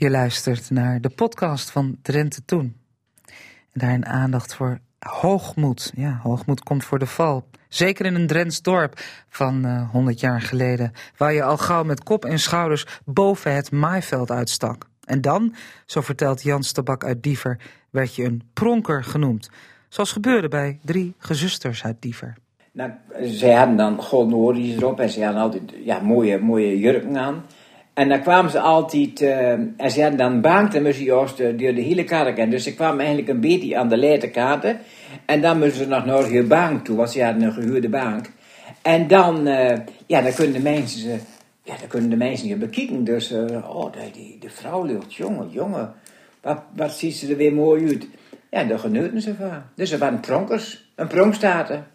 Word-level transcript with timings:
Je 0.00 0.10
luistert 0.10 0.70
naar 0.70 1.00
de 1.00 1.08
podcast 1.08 1.70
van 1.70 1.96
Drenthe 2.02 2.44
Toen. 2.44 2.76
En 3.72 3.80
daarin 3.80 4.06
aandacht 4.06 4.54
voor 4.54 4.78
hoogmoed. 4.98 5.92
Ja, 5.94 6.20
hoogmoed 6.22 6.62
komt 6.62 6.84
voor 6.84 6.98
de 6.98 7.06
val. 7.06 7.48
Zeker 7.68 8.06
in 8.06 8.14
een 8.14 8.26
Drents 8.26 8.62
dorp 8.62 9.00
van 9.28 9.66
uh, 9.66 9.76
eh, 9.76 9.90
100 9.90 10.20
jaar 10.20 10.40
geleden, 10.40 10.92
waar 11.16 11.32
je 11.32 11.42
al 11.42 11.56
gauw 11.56 11.84
met 11.84 12.02
kop 12.02 12.24
en 12.24 12.38
schouders 12.38 12.86
boven 13.04 13.54
het 13.54 13.70
maaiveld 13.70 14.30
uitstak. 14.30 14.88
En 15.04 15.20
dan, 15.20 15.54
zo 15.86 16.00
vertelt 16.00 16.42
Jan 16.42 16.62
Stabak 16.62 17.04
uit 17.04 17.22
Diever, 17.22 17.60
werd 17.90 18.14
je 18.14 18.24
een 18.24 18.42
pronker 18.52 19.04
genoemd. 19.04 19.50
Zoals 19.88 20.12
gebeurde 20.12 20.48
bij 20.48 20.78
drie 20.82 21.14
gezusters 21.18 21.84
uit 21.84 22.02
Diever. 22.02 22.36
Nou, 22.72 22.90
zij 23.22 23.54
hadden 23.54 23.76
dan 23.76 24.02
golden 24.02 24.56
erop 24.56 25.00
en 25.00 25.10
ze 25.10 25.24
hadden 25.24 25.42
altijd 25.42 25.62
ja, 25.84 26.00
mooie, 26.00 26.38
mooie 26.38 26.78
jurken 26.78 27.18
aan. 27.18 27.44
En 27.98 28.08
dan 28.08 28.22
kwamen 28.22 28.50
ze 28.50 28.60
altijd, 28.60 29.20
uh, 29.20 29.50
en 29.50 29.90
ze 29.90 30.00
hadden 30.00 30.18
dan 30.18 30.40
moesten 30.82 31.04
juist 31.04 31.38
door 31.38 31.74
de 31.74 31.80
hele 31.80 32.04
kaart 32.04 32.50
Dus 32.50 32.62
ze 32.62 32.74
kwamen 32.74 32.98
eigenlijk 32.98 33.28
een 33.28 33.40
beetje 33.40 33.76
aan 33.76 33.88
de 33.88 33.96
leterkaarten. 33.96 34.78
En 35.24 35.40
dan 35.40 35.58
moesten 35.58 35.76
ze 35.76 35.88
nog 35.88 36.04
naar 36.04 36.32
je 36.32 36.42
bank 36.42 36.84
toe, 36.84 36.96
want 36.96 37.10
ze 37.10 37.24
hadden 37.24 37.42
een 37.42 37.52
gehuurde 37.52 37.88
bank. 37.88 38.30
En 38.82 39.06
dan, 39.06 39.48
uh, 39.48 39.76
ja, 40.06 40.22
dan 40.22 40.34
kunnen 40.34 40.52
de 40.52 40.70
mensen 40.70 41.00
ze, 41.00 41.16
ja, 41.62 41.74
dan 41.78 41.88
kunnen 41.88 42.10
de 42.10 42.16
mensen 42.16 42.48
je 42.48 42.56
bekijken. 42.56 43.04
Dus, 43.04 43.32
uh, 43.32 43.76
oh, 43.76 43.92
die, 44.12 44.36
die 44.40 44.50
vrouw 44.50 44.84
lucht, 44.84 45.14
jongen, 45.14 45.48
jongen, 45.50 45.92
wat, 46.42 46.62
wat 46.76 46.92
ziet 46.92 47.14
ze 47.14 47.30
er 47.30 47.36
weer 47.36 47.54
mooi 47.54 47.86
uit. 47.86 48.06
Ja, 48.50 48.64
daar 48.64 48.78
genoten 48.78 49.22
ze 49.22 49.34
van. 49.34 49.62
Dus 49.74 49.88
ze 49.90 49.98
waren 49.98 50.20
pronkers, 50.20 50.90
een 50.94 51.06
pronkstaten. 51.06 51.86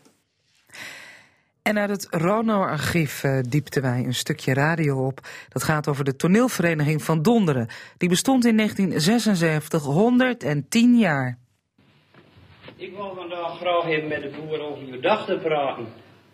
En 1.63 1.77
uit 1.77 1.90
het 1.90 2.08
Rono-archief 2.09 3.23
uh, 3.23 3.40
diepten 3.49 3.81
wij 3.81 4.04
een 4.05 4.13
stukje 4.13 4.54
radio 4.54 5.05
op. 5.05 5.20
Dat 5.49 5.63
gaat 5.63 5.88
over 5.88 6.04
de 6.04 6.16
toneelvereniging 6.16 7.04
van 7.04 7.21
Donderen. 7.21 7.67
Die 7.98 8.09
bestond 8.09 8.45
in 8.45 8.58
1976, 8.58 9.84
110 9.84 10.98
jaar. 10.98 11.38
Ik 12.76 12.96
wil 12.96 13.15
vandaag 13.15 13.57
graag 13.57 13.85
even 13.85 14.07
met 14.07 14.21
de 14.21 14.29
boer 14.29 14.60
over 14.60 14.88
gedachten 14.88 15.41
praten. 15.41 15.88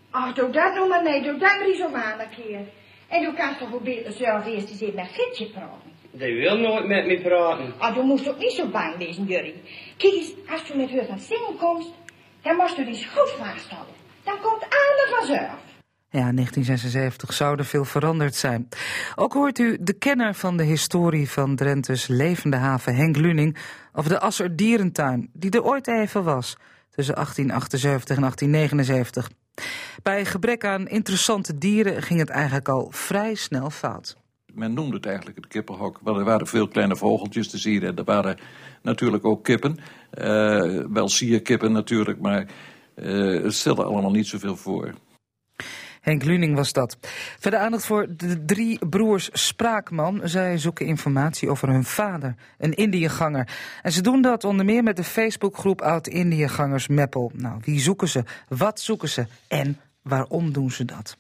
Ach, 0.09 0.34
doe 0.34 0.50
dat 0.50 0.73
nou 0.73 0.89
maar 0.89 1.04
nee. 1.04 1.22
Doe 1.22 1.32
dat 1.32 1.39
maar 1.39 1.67
eens 1.67 1.84
om 1.86 1.95
aan 1.95 2.20
een 2.20 2.30
keer. 2.30 2.59
En 3.08 3.23
doe 3.23 3.34
kan 3.34 3.58
toch 3.58 3.82
beter 3.82 4.11
zelf 4.11 4.45
eerst 4.45 4.70
eens 4.70 4.82
even 4.82 4.95
met 4.95 5.08
Fitje 5.08 5.50
praten. 5.50 5.92
Die 6.11 6.36
wil 6.36 6.58
nooit 6.58 6.88
met 6.88 7.06
me 7.06 7.22
praten. 7.22 7.73
Ah, 7.78 7.95
je 7.95 8.02
moest 8.02 8.30
ook 8.30 8.38
niet 8.38 8.52
zo 8.52 8.67
bang 8.67 8.98
wezen, 8.98 9.26
Jurrie. 9.26 9.61
Kijk 9.98 10.14
eens, 10.14 10.34
als 10.50 10.61
je 10.67 10.76
met 10.76 10.92
haar 10.92 11.06
van 11.06 11.20
zingen 11.20 11.58
komt, 11.58 11.94
dan 12.42 12.56
moest 12.56 12.76
je 12.76 12.86
eens 12.86 13.06
goed 13.06 13.30
vasthouden. 13.30 13.98
Dan 14.23 14.39
komt 14.42 14.64
alle 14.64 15.08
vanzelf. 15.17 15.67
Ja, 16.12 16.31
1976 16.31 17.34
zou 17.34 17.58
er 17.58 17.66
veel 17.66 17.86
veranderd 17.86 18.36
zijn. 18.36 18.67
Ook 19.16 19.34
hoort 19.34 19.59
u 19.59 19.78
de 19.81 19.94
kenner 19.94 20.34
van 20.34 20.58
de 20.58 20.64
historie 20.64 21.30
van 21.30 21.56
Drenthe's 21.56 22.08
levende 22.08 22.58
haven, 22.58 22.95
Henk 22.95 23.17
Luning, 23.17 23.58
over 23.94 24.09
de 24.09 24.20
Asser 24.20 24.56
Dierentuin, 24.56 25.30
die 25.34 25.52
er 25.52 25.64
ooit 25.64 25.88
even 25.88 26.23
was, 26.23 26.58
tussen 26.89 27.16
1878 27.16 28.16
en 28.16 28.22
1879. 28.22 29.30
Bij 30.03 30.26
gebrek 30.26 30.66
aan 30.66 30.88
interessante 30.88 31.58
dieren 31.58 32.02
ging 32.02 32.20
het 32.20 32.30
eigenlijk 32.30 32.70
al 32.70 32.88
vrij 32.92 33.36
snel 33.36 33.70
fout. 33.70 34.17
Men 34.54 34.73
noemde 34.73 34.95
het 34.95 35.06
eigenlijk 35.06 35.38
het 35.38 35.48
kippenhok. 35.48 36.00
Wel, 36.04 36.20
er 36.20 36.26
waren 36.26 36.48
veel 36.48 36.67
kleine 36.67 36.95
vogeltjes 36.95 37.50
te 37.50 37.58
zien 37.58 37.83
en 37.83 37.95
er 37.95 38.04
waren 38.04 38.38
natuurlijk 38.81 39.26
ook 39.26 39.44
kippen. 39.44 39.78
Uh, 40.14 40.86
wel 40.89 41.09
sierkippen 41.09 41.72
natuurlijk, 41.72 42.20
maar 42.20 42.45
uh, 43.02 43.50
stelde 43.50 43.83
allemaal 43.83 44.11
niet 44.11 44.28
zoveel 44.28 44.55
voor. 44.55 44.94
Henk 46.02 46.23
Luning 46.23 46.55
was 46.55 46.73
dat. 46.73 46.97
Verder 47.39 47.59
aandacht 47.59 47.86
voor 47.86 48.08
de 48.16 48.45
drie 48.45 48.88
broers 48.89 49.30
Spraakman. 49.33 50.22
Zij 50.23 50.58
zoeken 50.58 50.86
informatie 50.86 51.50
over 51.50 51.70
hun 51.70 51.83
vader, 51.83 52.36
een 52.58 52.73
Indiëganger. 52.73 53.47
En 53.81 53.92
ze 53.92 54.02
doen 54.02 54.22
dat 54.22 54.44
onder 54.44 54.66
meer 54.66 54.83
met 54.83 54.95
de 54.95 55.03
Facebookgroep 55.03 55.81
Oud-Indiëgangers 55.81 56.88
Meppel. 56.88 57.31
Nou, 57.33 57.59
wie 57.64 57.80
zoeken 57.80 58.08
ze? 58.08 58.23
Wat 58.47 58.80
zoeken 58.80 59.09
ze? 59.09 59.25
En 59.48 59.80
waarom 60.02 60.52
doen 60.52 60.71
ze 60.71 60.86
dat? 60.86 61.17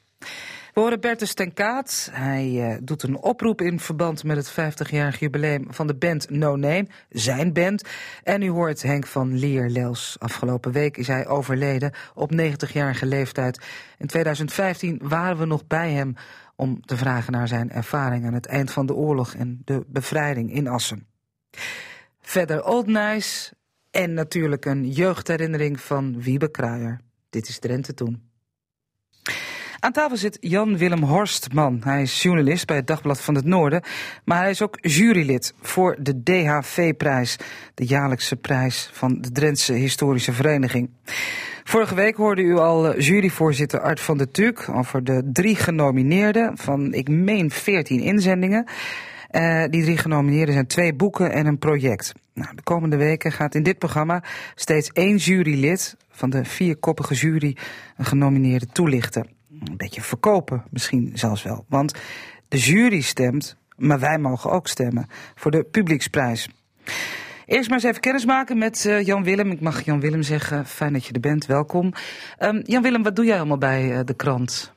Horen 0.79 0.99
Bertus 0.99 1.33
ten 1.33 1.53
Kaat. 1.53 2.09
Hij 2.11 2.49
uh, 2.49 2.77
doet 2.83 3.03
een 3.03 3.15
oproep 3.15 3.61
in 3.61 3.79
verband 3.79 4.23
met 4.23 4.37
het 4.37 4.51
50-jarig 4.51 5.19
jubileum 5.19 5.65
van 5.69 5.87
de 5.87 5.95
band 5.95 6.29
No 6.29 6.55
Name, 6.55 6.87
zijn 7.09 7.53
band. 7.53 7.83
En 8.23 8.41
u 8.41 8.49
hoort 8.49 8.81
Henk 8.81 9.07
van 9.07 9.37
Leerlels. 9.37 10.15
Afgelopen 10.19 10.71
week 10.71 10.97
is 10.97 11.07
hij 11.07 11.27
overleden 11.27 11.93
op 12.13 12.31
90-jarige 12.31 13.05
leeftijd. 13.05 13.65
In 13.97 14.07
2015 14.07 14.99
waren 15.03 15.37
we 15.37 15.45
nog 15.45 15.67
bij 15.67 15.91
hem 15.91 16.13
om 16.55 16.81
te 16.81 16.97
vragen 16.97 17.31
naar 17.31 17.47
zijn 17.47 17.71
ervaring 17.71 18.25
aan 18.25 18.33
het 18.33 18.45
eind 18.45 18.71
van 18.71 18.85
de 18.85 18.93
oorlog 18.93 19.33
en 19.33 19.61
de 19.65 19.83
bevrijding 19.87 20.53
in 20.53 20.67
Assen. 20.67 21.07
Verder 22.21 22.63
Old 22.63 22.87
Nice 22.87 23.53
en 23.91 24.13
natuurlijk 24.13 24.65
een 24.65 24.89
jeugdherinnering 24.89 25.81
van 25.81 26.21
Wiebe 26.21 26.51
Kruijer. 26.51 26.99
Dit 27.29 27.47
is 27.47 27.59
Drenthe 27.59 27.93
toen. 27.93 28.28
Aan 29.79 29.91
tafel 29.91 30.17
zit 30.17 30.37
Jan-Willem 30.39 31.03
Horstman. 31.03 31.81
Hij 31.83 32.01
is 32.01 32.21
journalist 32.21 32.65
bij 32.65 32.75
het 32.75 32.87
Dagblad 32.87 33.21
van 33.21 33.35
het 33.35 33.45
Noorden. 33.45 33.83
Maar 34.23 34.37
hij 34.37 34.49
is 34.49 34.61
ook 34.61 34.77
jurylid 34.81 35.53
voor 35.61 35.97
de 35.99 36.23
DHV-prijs. 36.23 37.37
De 37.73 37.85
jaarlijkse 37.85 38.35
prijs 38.35 38.89
van 38.93 39.21
de 39.21 39.31
Drentse 39.31 39.73
Historische 39.73 40.31
Vereniging. 40.31 40.89
Vorige 41.63 41.95
week 41.95 42.15
hoorde 42.15 42.41
u 42.41 42.57
al 42.57 42.93
eh, 42.93 43.05
juryvoorzitter 43.05 43.79
Art 43.79 43.99
van 43.99 44.17
der 44.17 44.31
Tuuk 44.31 44.69
over 44.69 45.03
de 45.03 45.29
drie 45.33 45.55
genomineerden 45.55 46.57
van, 46.57 46.93
ik 46.93 47.09
meen, 47.09 47.51
veertien 47.51 47.99
inzendingen. 47.99 48.69
Uh, 49.31 49.63
die 49.69 49.83
drie 49.83 49.97
genomineerden 49.97 50.53
zijn 50.53 50.67
twee 50.67 50.93
boeken 50.93 51.31
en 51.31 51.45
een 51.45 51.57
project. 51.57 52.13
Nou, 52.33 52.55
de 52.55 52.63
komende 52.63 52.97
weken 52.97 53.31
gaat 53.31 53.55
in 53.55 53.63
dit 53.63 53.77
programma 53.77 54.23
steeds 54.55 54.89
één 54.89 55.15
jurylid 55.15 55.97
van 56.09 56.29
de 56.29 56.45
vierkoppige 56.45 57.13
jury 57.13 57.57
een 57.97 58.05
genomineerde 58.05 58.65
toelichten 58.65 59.37
een 59.63 59.77
beetje 59.77 60.01
verkopen, 60.01 60.63
misschien 60.69 61.11
zelfs 61.13 61.43
wel. 61.43 61.65
Want 61.67 61.93
de 62.47 62.57
jury 62.57 63.01
stemt, 63.01 63.55
maar 63.77 63.99
wij 63.99 64.17
mogen 64.17 64.51
ook 64.51 64.67
stemmen 64.67 65.07
voor 65.35 65.51
de 65.51 65.63
publieksprijs. 65.63 66.49
Eerst 67.45 67.69
maar 67.69 67.77
eens 67.77 67.87
even 67.87 68.01
kennis 68.01 68.25
maken 68.25 68.57
met 68.57 68.85
uh, 68.85 69.05
Jan 69.05 69.23
Willem. 69.23 69.51
Ik 69.51 69.61
mag 69.61 69.81
Jan 69.81 69.99
Willem 69.99 70.21
zeggen, 70.21 70.65
fijn 70.65 70.93
dat 70.93 71.05
je 71.05 71.13
er 71.13 71.19
bent, 71.19 71.45
welkom. 71.45 71.93
Um, 72.39 72.61
Jan 72.65 72.81
Willem, 72.81 73.03
wat 73.03 73.15
doe 73.15 73.25
jij 73.25 73.37
allemaal 73.37 73.57
bij 73.57 73.91
uh, 73.91 73.99
de 74.05 74.13
krant? 74.13 74.73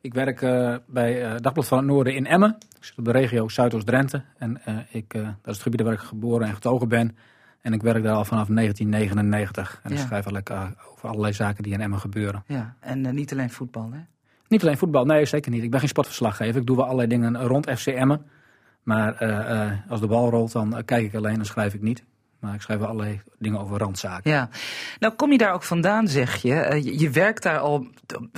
Ik 0.00 0.14
werk 0.14 0.40
uh, 0.40 0.76
bij 0.86 1.40
Dagblad 1.40 1.68
van 1.68 1.78
het 1.78 1.86
Noorden 1.86 2.14
in 2.14 2.26
Emmen. 2.26 2.56
Ik 2.78 2.84
zit 2.84 2.98
op 2.98 3.04
de 3.04 3.10
regio 3.10 3.48
Zuidoost-Drenthe. 3.48 4.22
En 4.38 4.60
ik, 4.90 5.12
dat 5.12 5.22
is 5.44 5.52
het 5.52 5.62
gebied 5.62 5.80
waar 5.80 5.92
ik 5.92 5.98
geboren 5.98 6.46
en 6.46 6.54
getogen 6.54 6.88
ben. 6.88 7.16
En 7.60 7.72
ik 7.72 7.82
werk 7.82 8.02
daar 8.02 8.14
al 8.14 8.24
vanaf 8.24 8.46
1999. 8.46 9.80
En 9.82 9.90
ik 9.90 9.98
schrijf 9.98 10.10
eigenlijk 10.10 10.50
over 10.92 11.08
allerlei 11.08 11.32
zaken 11.32 11.62
die 11.62 11.72
in 11.72 11.80
Emmen 11.80 12.00
gebeuren. 12.00 12.42
Ja, 12.46 12.74
en 12.80 13.14
niet 13.14 13.32
alleen 13.32 13.50
voetbal, 13.50 13.90
hè? 13.92 14.00
Niet 14.50 14.62
alleen 14.62 14.78
voetbal, 14.78 15.04
nee 15.04 15.24
zeker 15.24 15.50
niet. 15.50 15.62
Ik 15.62 15.70
ben 15.70 15.80
geen 15.80 15.88
sportverslaggever. 15.88 16.60
Ik 16.60 16.66
doe 16.66 16.76
wel 16.76 16.84
allerlei 16.84 17.08
dingen 17.08 17.42
rond 17.42 17.70
FCM'en. 17.70 18.26
Maar 18.82 19.22
uh, 19.22 19.72
als 19.88 20.00
de 20.00 20.06
bal 20.06 20.30
rolt, 20.30 20.52
dan 20.52 20.82
kijk 20.84 21.04
ik 21.04 21.14
alleen 21.14 21.38
en 21.38 21.44
schrijf 21.44 21.74
ik 21.74 21.82
niet. 21.82 22.04
Maar 22.40 22.54
ik 22.54 22.60
schrijf 22.60 22.78
wel 22.80 22.88
allerlei 22.88 23.20
dingen 23.38 23.60
over 23.60 23.78
randzaken. 23.78 24.30
Ja. 24.30 24.48
Nou 24.98 25.14
kom 25.14 25.32
je 25.32 25.38
daar 25.38 25.52
ook 25.52 25.62
vandaan, 25.62 26.08
zeg 26.08 26.36
je. 26.36 26.80
Je 26.98 27.10
werkt 27.10 27.42
daar 27.42 27.58
al 27.58 27.86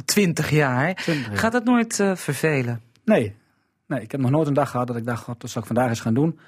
twintig 0.04 0.50
jaar. 0.50 1.02
Gaat 1.32 1.52
dat 1.52 1.64
nooit 1.64 1.94
vervelen? 2.14 2.80
Nee. 3.04 3.34
nee. 3.86 4.00
Ik 4.00 4.10
heb 4.10 4.20
nog 4.20 4.30
nooit 4.30 4.46
een 4.46 4.54
dag 4.54 4.70
gehad 4.70 4.86
dat 4.86 4.96
ik 4.96 5.06
dacht, 5.06 5.26
dat 5.26 5.50
zal 5.50 5.60
ik 5.60 5.66
vandaag 5.66 5.88
eens 5.88 6.00
gaan 6.00 6.14
doen. 6.14 6.38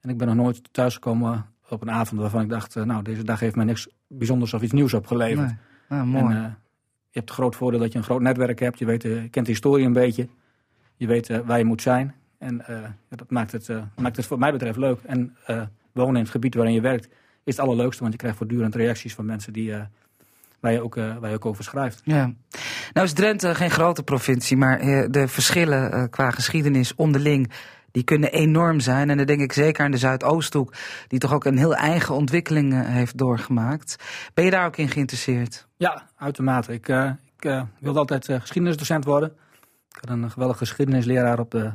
En 0.00 0.10
ik 0.10 0.18
ben 0.18 0.26
nog 0.26 0.36
nooit 0.36 0.72
thuisgekomen 0.72 1.46
op 1.68 1.82
een 1.82 1.90
avond 1.90 2.20
waarvan 2.20 2.42
ik 2.42 2.48
dacht, 2.48 2.74
nou 2.74 3.02
deze 3.02 3.24
dag 3.24 3.40
heeft 3.40 3.56
mij 3.56 3.64
niks 3.64 3.88
bijzonders 4.08 4.54
of 4.54 4.62
iets 4.62 4.72
nieuws 4.72 4.94
opgeleverd. 4.94 5.46
Nee. 5.88 6.00
Ah, 6.00 6.06
mooi. 6.06 6.34
En, 6.34 6.58
je 7.16 7.22
hebt 7.22 7.34
het 7.34 7.40
groot 7.40 7.56
voordeel 7.56 7.80
dat 7.80 7.92
je 7.92 7.98
een 7.98 8.04
groot 8.04 8.20
netwerk 8.20 8.58
hebt. 8.58 8.78
Je, 8.78 8.84
weet, 8.84 9.04
uh, 9.04 9.22
je 9.22 9.28
kent 9.28 9.46
de 9.46 9.52
historie 9.52 9.86
een 9.86 9.92
beetje. 9.92 10.28
Je 10.96 11.06
weet 11.06 11.28
uh, 11.28 11.38
waar 11.44 11.58
je 11.58 11.64
moet 11.64 11.82
zijn. 11.82 12.14
En 12.38 12.64
uh, 12.70 12.78
dat 13.08 13.30
maakt 13.30 13.52
het, 13.52 13.68
maakt 13.96 14.16
het 14.16 14.26
voor 14.26 14.38
mij 14.38 14.52
betreft 14.52 14.78
leuk. 14.78 14.98
En 15.06 15.36
wonen 15.92 16.16
in 16.16 16.22
het 16.22 16.30
gebied 16.30 16.54
waarin 16.54 16.74
je 16.74 16.80
werkt 16.80 17.08
is 17.44 17.56
het 17.56 17.66
allerleukste. 17.66 18.00
Want 18.00 18.12
je 18.12 18.18
krijgt 18.18 18.38
voortdurend 18.38 18.74
reacties 18.74 19.14
van 19.14 19.24
mensen 19.24 19.52
die, 19.52 19.74
waar, 20.60 20.72
je 20.72 20.82
ook, 20.82 20.94
waar 20.94 21.28
je 21.28 21.34
ook 21.34 21.46
over 21.46 21.64
schrijft. 21.64 22.00
Ja. 22.04 22.32
Nou 22.92 23.06
is 23.06 23.12
Drenthe 23.12 23.54
geen 23.54 23.70
grote 23.70 24.02
provincie. 24.02 24.56
Maar 24.56 24.78
de 25.10 25.28
verschillen 25.28 26.10
qua 26.10 26.30
geschiedenis 26.30 26.94
onderling 26.94 27.52
die 27.96 28.04
kunnen 28.04 28.32
enorm 28.32 28.80
zijn. 28.80 29.10
En 29.10 29.16
dan 29.16 29.26
denk 29.26 29.40
ik 29.40 29.52
zeker 29.52 29.84
aan 29.84 29.90
de 29.90 29.98
Zuidoosthoek, 29.98 30.74
die 31.08 31.18
toch 31.18 31.32
ook 31.32 31.44
een 31.44 31.58
heel 31.58 31.74
eigen 31.74 32.14
ontwikkeling 32.14 32.72
uh, 32.72 32.80
heeft 32.84 33.18
doorgemaakt. 33.18 33.96
Ben 34.34 34.44
je 34.44 34.50
daar 34.50 34.66
ook 34.66 34.76
in 34.76 34.88
geïnteresseerd? 34.88 35.66
Ja, 35.76 36.02
uitermate. 36.16 36.72
Ik, 36.72 36.88
uh, 36.88 37.10
ik 37.36 37.44
uh, 37.44 37.62
wilde 37.80 37.98
altijd 37.98 38.24
geschiedenisdocent 38.24 39.04
worden. 39.04 39.32
Ik 39.88 39.98
had 40.00 40.10
een 40.10 40.30
geweldige 40.30 40.58
geschiedenisleraar 40.58 41.38
op 41.38 41.50
de, 41.50 41.72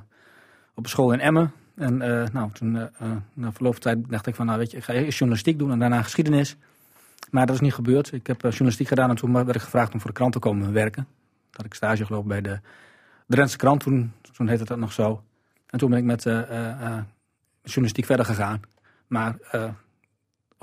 op 0.76 0.84
de 0.84 0.90
school 0.90 1.12
in 1.12 1.20
Emmen. 1.20 1.52
En 1.76 1.98
nou, 2.34 2.52
toen, 2.52 2.90
na 3.34 3.52
verloop 3.52 3.74
van 3.74 3.82
tijd 3.82 4.10
dacht 4.10 4.28
ik 4.28 4.36
van, 4.36 4.46
nou 4.46 4.58
weet 4.58 4.72
je, 4.72 4.78
ik 4.78 4.84
ga 4.84 4.94
eerst 4.94 5.18
journalistiek 5.18 5.60
doen 5.60 5.72
en 5.72 5.80
daarna 5.80 6.02
geschiedenis. 6.02 6.58
Maar 7.30 7.46
dat 7.46 7.56
is 7.56 7.62
niet 7.62 7.74
gebeurd. 7.74 8.14
Ik 8.14 8.28
heb 8.28 8.42
journalistiek 8.42 8.88
gedaan 8.88 9.10
en 9.10 9.16
toen 9.16 9.34
werd 9.34 9.56
ik 9.56 9.62
gevraagd 9.62 9.94
om 9.94 10.00
voor 10.00 10.10
de 10.10 10.16
krant 10.16 10.34
te 10.34 10.40
komen 10.40 10.74
werken. 10.74 11.08
Dat 11.52 11.66
ik 11.66 11.74
stage 11.74 12.06
gelopen 12.06 12.28
bij 12.28 12.42
de 12.42 12.60
Drentse 13.28 13.58
krant, 13.58 13.80
toen, 13.84 14.14
toen 14.34 14.48
heette 14.48 14.66
dat 14.66 14.78
nog 14.78 14.94
zo. 14.94 15.24
En 15.72 15.80
toen 15.80 15.90
ben 15.90 16.00
ik 16.00 16.06
met 16.06 16.26
uh, 16.26 16.34
uh, 16.34 16.98
journalistiek 17.64 18.06
verder 18.06 18.26
gegaan. 18.26 18.62
Maar 19.08 19.36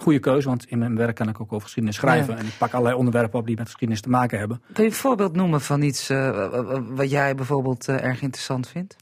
goede 0.03 0.19
keuze, 0.19 0.49
want 0.49 0.67
in 0.69 0.79
mijn 0.79 0.97
werk 0.97 1.15
kan 1.15 1.29
ik 1.29 1.41
ook 1.41 1.53
over 1.53 1.63
geschiedenis 1.63 1.97
schrijven. 1.97 2.37
En 2.39 2.47
ik 2.47 2.55
pak 2.59 2.73
allerlei 2.73 2.97
onderwerpen 2.97 3.39
op 3.39 3.47
die 3.47 3.57
met 3.57 3.67
geschiedenis 3.67 4.03
te 4.03 4.09
maken 4.09 4.39
hebben. 4.39 4.63
Kun 4.73 4.85
je 4.85 4.91
een 4.91 4.97
voorbeeld 4.97 5.37
noemen 5.37 5.61
van 5.61 5.83
iets 5.83 6.11
uh, 6.11 6.81
wat 6.89 7.11
jij 7.11 7.35
bijvoorbeeld 7.35 7.89
uh, 7.89 8.05
erg 8.05 8.23
interessant 8.23 8.69
vindt? 8.69 8.97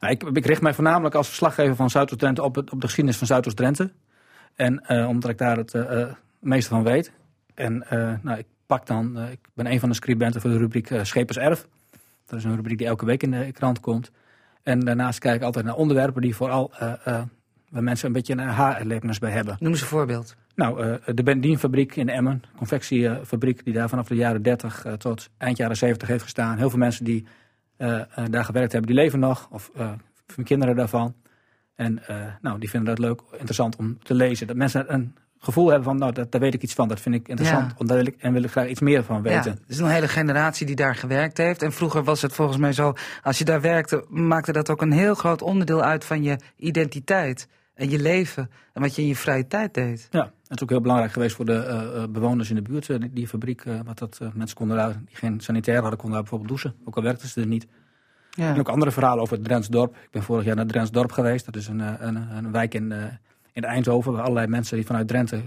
Nou, 0.00 0.12
ik, 0.12 0.22
ik, 0.22 0.46
richt 0.46 0.62
mij 0.62 0.74
voornamelijk 0.74 1.14
als 1.14 1.26
verslaggever 1.26 1.76
van 1.76 1.90
Zuidoost-Drenthe 1.90 2.42
op, 2.42 2.56
op 2.56 2.80
de 2.80 2.86
geschiedenis 2.86 3.18
van 3.18 3.26
Zuidoost-Drenthe. 3.26 3.90
En 4.54 4.88
omdat 5.06 5.30
ik 5.30 5.38
daar 5.38 5.56
het 5.56 5.74
meeste 6.38 6.70
van 6.70 6.82
weet. 6.82 7.12
En 7.54 7.86
nou, 8.22 8.38
ik 8.38 8.46
pak 8.66 8.86
dan, 8.86 9.18
ik 9.18 9.38
ben 9.54 9.66
een 9.66 9.80
van 9.80 9.88
de 9.88 9.94
scribenten 9.94 10.40
voor 10.40 10.50
de 10.50 10.58
rubriek 10.58 10.90
Scheperserf. 11.02 11.66
Dat 12.26 12.38
is 12.38 12.44
een 12.44 12.56
rubriek 12.56 12.78
die 12.78 12.86
elke 12.86 13.04
week 13.04 13.22
in 13.22 13.30
de 13.30 13.52
krant 13.52 13.80
komt. 13.80 14.10
En 14.62 14.80
daarnaast 14.80 15.18
kijk 15.18 15.36
ik 15.36 15.42
altijd 15.42 15.64
naar 15.64 15.74
onderwerpen 15.74 16.22
die 16.22 16.36
vooral 16.36 16.70
waar 17.70 17.82
mensen 17.82 18.06
een 18.06 18.12
beetje 18.12 18.32
een 18.32 18.40
aha-erlevenis 18.40 19.18
bij 19.18 19.30
hebben. 19.30 19.56
Noem 19.58 19.72
eens 19.72 19.80
een 19.80 19.86
voorbeeld. 19.86 20.36
Nou, 20.54 20.86
uh, 20.86 20.94
de 21.14 21.22
Bendienfabriek 21.22 21.96
in 21.96 22.08
Emmen, 22.08 22.42
confectiefabriek 22.56 23.64
die 23.64 23.74
daar 23.74 23.88
vanaf 23.88 24.08
de 24.08 24.14
jaren 24.14 24.42
30 24.42 24.86
uh, 24.86 24.92
tot 24.92 25.30
eind 25.38 25.56
jaren 25.56 25.76
70 25.76 26.08
heeft 26.08 26.22
gestaan. 26.22 26.58
Heel 26.58 26.70
veel 26.70 26.78
mensen 26.78 27.04
die 27.04 27.26
daar 28.30 28.44
gewerkt 28.44 28.72
hebben, 28.72 28.90
die 28.90 29.00
leven 29.00 29.18
nog, 29.18 29.48
of 29.50 29.70
kinderen 30.44 30.76
daarvan. 30.76 31.14
En 31.74 32.02
nou, 32.40 32.58
die 32.58 32.70
vinden 32.70 32.88
dat 32.88 33.04
leuk, 33.04 33.20
interessant 33.32 33.76
om 33.76 33.98
te 34.02 34.14
lezen. 34.14 34.46
Dat 34.46 34.56
mensen 34.56 34.92
een 34.92 35.14
gevoel 35.40 35.66
hebben 35.66 35.84
van, 35.84 35.98
nou, 35.98 36.12
dat, 36.12 36.32
daar 36.32 36.40
weet 36.40 36.54
ik 36.54 36.62
iets 36.62 36.74
van, 36.74 36.88
dat 36.88 37.00
vind 37.00 37.14
ik 37.14 37.28
interessant. 37.28 37.74
Ja. 37.78 37.84
Daar 37.84 37.96
wil 37.96 38.06
ik, 38.06 38.14
en 38.18 38.32
wil 38.32 38.42
ik 38.42 38.50
graag 38.50 38.68
iets 38.68 38.80
meer 38.80 39.04
van 39.04 39.22
weten. 39.22 39.50
Ja, 39.50 39.50
er 39.50 39.58
is 39.66 39.78
een 39.78 39.86
hele 39.86 40.08
generatie 40.08 40.66
die 40.66 40.76
daar 40.76 40.94
gewerkt 40.94 41.36
heeft. 41.36 41.62
En 41.62 41.72
vroeger 41.72 42.04
was 42.04 42.22
het 42.22 42.32
volgens 42.32 42.58
mij 42.58 42.72
zo, 42.72 42.92
als 43.22 43.38
je 43.38 43.44
daar 43.44 43.60
werkte, 43.60 44.04
maakte 44.08 44.52
dat 44.52 44.70
ook 44.70 44.82
een 44.82 44.92
heel 44.92 45.14
groot 45.14 45.42
onderdeel 45.42 45.82
uit 45.82 46.04
van 46.04 46.22
je 46.22 46.38
identiteit 46.56 47.48
en 47.74 47.90
je 47.90 47.98
leven 47.98 48.50
en 48.72 48.82
wat 48.82 48.94
je 48.94 49.02
in 49.02 49.08
je 49.08 49.16
vrije 49.16 49.46
tijd 49.46 49.74
deed. 49.74 50.08
Ja, 50.10 50.22
het 50.22 50.56
is 50.56 50.62
ook 50.62 50.70
heel 50.70 50.80
belangrijk 50.80 51.12
geweest 51.12 51.36
voor 51.36 51.44
de 51.44 51.92
uh, 51.96 52.04
bewoners 52.12 52.48
in 52.50 52.56
de 52.56 52.62
buurt, 52.62 52.88
uh, 52.88 52.98
die, 52.98 53.12
die, 53.12 53.28
fabriek, 53.28 53.64
uh, 53.64 53.80
wat 53.84 53.98
dat 53.98 54.20
mensen 54.34 54.56
konden 54.56 54.76
daar, 54.76 54.92
die 54.92 55.16
geen 55.16 55.40
sanitair 55.40 55.80
hadden, 55.80 55.98
konden 55.98 56.12
daar 56.12 56.28
bijvoorbeeld 56.28 56.62
douchen, 56.62 56.80
ook 56.84 56.96
al 56.96 57.02
werkten 57.02 57.28
ze 57.28 57.40
er 57.40 57.46
niet. 57.46 57.66
Ja. 58.30 58.54
En 58.54 58.58
ook 58.58 58.68
andere 58.68 58.90
verhalen 58.90 59.22
over 59.22 59.36
het 59.36 59.44
Drentsdorp. 59.44 59.94
Ik 59.94 60.10
ben 60.10 60.22
vorig 60.22 60.44
jaar 60.44 60.56
naar 60.56 60.66
Drentsdorp 60.66 61.12
geweest. 61.12 61.44
Dat 61.44 61.56
is 61.56 61.68
een, 61.68 62.06
een, 62.06 62.16
een 62.16 62.52
wijk 62.52 62.74
in, 62.74 62.92
in 63.52 63.64
Eindhoven, 63.64 64.12
waar 64.12 64.22
allerlei 64.22 64.46
mensen 64.46 64.76
die 64.76 64.86
vanuit 64.86 65.08
Drenthe 65.08 65.42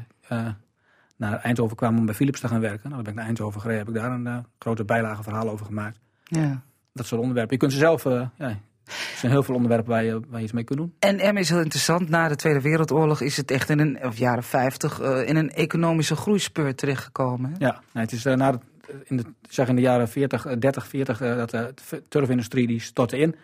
naar 1.17 1.39
Eindhoven 1.39 1.75
kwamen 1.75 2.00
om 2.00 2.05
bij 2.05 2.15
Philips 2.15 2.39
te 2.39 2.47
gaan 2.47 2.59
werken. 2.59 2.89
Nou, 2.89 2.94
dan 2.94 3.03
ben 3.03 3.11
ik 3.11 3.17
naar 3.17 3.25
Eindhoven 3.27 3.61
gereden, 3.61 3.85
heb 3.85 3.95
ik 3.95 4.01
daar 4.01 4.11
een 4.11 4.45
grote 4.59 4.83
bijlage 4.83 5.23
verhaal 5.23 5.50
over 5.50 5.65
gemaakt. 5.65 6.00
Ja. 6.23 6.61
Dat 6.94 7.05
soort 7.05 7.21
onderwerpen. 7.21 7.53
Je 7.53 7.59
kunt 7.59 7.71
ze 7.71 7.77
zelf, 7.77 8.03
ja, 8.03 8.59
er 8.85 9.17
zijn 9.17 9.31
heel 9.31 9.44
veel 9.44 9.55
onderwerpen 9.55 9.89
waar 9.89 10.03
je, 10.03 10.19
waar 10.27 10.39
je 10.39 10.44
iets 10.44 10.53
mee 10.53 10.63
kunt 10.63 10.79
doen. 10.79 10.94
En 11.00 11.33
M 11.33 11.38
is 11.38 11.50
heel 11.50 11.59
interessant. 11.59 12.09
Na 12.09 12.27
de 12.27 12.35
Tweede 12.35 12.61
Wereldoorlog 12.61 13.21
is 13.21 13.38
het 13.38 13.51
echt 13.51 13.69
in 13.69 13.79
een, 13.79 14.05
of 14.05 14.17
jaren 14.17 14.44
50 14.44 15.01
uh, 15.01 15.27
in 15.27 15.35
een 15.35 15.51
economische 15.51 16.15
groeispeur 16.15 16.75
terechtgekomen. 16.75 17.55
Ja, 17.57 17.81
nee, 17.94 18.03
het 18.03 18.11
is 18.11 18.25
uh, 18.25 18.33
na 18.33 18.51
de, 18.51 18.59
in, 19.03 19.17
de, 19.17 19.23
zeg 19.50 19.67
in 19.67 19.75
de 19.75 19.81
jaren 19.81 20.07
40, 20.07 20.57
30, 20.59 20.88
40 20.88 21.21
uh, 21.21 21.35
dat 21.35 21.50
de 21.50 21.73
turfindustrie 22.09 22.67
die 22.67 22.79
stortte 22.79 23.17
in. 23.17 23.35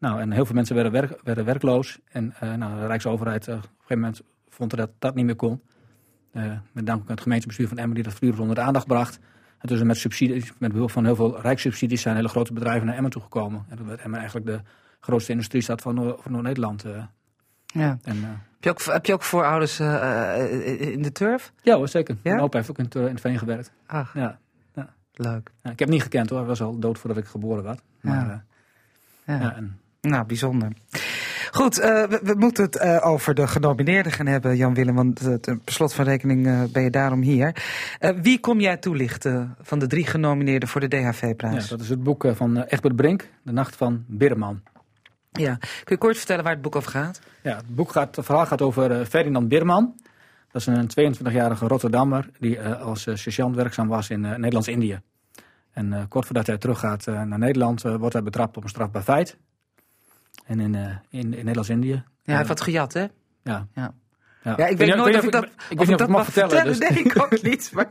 Nou, 0.00 0.20
en 0.20 0.30
heel 0.30 0.46
veel 0.46 0.54
mensen 0.54 0.74
werden, 0.74 0.92
werk, 0.92 1.20
werden 1.22 1.44
werkloos. 1.44 1.98
En 2.10 2.34
uh, 2.42 2.54
nou, 2.54 2.80
de 2.80 2.86
Rijksoverheid 2.86 3.48
uh, 3.48 3.54
op 3.54 3.62
een 3.62 3.68
gegeven 3.68 3.98
moment 3.98 4.22
vond 4.48 4.76
dat 4.76 4.90
dat 4.98 5.14
niet 5.14 5.24
meer 5.24 5.36
kon. 5.36 5.62
Uh, 6.32 6.52
met 6.72 6.86
dank 6.86 7.00
aan 7.00 7.10
het 7.10 7.20
gemeentebestuur 7.20 7.68
van 7.68 7.78
Emmen 7.78 7.94
die 7.94 8.04
dat 8.04 8.12
voortdurend 8.12 8.40
onder 8.40 8.56
de 8.56 8.62
aandacht 8.62 8.86
bracht. 8.86 9.18
En 9.58 9.68
dus 9.68 9.82
met 9.82 9.96
subsidies, 9.96 10.52
met 10.58 10.72
behulp 10.72 10.90
van 10.90 11.04
heel 11.04 11.14
veel 11.14 11.40
rijkssubsidies 11.40 12.02
zijn 12.02 12.16
hele 12.16 12.28
grote 12.28 12.52
bedrijven 12.52 12.86
naar 12.86 12.96
Emmen 12.96 13.10
toegekomen. 13.10 13.64
En 13.68 13.76
dat 13.76 13.86
werd 13.86 14.00
Emmen 14.00 14.18
eigenlijk 14.18 14.46
de 14.46 14.60
grootste 15.00 15.32
industriestad 15.32 15.82
van, 15.82 15.94
Noord- 15.94 16.22
van 16.22 16.32
Noord-Nederland. 16.32 16.84
Ja. 17.66 17.98
En, 18.02 18.16
heb, 18.24 18.36
je 18.60 18.70
ook, 18.70 18.82
heb 18.82 19.06
je 19.06 19.12
ook 19.12 19.22
voorouders 19.22 19.80
in 19.80 21.02
de 21.02 21.12
turf? 21.12 21.52
Ja 21.62 21.76
hoor, 21.76 21.88
zeker. 21.88 22.14
Ja? 22.14 22.30
Mijn 22.30 22.40
opa 22.42 22.56
heeft 22.56 22.70
ook 22.70 22.78
in, 22.78 22.88
in 22.90 23.00
het 23.02 23.20
veen 23.20 23.38
gewerkt. 23.38 23.72
Ach, 23.86 24.14
ja. 24.14 24.38
ja. 24.74 24.94
leuk. 25.12 25.50
Ja, 25.62 25.70
ik 25.70 25.78
heb 25.78 25.88
niet 25.88 26.02
gekend 26.02 26.30
hoor, 26.30 26.38
hij 26.38 26.48
was 26.48 26.62
al 26.62 26.78
dood 26.78 26.98
voordat 26.98 27.18
ik 27.18 27.28
geboren 27.28 27.64
was. 27.64 27.78
Maar, 28.00 28.44
ja. 29.24 29.38
ja. 29.38 29.54
En... 29.54 29.80
Nou, 30.00 30.26
bijzonder. 30.26 30.72
Goed, 31.50 31.78
uh, 31.78 31.84
we, 31.84 32.20
we, 32.22 32.34
moeten 32.34 32.64
het 32.64 32.76
uh, 32.76 33.06
over 33.06 33.34
de 33.34 33.46
genomineerden 33.46 34.12
gaan 34.12 34.26
hebben, 34.26 34.56
Jan-Willem. 34.56 34.94
Want 34.94 35.22
uh, 35.22 35.34
per 35.40 35.58
slot 35.64 35.94
van 35.94 36.04
rekening 36.04 36.70
ben 36.72 36.82
je 36.82 36.90
daarom 36.90 37.20
hier. 37.20 37.56
wie 38.22 38.40
kom 38.40 38.60
jij 38.60 38.76
toelichten 38.76 39.56
van 39.60 39.78
de 39.78 39.86
drie 39.86 40.06
genomineerden 40.06 40.68
voor 40.68 40.80
de 40.80 40.88
DHV-prijs? 40.88 41.62
Ja, 41.62 41.70
dat 41.70 41.80
is 41.80 41.88
het 41.88 42.02
boek 42.02 42.26
van 42.34 42.62
Egbert 42.62 42.96
Brink, 42.96 43.28
De 43.42 43.52
Nacht 43.52 43.76
van 43.76 44.04
Birman. 44.06 44.62
Ja, 45.32 45.56
kun 45.56 45.70
je 45.84 45.96
kort 45.96 46.16
vertellen 46.16 46.44
waar 46.44 46.52
het 46.52 46.62
boek 46.62 46.76
over 46.76 46.90
gaat? 46.90 47.20
Ja, 47.42 47.56
het 47.56 47.74
boek 47.74 47.92
gaat, 47.92 48.16
het 48.16 48.24
verhaal 48.24 48.46
gaat 48.46 48.62
over 48.62 49.06
Ferdinand 49.06 49.48
Birman. 49.48 49.94
Dat 50.50 50.60
is 50.60 50.66
een 50.66 51.14
22-jarige 51.14 51.66
Rotterdammer 51.66 52.28
die 52.38 52.60
als 52.62 53.02
sergeant 53.02 53.56
werkzaam 53.56 53.88
was 53.88 54.10
in 54.10 54.20
Nederlands-Indië. 54.20 55.00
En 55.72 56.06
kort 56.08 56.26
voordat 56.26 56.46
hij 56.46 56.58
teruggaat 56.58 57.06
naar 57.06 57.38
Nederland 57.38 57.82
wordt 57.82 58.12
hij 58.12 58.22
betrapt 58.22 58.56
op 58.56 58.62
een 58.62 58.68
strafbaar 58.68 59.02
feit. 59.02 59.36
En 60.46 60.60
in, 60.60 60.74
uh, 60.74 60.86
in, 61.08 61.20
in 61.20 61.30
Nederlands-Indië. 61.30 61.92
Ja, 61.92 62.02
hij 62.22 62.36
heeft 62.36 62.48
wat 62.48 62.60
gejat, 62.60 62.92
hè? 62.92 63.06
Ja. 63.42 63.66
ja. 63.74 63.94
Ja. 64.42 64.54
ja, 64.56 64.66
ik 64.66 64.76
weet 64.78 64.96
nooit 64.96 65.16
of 65.16 65.24
ik 65.24 65.32
dat, 65.32 65.44
ik 65.68 65.80
of 65.80 65.88
ik 65.88 66.08
mag 66.08 66.24
vertellen. 66.24 66.50
vertellen. 66.50 66.78
Dus. 66.78 66.88
Nee, 66.88 66.98
ik 67.04 67.22
ook 67.22 67.42
niet. 67.50 67.70
Maar 67.72 67.88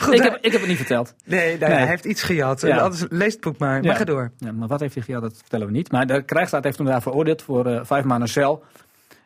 goed, 0.00 0.14
ik, 0.14 0.22
heb, 0.22 0.36
ik 0.40 0.52
heb 0.52 0.60
het 0.60 0.68
niet 0.68 0.76
verteld. 0.76 1.14
Nee, 1.24 1.58
nou, 1.58 1.70
nee. 1.70 1.78
hij 1.78 1.88
heeft 1.88 2.04
iets 2.04 2.22
gejat. 2.22 2.60
Ja. 2.60 2.78
Anders 2.78 3.04
leest 3.08 3.32
het 3.32 3.40
boek 3.40 3.58
maar. 3.58 3.82
Ja. 3.82 3.88
Maar 3.88 3.96
ga 3.96 4.04
door. 4.04 4.32
Ja, 4.38 4.52
maar 4.52 4.68
wat 4.68 4.80
heeft 4.80 4.94
hij 4.94 5.02
gejat, 5.02 5.22
dat 5.22 5.36
vertellen 5.36 5.66
we 5.66 5.72
niet. 5.72 5.92
Maar 5.92 6.06
de 6.06 6.22
krijgsraad 6.22 6.64
heeft 6.64 6.78
hem 6.78 6.86
daar 6.86 7.02
veroordeeld 7.02 7.42
voor 7.42 7.66
uh, 7.66 7.80
vijf 7.84 8.04
maanden 8.04 8.28
cel. 8.28 8.64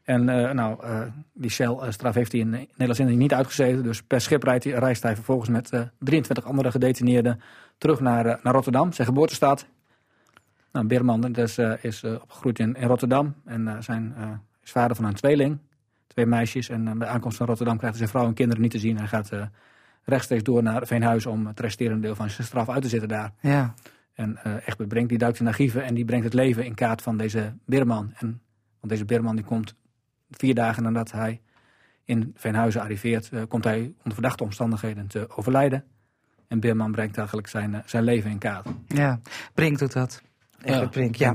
En 0.04 0.28
uh, 0.28 0.50
nou, 0.50 0.86
uh, 0.86 1.00
die 1.32 1.50
celstraf 1.50 2.14
heeft 2.14 2.32
hij 2.32 2.40
in 2.40 2.50
Nederlands-Indië 2.50 3.16
niet 3.16 3.34
uitgezeten. 3.34 3.82
Dus 3.82 4.02
per 4.02 4.20
schip 4.20 4.42
rijdt 4.42 4.64
hij, 4.64 4.72
reist 4.72 5.02
hij 5.02 5.14
vervolgens 5.14 5.48
met 5.48 5.70
23 5.98 6.44
andere 6.44 6.70
gedetineerden 6.70 7.40
terug 7.78 8.00
naar, 8.00 8.24
naar 8.42 8.54
Rotterdam, 8.54 8.92
zijn 8.92 9.06
geboortestad. 9.06 9.66
Nou, 10.72 10.86
Beerman 10.86 11.20
dus, 11.20 11.58
is 11.58 12.02
uh, 12.02 12.12
opgegroeid 12.12 12.58
in, 12.58 12.74
in, 12.74 12.86
Rotterdam 12.86 13.34
en 13.44 13.60
uh, 13.60 13.76
zijn, 13.80 14.14
is 14.62 14.70
vader 14.70 14.96
van 14.96 15.04
een 15.04 15.14
tweeling, 15.14 15.58
twee 16.06 16.26
meisjes. 16.26 16.68
En 16.68 16.98
bij 16.98 17.08
aankomst 17.08 17.36
van 17.36 17.46
Rotterdam 17.46 17.76
krijgt 17.76 17.98
hij 17.98 18.06
zijn 18.06 18.18
vrouw 18.18 18.28
en 18.30 18.34
kinderen 18.34 18.62
niet 18.62 18.70
te 18.70 18.78
zien. 18.78 18.96
Hij 18.96 19.06
gaat 19.06 19.30
rechtstreeks 20.04 20.42
door 20.42 20.62
naar 20.62 20.86
Veenhuizen 20.86 21.30
om 21.30 21.46
het 21.46 21.60
resterende 21.60 22.00
deel 22.00 22.14
van 22.14 22.30
zijn 22.30 22.46
straf 22.46 22.68
uit 22.68 22.82
te 22.82 22.88
zitten 22.88 23.08
daar. 23.08 23.32
Ja. 23.40 23.74
En 24.14 24.38
Egbert 24.66 24.88
Brink 24.88 25.08
die 25.08 25.18
duikt 25.18 25.40
in 25.40 25.46
archieven 25.46 25.84
en 25.84 25.94
die 25.94 26.04
brengt 26.04 26.24
het 26.24 26.34
leven 26.34 26.64
in 26.64 26.74
kaart 26.74 27.02
van 27.02 27.16
deze 27.16 27.54
Beerman. 27.64 28.12
En, 28.16 28.40
want 28.80 28.92
deze 28.92 29.04
Beerman 29.04 29.36
die 29.36 29.44
komt 29.44 29.74
vier 30.30 30.54
dagen 30.54 30.82
nadat 30.82 31.12
hij 31.12 31.40
in 32.04 32.32
Veenhuizen 32.36 32.80
arriveert, 32.80 33.30
komt 33.48 33.64
hij 33.64 33.80
onder 33.80 34.12
verdachte 34.12 34.42
omstandigheden 34.42 35.06
te 35.06 35.28
overlijden. 35.36 35.84
En 36.48 36.60
Beerman 36.60 36.92
brengt 36.92 37.16
eigenlijk 37.16 37.48
zijn, 37.48 37.82
zijn 37.86 38.04
leven 38.04 38.30
in 38.30 38.38
kaart. 38.38 38.66
Ja, 38.86 39.20
Brink 39.54 39.78
doet 39.78 39.92
dat. 39.92 40.22
Ja, 40.64 40.86
Brink, 40.86 41.14
ja. 41.14 41.34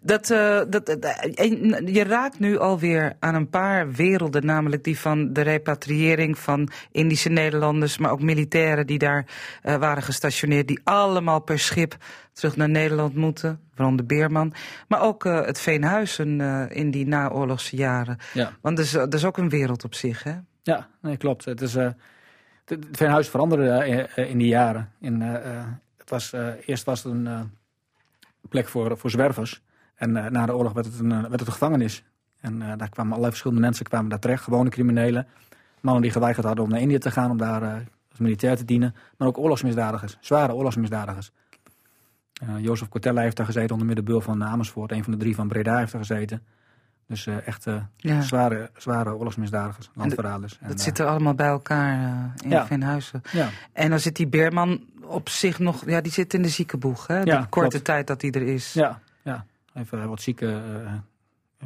Dat, 0.00 0.30
uh, 0.30 0.60
dat, 0.68 0.88
uh, 0.88 1.94
je 1.94 2.04
raakt 2.04 2.38
nu 2.38 2.58
alweer 2.58 3.16
aan 3.18 3.34
een 3.34 3.48
paar 3.48 3.92
werelden, 3.92 4.46
namelijk 4.46 4.84
die 4.84 4.98
van 4.98 5.32
de 5.32 5.40
repatriëring 5.40 6.38
van 6.38 6.68
Indische 6.90 7.28
Nederlanders, 7.28 7.98
maar 7.98 8.10
ook 8.10 8.22
militairen 8.22 8.86
die 8.86 8.98
daar 8.98 9.26
uh, 9.62 9.74
waren 9.74 10.02
gestationeerd, 10.02 10.68
die 10.68 10.80
allemaal 10.84 11.40
per 11.40 11.58
schip 11.58 11.96
terug 12.32 12.56
naar 12.56 12.68
Nederland 12.68 13.14
moeten, 13.14 13.60
waaronder 13.74 14.06
Beerman. 14.06 14.54
Maar 14.88 15.02
ook 15.02 15.24
het 15.24 15.60
Veenhuizen 15.60 16.40
in 16.70 16.90
die 16.90 17.06
naoorlogse 17.06 17.76
jaren. 17.76 18.18
Ja. 18.32 18.52
Want 18.60 18.76
dat 18.76 18.84
is, 18.84 18.92
dat 18.92 19.14
is 19.14 19.24
ook 19.24 19.38
een 19.38 19.48
wereld 19.48 19.84
op 19.84 19.94
zich, 19.94 20.22
hè? 20.22 20.34
Ja, 20.62 20.88
nee, 21.00 21.16
klopt. 21.16 21.44
Het, 21.44 21.60
is, 21.60 21.74
het 21.74 22.86
Veenhuizen 22.92 23.30
veranderde 23.30 24.08
in 24.14 24.38
die 24.38 24.48
jaren. 24.48 24.92
In, 25.00 25.20
het 25.98 26.10
was, 26.10 26.32
eerst 26.66 26.84
was 26.84 27.02
het 27.02 27.12
een 27.12 27.50
plek 28.48 28.68
voor, 28.68 28.98
voor 28.98 29.10
zwervers. 29.10 29.62
En 29.94 30.10
uh, 30.16 30.26
na 30.26 30.46
de 30.46 30.54
oorlog 30.54 30.72
werd 30.72 30.86
het 30.86 30.98
een, 30.98 31.08
werd 31.08 31.30
het 31.30 31.40
een 31.40 31.52
gevangenis. 31.52 32.04
En 32.40 32.54
uh, 32.54 32.72
daar 32.76 32.88
kwamen 32.88 33.10
allerlei 33.10 33.30
verschillende 33.30 33.62
mensen 33.62 33.84
kwamen 33.86 34.10
daar 34.10 34.18
terecht. 34.18 34.42
Gewone 34.42 34.70
criminelen. 34.70 35.26
Mannen 35.80 36.02
die 36.02 36.10
geweigerd 36.10 36.46
hadden 36.46 36.64
om 36.64 36.70
naar 36.70 36.80
Indië 36.80 36.98
te 36.98 37.10
gaan 37.10 37.30
om 37.30 37.36
daar 37.36 37.62
uh, 37.62 37.74
als 38.10 38.18
militair 38.18 38.56
te 38.56 38.64
dienen. 38.64 38.94
Maar 39.16 39.28
ook 39.28 39.38
oorlogsmisdadigers. 39.38 40.16
Zware 40.20 40.54
oorlogsmisdadigers. 40.54 41.32
Jozef 42.58 42.88
Cortella 42.88 43.20
heeft 43.20 43.36
daar 43.36 43.46
gezeten 43.46 43.70
onder 43.70 43.86
middenbeul 43.86 44.20
van 44.20 44.44
Amersfoort. 44.44 44.92
Een 44.92 45.04
van 45.04 45.12
de 45.12 45.18
drie 45.18 45.34
van 45.34 45.48
Breda 45.48 45.78
heeft 45.78 45.92
daar 45.92 46.00
gezeten. 46.00 46.42
Dus 47.06 47.26
echt 47.26 47.66
ja. 47.96 48.20
zware, 48.20 48.70
zware 48.76 49.14
oorlogsmisdadigers, 49.14 49.90
landverraders. 49.94 50.58
Dat, 50.58 50.68
dat 50.68 50.80
zit 50.80 50.98
er 50.98 51.06
allemaal 51.06 51.34
bij 51.34 51.46
elkaar 51.46 52.32
in 52.42 52.50
ja. 52.50 52.66
Venhuizen. 52.66 53.22
Ja. 53.32 53.48
En 53.72 53.90
dan 53.90 54.00
zit 54.00 54.16
die 54.16 54.26
Beerman 54.26 54.84
op 55.06 55.28
zich 55.28 55.58
nog, 55.58 55.86
ja, 55.86 56.00
die 56.00 56.12
zit 56.12 56.34
in 56.34 56.42
de 56.42 56.48
ziekenboeg, 56.48 57.06
hè? 57.06 57.20
Ja, 57.20 57.40
de 57.40 57.48
korte 57.48 57.68
klopt. 57.68 57.84
tijd 57.84 58.06
dat 58.06 58.22
hij 58.22 58.30
er 58.30 58.42
is. 58.42 58.72
Ja, 58.72 59.00
ja. 59.22 59.46
Even 59.74 60.08
wat 60.08 60.20
ziek, 60.20 60.40
uh, 60.40 60.58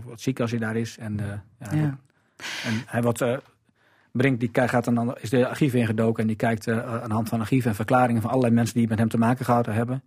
wat 0.05 0.21
ziek 0.21 0.41
als 0.41 0.51
hij 0.51 0.61
daar 0.61 0.77
is. 0.77 0.99
En, 0.99 1.19
uh, 1.21 1.27
ja, 1.59 1.79
ja. 1.79 1.99
en 2.65 2.83
hij 2.87 3.03
wat, 3.03 3.21
uh, 3.21 3.37
brengt, 4.13 4.41
die 4.41 4.51
gaat 4.53 4.85
dan, 4.85 5.17
is 5.21 5.31
de 5.31 5.49
archieven 5.49 5.79
ingedoken 5.79 6.23
en 6.23 6.27
die 6.27 6.37
kijkt 6.37 6.69
aan 6.69 7.09
de 7.09 7.15
hand 7.15 7.29
van 7.29 7.41
archieven 7.41 7.71
en 7.71 7.77
verklaringen 7.77 8.23
van 8.23 8.31
allerlei 8.31 8.55
mensen 8.55 8.79
die 8.79 8.89
met 8.89 8.99
hem 8.99 9.09
te 9.09 9.19
maken 9.19 9.45
gehouden 9.45 9.75
hebben. 9.75 10.03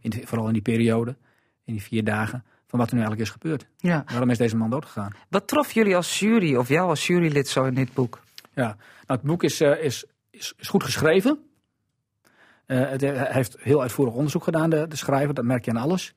In, 0.00 0.12
vooral 0.24 0.46
in 0.46 0.52
die 0.52 0.62
periode, 0.62 1.16
in 1.64 1.72
die 1.72 1.82
vier 1.82 2.04
dagen. 2.04 2.44
van 2.66 2.78
wat 2.78 2.88
er 2.88 2.94
nu 2.94 3.00
eigenlijk 3.00 3.30
is 3.30 3.36
gebeurd. 3.40 3.66
Ja. 3.76 4.04
Waarom 4.06 4.30
is 4.30 4.38
deze 4.38 4.56
man 4.56 4.70
doodgegaan? 4.70 5.12
Wat 5.28 5.48
trof 5.48 5.72
jullie 5.72 5.96
als 5.96 6.18
jury, 6.18 6.56
of 6.56 6.68
jou 6.68 6.88
als 6.88 7.06
jurylid 7.06 7.48
zo 7.48 7.64
in 7.64 7.74
dit 7.74 7.94
boek? 7.94 8.20
Ja, 8.54 8.66
nou, 8.66 8.76
het 9.06 9.22
boek 9.22 9.42
is, 9.42 9.60
eh, 9.60 9.84
is, 9.84 10.04
is, 10.30 10.54
is 10.56 10.68
goed 10.68 10.84
geschreven. 10.84 11.49
Eh, 12.70 12.88
het, 12.90 13.00
hij 13.00 13.26
heeft 13.30 13.56
heel 13.60 13.80
uitvoerig 13.80 14.14
onderzoek 14.14 14.44
gedaan, 14.44 14.70
de, 14.70 14.88
de 14.88 14.96
schrijver, 14.96 15.34
dat 15.34 15.44
merk 15.44 15.64
je 15.64 15.70
aan 15.70 15.76
alles. 15.76 16.14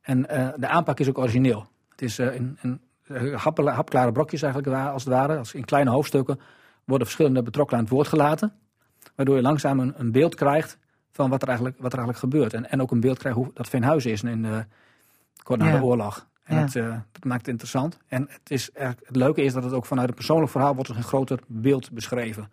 En 0.00 0.28
eh, 0.28 0.48
de 0.56 0.68
aanpak 0.68 1.00
is 1.00 1.08
ook 1.08 1.18
origineel. 1.18 1.66
Het 1.90 2.02
is 2.02 2.18
eh, 2.18 2.34
in, 2.34 2.58
eh, 3.06 3.44
hapklare 3.64 4.12
brokjes 4.12 4.42
eigenlijk, 4.42 4.74
als 4.74 5.04
het 5.04 5.12
ware. 5.12 5.38
Als 5.38 5.54
in 5.54 5.64
kleine 5.64 5.90
hoofdstukken 5.90 6.40
worden 6.84 7.06
verschillende 7.06 7.42
betrokkenen 7.42 7.78
aan 7.80 7.86
het 7.86 7.94
woord 7.94 8.08
gelaten. 8.08 8.52
Waardoor 9.14 9.36
je 9.36 9.42
langzaam 9.42 9.80
een, 9.80 9.94
een 9.96 10.12
beeld 10.12 10.34
krijgt 10.34 10.78
van 11.10 11.30
wat 11.30 11.42
er 11.42 11.48
eigenlijk, 11.48 11.78
wat 11.78 11.92
er 11.92 11.98
eigenlijk 11.98 12.32
gebeurt. 12.32 12.54
En, 12.54 12.70
en 12.70 12.82
ook 12.82 12.90
een 12.90 13.00
beeld 13.00 13.18
krijgt 13.18 13.38
hoe 13.38 13.50
dat 13.54 13.68
Veenhuizen 13.68 14.10
is 14.10 14.22
in 14.22 14.42
de, 14.42 14.64
kort 15.42 15.60
na 15.60 15.66
Ja. 15.66 15.78
de 15.78 15.84
oorlog. 15.84 16.26
En 16.44 16.56
Ja. 16.56 16.62
dat, 16.64 16.74
eh, 16.74 16.96
dat 17.12 17.24
maakt 17.24 17.40
het 17.40 17.48
interessant. 17.48 17.98
En 18.08 18.26
het, 18.28 18.50
is 18.50 18.70
het 18.72 19.16
leuke 19.16 19.42
is 19.42 19.52
dat 19.52 19.64
het 19.64 19.72
ook 19.72 19.86
vanuit 19.86 20.08
een 20.08 20.14
persoonlijk 20.14 20.50
verhaal 20.50 20.74
wordt 20.74 20.90
een 20.90 21.02
groter 21.02 21.38
beeld 21.46 21.90
beschreven. 21.90 22.50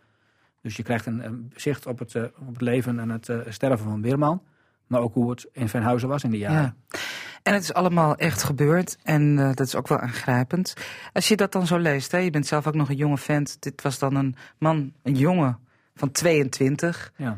Dus 0.68 0.76
je 0.78 0.84
krijgt 0.84 1.06
een, 1.06 1.26
een 1.26 1.52
zicht 1.56 1.86
op 1.86 2.00
het, 2.00 2.16
eh, 2.16 2.24
op 2.24 2.48
het 2.48 2.62
leven 2.62 3.00
en 3.00 3.10
het 3.10 3.30
eh, 3.30 3.38
sterven 3.50 3.86
van 3.86 4.02
Weerman. 4.02 4.42
Maar 4.88 5.02
ook 5.02 5.14
hoe 5.14 5.30
het 5.30 5.48
in 5.52 5.70
Veenhuizen 5.70 6.10
was 6.10 6.24
in 6.24 6.30
die 6.30 6.40
jaren. 6.40 6.76
Ja. 6.90 7.00
En 7.44 7.54
het 7.54 7.64
is 7.64 7.74
allemaal 7.74 8.16
echt 8.16 8.44
gebeurd 8.44 8.98
en 9.04 9.40
eh, 9.40 9.46
dat 9.46 9.68
is 9.68 9.76
ook 9.76 9.88
wel 9.88 10.00
aangrijpend. 10.00 10.74
Als 11.14 11.28
je 11.28 11.36
dat 11.36 11.52
dan 11.52 11.68
zo 11.68 11.78
leest, 11.78 12.12
hè, 12.12 12.18
je 12.18 12.30
bent 12.30 12.48
zelf 12.48 12.68
ook 12.68 12.76
nog 12.76 12.90
een 12.90 12.96
jonge 12.96 13.18
vent. 13.18 13.58
Dit 13.60 13.82
was 13.82 14.00
dan 14.00 14.16
een 14.16 14.36
man, 14.58 14.94
een 15.04 15.16
jongen 15.16 15.60
van 15.96 16.12
22, 16.12 17.12
Ja. 17.16 17.38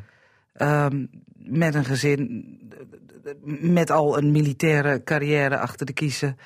ehm, 0.53 1.05
met 1.35 1.75
een 1.75 1.85
gezin, 1.85 2.45
met 3.59 3.89
al 3.91 4.17
een 4.17 4.31
militaire 4.31 5.03
carrière 5.03 5.57
achter 5.59 5.85
de 5.85 5.93
kiezen. 5.93 6.37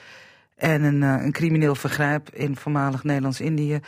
En 0.55 0.83
een, 0.83 1.01
een 1.01 1.31
crimineel 1.31 1.75
vergrijp 1.75 2.29
in 2.29 2.55
voormalig 2.55 3.03
Nederlands-Indië. 3.03 3.79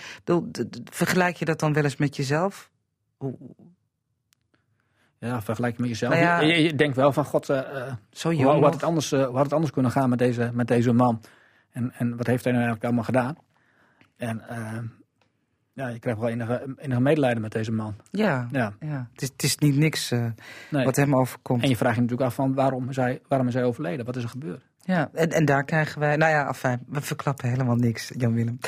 Vergelijk 0.91 1.35
je 1.35 1.45
dat 1.45 1.59
dan 1.59 1.73
wel 1.73 1.83
eens 1.83 1.97
met 1.97 2.15
jezelf? 2.15 2.73
Ja, 5.19 5.41
vergelijk 5.41 5.75
je 5.75 5.81
met 5.81 5.89
jezelf. 5.89 6.13
Nou 6.13 6.25
ja. 6.25 6.39
je, 6.39 6.75
denkt 6.75 6.95
wel 6.95 7.11
van, 7.11 7.25
god, 7.25 7.49
eh, 7.49 7.87
eh, 7.87 7.93
Zo 8.11 8.29
hoe, 8.29 8.37
jong 8.37 8.53
hoe 8.53 8.63
had 8.63 8.73
het 8.73 8.83
anders, 8.83 9.11
eh, 9.11 9.25
hoe 9.25 9.35
had 9.35 9.43
het 9.43 9.53
anders 9.53 9.71
kunnen 9.71 9.91
gaan 9.91 10.09
met 10.09 10.19
deze, 10.19 10.49
met 10.53 10.67
deze 10.67 10.93
man? 10.93 11.21
En, 11.71 11.91
en 11.97 12.17
wat 12.17 12.27
heeft 12.27 12.43
hij 12.43 12.53
nou 12.53 12.65
eigenlijk 12.65 12.83
allemaal 12.83 13.03
gedaan? 13.03 13.35
En 14.17 14.49
eh, 14.49 14.79
ja, 15.73 15.87
je 15.87 15.99
krijgt 15.99 16.19
wel 16.19 16.29
enige, 16.29 16.75
enige 16.77 17.01
medelijden 17.01 17.41
met 17.41 17.51
deze 17.51 17.71
man. 17.71 17.95
Ja, 18.11 18.47
Ja. 18.51 18.73
ja. 18.79 19.09
Het, 19.13 19.21
is, 19.21 19.29
het 19.29 19.43
is 19.43 19.57
niet 19.57 19.75
niks 19.77 20.11
eh, 20.11 20.25
Nee. 20.71 20.85
wat 20.85 20.95
hem 20.95 21.15
overkomt. 21.15 21.63
En 21.63 21.69
je 21.69 21.77
vraagt 21.77 21.95
je 21.95 22.01
natuurlijk 22.01 22.29
af 22.29 22.35
van 22.35 22.53
waarom 22.53 22.89
is 22.89 22.95
hij, 22.95 23.21
waarom 23.27 23.47
is 23.47 23.53
hij 23.53 23.63
overleden? 23.63 24.05
Wat 24.05 24.15
is 24.15 24.23
er 24.23 24.29
gebeurd? 24.29 24.63
Ja, 24.87 25.09
en, 25.13 25.29
en 25.29 25.45
daar 25.45 25.63
krijgen 25.63 25.99
wij. 25.99 26.15
Nou 26.15 26.31
ja, 26.31 26.43
afijn, 26.43 26.79
we 26.87 27.01
verklappen 27.01 27.49
helemaal 27.49 27.75
niks, 27.75 28.11
Jan-Willem. 28.17 28.59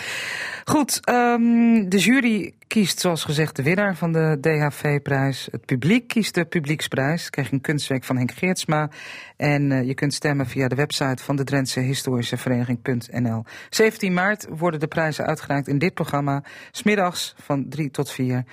Goed, 0.66 1.00
ehm, 1.04 1.90
de 1.90 1.98
jury 1.98 2.54
kiest 2.68 3.00
zoals 3.00 3.24
gezegd 3.24 3.56
de 3.56 3.64
winnaar 3.64 3.96
van 3.96 4.12
de 4.12 4.38
DHV-prijs. 4.42 5.48
Het 5.52 5.66
publiek 5.66 6.08
kiest 6.08 6.34
de 6.34 6.46
publieksprijs. 6.46 7.30
Krijg 7.30 7.52
een 7.52 7.62
kunstwerk 7.62 8.04
van 8.04 8.18
Henk 8.18 8.32
Geertsma. 8.32 8.90
En 9.36 9.72
eh, 9.72 9.88
je 9.88 9.94
kunt 9.94 10.14
stemmen 10.14 10.46
via 10.46 10.68
de 10.68 10.76
website 10.76 11.24
van 11.24 11.36
de 11.36 11.44
Drentse 11.44 11.80
Historische 11.80 12.38
Vereniging.nl. 12.38 13.44
17 13.70 14.14
maart 14.14 14.48
worden 14.50 14.80
de 14.80 14.88
prijzen 14.88 15.26
uitgereikt 15.26 15.68
in 15.68 15.78
dit 15.78 15.94
programma. 15.94 16.44
Smiddags 16.72 17.36
van 17.38 17.70
3 17.70 17.92
tot 17.92 18.12
4. 18.12 18.44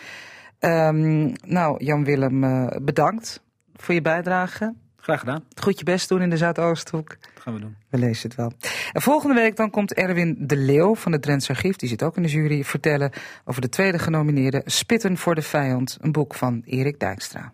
Ehm, 0.59 1.33
nou, 1.47 1.85
Jan-Willem, 1.85 2.44
eh, 2.44 2.66
bedankt 2.83 3.42
voor 3.75 3.94
je 3.94 4.02
bijdrage. 4.02 4.75
Graag 5.04 5.20
gedaan. 5.20 5.44
Goed 5.61 5.78
je 5.78 5.84
best 5.84 6.08
doen 6.08 6.23
in 6.23 6.30
de 6.30 6.37
Zuidoosthoek. 6.37 7.08
Dat 7.08 7.42
gaan 7.42 7.54
we 7.54 7.61
doen. 7.61 7.76
We 7.88 7.99
lezen 7.99 8.28
het 8.28 8.37
wel. 8.37 8.52
En 8.92 9.02
volgende 9.02 9.34
week 9.34 9.56
dan 9.56 9.70
komt 9.70 9.94
Erwin 9.94 10.37
de 10.38 10.56
Leeuw 10.56 10.94
van 10.94 11.12
het 11.12 11.23
Drents 11.23 11.49
Archief, 11.49 11.76
die 11.76 11.88
zit 11.88 12.02
ook 12.02 12.16
in 12.16 12.23
de 12.23 12.28
jury, 12.28 12.64
vertellen 12.64 13.12
over 13.44 13.61
de 13.61 13.68
tweede 13.68 13.99
genomineerde 13.99 14.62
Spitten 14.64 15.16
voor 15.16 15.34
de 15.34 15.42
Vijand, 15.42 15.99
een 16.00 16.12
boek 16.12 16.34
van 16.34 16.62
Erik 16.64 17.00
Dijkstra. 17.00 17.52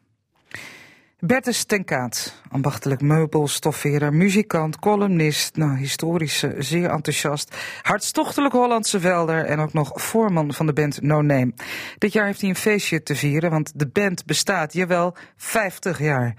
Bertus 1.19 1.65
ten 1.65 1.85
Kaat, 1.85 2.43
ambachtelijk 2.49 3.01
meubelstoffeerder, 3.01 4.15
muzikant, 4.15 4.79
columnist, 4.79 5.57
nou, 5.57 5.77
historische, 5.77 6.55
zeer 6.59 6.91
enthousiast, 6.91 7.57
hartstochtelijk 7.83 8.55
Hollandse 8.55 9.01
velder 9.01 9.45
en 9.45 9.59
ook 9.59 9.73
nog 9.73 9.91
voorman 9.95 10.55
van 10.55 10.67
de 10.67 10.73
band 10.73 11.03
No 11.03 11.23
Name. 11.23 11.53
Dit 11.99 12.13
jaar 12.13 12.27
heeft 12.27 12.41
hij 12.41 12.51
een 12.51 12.57
feestje 12.57 13.03
te 13.03 13.17
vieren, 13.17 13.51
want 13.51 13.73
de 13.79 13.89
band 13.89 14.27
bestaat, 14.27 14.73
jawel, 14.73 15.17
50 15.37 15.99
jaar. 15.99 16.35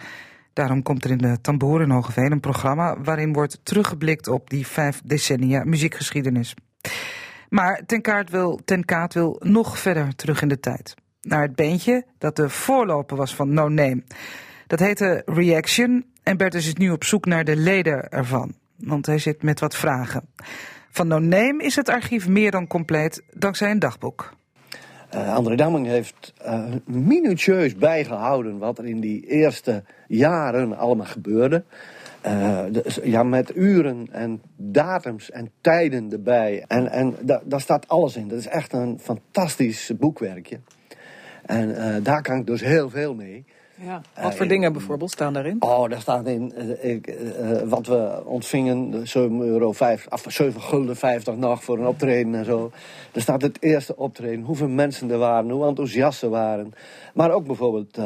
Daarom 0.53 0.83
komt 0.83 1.03
er 1.03 1.11
in 1.11 1.17
de 1.17 1.41
Tamboer 1.41 1.81
in 1.81 1.91
een 2.15 2.39
programma 2.39 3.01
waarin 3.01 3.33
wordt 3.33 3.59
teruggeblikt 3.63 4.27
op 4.27 4.49
die 4.49 4.67
vijf 4.67 5.01
decennia 5.03 5.63
muziekgeschiedenis. 5.63 6.53
Maar 7.49 7.81
Ten 7.85 8.01
Kaat 8.01 8.29
wil, 8.29 8.59
Ten 8.65 8.85
Kaat 8.85 9.13
wil 9.13 9.35
nog 9.39 9.79
verder 9.79 10.15
terug 10.15 10.41
in 10.41 10.47
de 10.47 10.59
tijd. 10.59 10.95
Naar 11.21 11.41
het 11.41 11.55
bandje 11.55 12.05
dat 12.17 12.35
de 12.35 12.49
voorloper 12.49 13.17
was 13.17 13.35
van 13.35 13.53
No 13.53 13.69
Name. 13.69 14.03
Dat 14.67 14.79
heette 14.79 15.21
Reaction 15.25 16.05
en 16.23 16.37
Bertus 16.37 16.67
is 16.67 16.73
nu 16.73 16.89
op 16.89 17.03
zoek 17.03 17.25
naar 17.25 17.43
de 17.43 17.55
leden 17.55 18.09
ervan. 18.09 18.53
Want 18.77 19.05
hij 19.05 19.17
zit 19.17 19.43
met 19.43 19.59
wat 19.59 19.75
vragen. 19.75 20.29
Van 20.89 21.07
No 21.07 21.19
Name 21.19 21.63
is 21.63 21.75
het 21.75 21.89
archief 21.89 22.27
meer 22.27 22.51
dan 22.51 22.67
compleet 22.67 23.23
dankzij 23.33 23.71
een 23.71 23.79
dagboek. 23.79 24.33
Eh, 25.11 25.33
André 25.35 25.55
Damming 25.55 25.87
heeft 25.87 26.33
eh, 26.41 26.63
minutieus 26.85 27.75
bijgehouden 27.75 28.57
wat 28.57 28.77
er 28.77 28.85
in 28.85 28.99
die 28.99 29.27
eerste 29.27 29.83
jaren 30.07 30.77
allemaal 30.77 31.05
gebeurde. 31.05 31.63
Eh, 32.21 32.63
ja, 33.03 33.23
met 33.23 33.55
uren 33.55 34.07
en 34.11 34.41
datums 34.55 35.31
en 35.31 35.51
tijden 35.61 36.11
erbij. 36.11 36.65
En, 36.67 36.91
en 36.91 37.15
da- 37.21 37.41
daar 37.45 37.61
staat 37.61 37.87
alles 37.87 38.15
in. 38.15 38.27
Dat 38.27 38.39
is 38.39 38.47
echt 38.47 38.73
een 38.73 38.99
fantastisch 38.99 39.91
boekwerkje. 39.99 40.59
En 41.45 42.03
daar 42.03 42.21
kan 42.21 42.39
ik 42.39 42.45
dus 42.45 42.61
heel 42.61 42.89
veel 42.89 43.15
mee. 43.15 43.45
Ja. 43.83 44.01
Wat 44.21 44.31
Eh, 44.31 44.37
voor 44.37 44.47
dingen 44.47 44.73
bijvoorbeeld 44.73 45.11
staan 45.11 45.33
daarin? 45.33 45.55
Oh, 45.59 45.89
daar 45.89 46.01
staat 46.01 46.27
in 46.27 46.53
eh, 46.53 46.91
ik, 46.91 47.07
eh, 47.07 47.61
wat 47.61 47.87
we 47.87 48.21
ontvingen, 48.25 48.91
de 48.91 49.05
7 49.05 49.41
euro, 49.41 49.71
5, 49.71 50.07
of 50.09 50.25
7 50.27 50.61
gulden 50.61 50.95
50 50.95 51.35
nog 51.35 51.63
voor 51.63 51.77
een 51.79 51.87
optreden 51.87 52.35
en 52.35 52.45
zo. 52.45 52.71
Er 53.11 53.21
staat 53.21 53.41
het 53.41 53.57
eerste 53.61 53.95
optreden, 53.97 54.45
hoeveel 54.45 54.67
mensen 54.67 55.11
er 55.11 55.17
waren, 55.17 55.49
hoe 55.49 55.65
enthousiast 55.65 56.19
ze 56.19 56.29
waren. 56.29 56.73
Maar 57.13 57.31
ook 57.31 57.45
bijvoorbeeld 57.45 57.97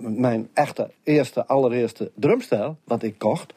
mijn 0.00 0.48
echte 0.52 0.90
eerste, 1.02 1.46
allereerste 1.46 2.10
drumstel, 2.14 2.76
wat 2.84 3.02
ik 3.02 3.18
kocht. 3.18 3.54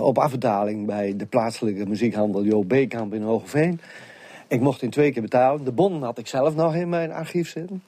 op 0.00 0.18
afdaling 0.18 0.86
bij 0.86 1.16
de 1.16 1.26
plaatselijke 1.26 1.86
muziekhandel 1.86 2.44
Jo 2.44 2.64
Beekamp 2.64 3.14
in 3.14 3.22
Hogeveen. 3.22 3.80
Ik 4.50 4.60
mocht 4.60 4.82
in 4.82 4.90
twee 4.90 5.12
keer 5.12 5.22
betalen. 5.22 5.64
De 5.64 5.72
bon 5.72 6.02
had 6.02 6.18
ik 6.18 6.26
zelf 6.26 6.54
nog 6.54 6.74
in 6.74 6.88
mijn 6.88 7.12
archief 7.12 7.48
zitten. 7.48 7.82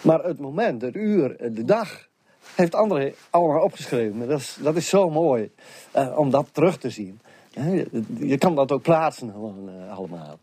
Maar 0.00 0.24
het 0.24 0.38
moment, 0.38 0.82
het 0.82 0.94
uur, 0.94 1.36
de 1.52 1.64
dag, 1.64 2.08
heeft 2.54 2.74
André 2.74 3.12
allemaal 3.30 3.62
opgeschreven. 3.62 4.18
Maar 4.18 4.26
Dat 4.26 4.40
is, 4.40 4.58
dat 4.62 4.76
is 4.76 4.88
zo 4.88 5.10
mooi 5.10 5.50
eh, 5.90 6.18
om 6.18 6.30
dat 6.30 6.46
terug 6.52 6.78
te 6.78 6.90
zien. 6.90 7.20
Je, 7.50 8.02
je 8.18 8.38
kan 8.38 8.54
dat 8.54 8.72
ook 8.72 8.82
plaatsen 8.82 9.30
gewoon 9.30 9.68
eh, 9.68 9.96
allemaal. 9.98 10.38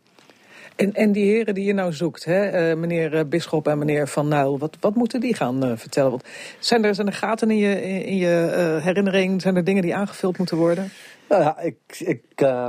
En, 0.76 0.94
en 0.94 1.12
die 1.12 1.24
heren 1.24 1.54
die 1.54 1.64
je 1.64 1.72
nou 1.72 1.92
zoekt, 1.92 2.24
hè, 2.24 2.44
eh, 2.44 2.76
meneer 2.76 3.14
eh, 3.14 3.24
Bisschop 3.24 3.68
en 3.68 3.78
meneer 3.78 4.08
Van 4.08 4.28
Nuil, 4.28 4.58
wat, 4.58 4.76
wat 4.80 4.94
moeten 4.94 5.20
die 5.20 5.34
gaan 5.34 5.64
eh, 5.64 5.72
vertellen? 5.76 6.10
Want 6.10 6.24
zijn, 6.58 6.84
er, 6.84 6.94
zijn 6.94 7.06
er 7.06 7.12
gaten 7.12 7.50
in 7.50 7.56
je, 7.56 7.82
in, 8.04 8.16
je 8.16 8.46
eh, 8.46 8.84
herinnering? 8.84 9.42
Zijn 9.42 9.56
er 9.56 9.64
dingen 9.64 9.82
die 9.82 9.94
aangevuld 9.94 10.38
moeten 10.38 10.56
worden? 10.56 10.90
Nou 11.28 11.42
ja, 11.42 11.58
ik, 11.58 11.76
ik, 11.98 12.22
eh, 12.34 12.68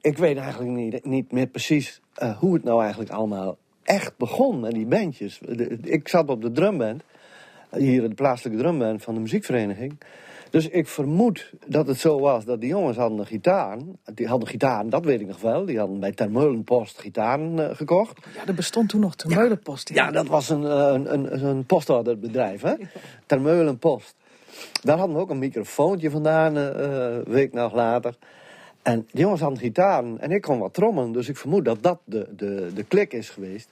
ik 0.00 0.18
weet 0.18 0.36
eigenlijk 0.36 0.70
niet, 0.70 1.04
niet 1.04 1.32
meer 1.32 1.46
precies 1.46 2.00
eh, 2.14 2.38
hoe 2.38 2.54
het 2.54 2.64
nou 2.64 2.80
eigenlijk 2.80 3.10
allemaal 3.10 3.56
echt 3.82 4.16
begon 4.16 4.60
met 4.60 4.72
die 4.72 4.86
bandjes. 4.86 5.38
De- 5.38 5.78
ik 5.82 6.08
zat 6.08 6.28
op 6.28 6.42
de 6.42 6.52
drumband, 6.52 7.02
hier 7.76 8.02
in 8.02 8.08
de 8.08 8.14
plaatselijke 8.14 8.62
drumband 8.62 9.02
van 9.02 9.14
de 9.14 9.20
muziekvereniging. 9.20 9.98
Dus 10.50 10.68
ik 10.68 10.88
vermoed 10.88 11.52
dat 11.66 11.86
het 11.86 11.98
zo 11.98 12.20
was 12.20 12.44
dat 12.44 12.60
die 12.60 12.68
jongens 12.68 12.96
hadden 12.96 13.18
een 13.18 13.26
gitaar. 13.26 13.78
Die 14.14 14.26
hadden 14.26 14.48
gitaren, 14.48 14.90
dat 14.90 15.04
weet 15.04 15.20
ik 15.20 15.26
nog 15.26 15.40
wel. 15.40 15.64
Die 15.64 15.78
hadden 15.78 16.00
bij 16.00 16.12
Termeulenpost 16.12 16.98
gitaren 17.00 17.68
eh, 17.70 17.76
gekocht. 17.76 18.18
Ja, 18.34 18.46
er 18.46 18.54
bestond 18.54 18.88
toen 18.88 19.00
nog 19.00 19.16
de 19.16 19.28
Meulenpost. 19.28 19.88
Ja, 19.94 20.10
dat 20.10 20.26
was 20.26 20.48
een, 20.48 20.64
eh, 20.64 20.90
een, 20.92 21.12
een, 21.12 21.44
een 21.44 21.64
postorderbedrijf, 21.64 22.62
hè? 22.62 22.74
Termeulenpost. 23.26 24.14
Daar 24.82 24.98
hadden 24.98 25.16
we 25.16 25.22
ook 25.22 25.30
een 25.30 25.38
microfoontje 25.38 26.10
vandaan, 26.10 26.56
eh, 26.56 26.68
eh, 26.84 27.14
een 27.16 27.24
week 27.32 27.52
nog 27.52 27.74
later. 27.74 28.14
En 28.88 29.06
die 29.10 29.20
jongens 29.20 29.40
hadden 29.40 29.58
gitaren 29.58 30.20
en 30.20 30.30
ik 30.30 30.42
kon 30.42 30.58
wat 30.58 30.74
trommelen. 30.74 31.12
Dus 31.12 31.28
ik 31.28 31.36
vermoed 31.36 31.64
dat 31.64 31.82
dat 31.82 31.98
de, 32.04 32.26
de, 32.36 32.70
de 32.74 32.84
klik 32.84 33.12
is 33.12 33.30
geweest. 33.30 33.68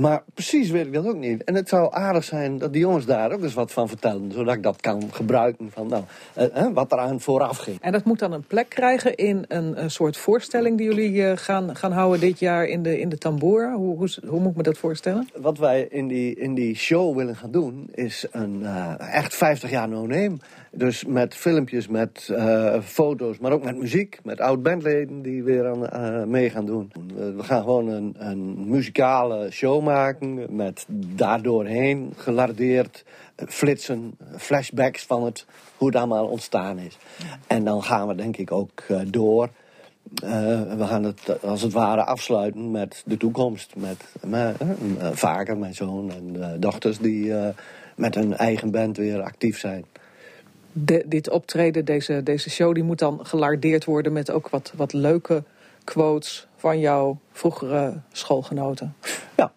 Maar 0.00 0.22
precies 0.34 0.70
weet 0.70 0.86
ik 0.86 0.92
dat 0.92 1.06
ook 1.06 1.16
niet. 1.16 1.44
En 1.44 1.54
het 1.54 1.68
zou 1.68 1.94
aardig 1.94 2.24
zijn 2.24 2.58
dat 2.58 2.72
die 2.72 2.80
jongens 2.80 3.06
daar 3.06 3.32
ook 3.32 3.42
eens 3.42 3.54
wat 3.54 3.72
van 3.72 3.88
vertellen. 3.88 4.32
Zodat 4.32 4.54
ik 4.54 4.62
dat 4.62 4.80
kan 4.80 5.02
gebruiken 5.12 5.70
van 5.70 5.86
nou, 5.86 6.04
uh, 6.38 6.66
wat 6.72 6.92
eraan 6.92 7.20
vooraf 7.20 7.56
ging. 7.56 7.80
En 7.80 7.92
dat 7.92 8.04
moet 8.04 8.18
dan 8.18 8.32
een 8.32 8.46
plek 8.46 8.68
krijgen 8.68 9.14
in 9.14 9.44
een, 9.48 9.82
een 9.82 9.90
soort 9.90 10.16
voorstelling 10.16 10.78
die 10.78 10.86
jullie 10.86 11.12
uh, 11.12 11.32
gaan, 11.34 11.76
gaan 11.76 11.92
houden 11.92 12.20
dit 12.20 12.38
jaar 12.38 12.64
in 12.64 12.82
de, 12.82 13.00
in 13.00 13.08
de 13.08 13.18
Tambour. 13.18 13.72
Hoe, 13.72 13.96
hoe, 13.96 14.08
hoe, 14.26 14.40
moet 14.40 14.50
ik 14.50 14.56
me 14.56 14.62
dat 14.62 14.78
voorstellen? 14.78 15.28
Wat 15.36 15.58
wij 15.58 15.86
in 15.90 16.08
die, 16.08 16.34
in 16.34 16.54
die 16.54 16.76
show 16.76 17.16
willen 17.16 17.36
gaan 17.36 17.50
doen 17.50 17.88
is 17.94 18.26
een 18.30 18.60
uh, 18.62 19.14
echt 19.14 19.34
50 19.34 19.70
jaar 19.70 19.88
no-name. 19.88 20.36
Dus 20.72 21.04
met 21.04 21.34
filmpjes, 21.34 21.88
met 21.88 22.34
foto's, 22.82 23.38
maar 23.38 23.52
ook 23.52 23.64
met 23.64 23.76
muziek. 23.76 24.18
Met 24.22 24.40
oud-bandleden 24.40 25.22
die 25.22 25.42
weer 25.42 25.90
aan 25.90 26.30
mee 26.30 26.50
gaan 26.50 26.66
doen. 26.66 26.92
we 27.36 27.42
gaan 27.42 27.62
gewoon 27.62 27.88
een, 27.88 28.14
een 28.18 28.68
muzikale 28.68 29.50
show 29.50 29.82
maken 29.82 30.56
met 30.56 30.86
daardoorheen 30.88 32.12
gelardeerd 32.16 33.04
eh, 33.34 33.46
flitsen, 33.48 34.16
flashbacks 34.36 35.06
van 35.06 35.24
het, 35.24 35.46
hoe 35.76 35.88
het 35.88 35.96
allemaal 35.96 36.26
ontstaan 36.26 36.78
is. 36.78 36.98
En 37.46 37.64
dan 37.64 37.82
gaan 37.82 38.08
we 38.08 38.14
denk 38.14 38.36
ik 38.36 38.52
ook 38.52 38.82
door. 39.06 39.48
We 40.14 40.84
gaan 40.86 41.04
het 41.04 41.42
als 41.42 41.62
het 41.62 41.72
ware 41.72 42.04
afsluiten 42.04 42.70
met 42.70 43.02
de 43.06 43.16
toekomst. 43.16 43.76
Met, 43.76 44.04
met 44.26 44.56
vaker 45.12 45.58
mijn 45.58 45.74
zoon 45.74 46.10
en 46.10 46.56
dochters 46.60 46.98
die 46.98 47.34
met 47.96 48.14
hun 48.14 48.36
eigen 48.36 48.70
band 48.70 48.96
weer 48.96 49.22
actief 49.22 49.58
zijn. 49.58 49.84
De, 50.72 51.04
dit 51.06 51.30
optreden, 51.30 51.84
deze, 51.84 52.22
deze 52.22 52.50
show, 52.50 52.74
die 52.74 52.82
moet 52.82 52.98
dan 52.98 53.26
gelardeerd 53.26 53.84
worden 53.84 54.12
met 54.12 54.30
ook 54.30 54.48
wat, 54.48 54.72
wat 54.76 54.92
leuke 54.92 55.44
quotes 55.84 56.46
van 56.56 56.78
jouw 56.78 57.18
vroegere 57.32 58.00
schoolgenoten. 58.12 58.94
Ja, 59.36 59.52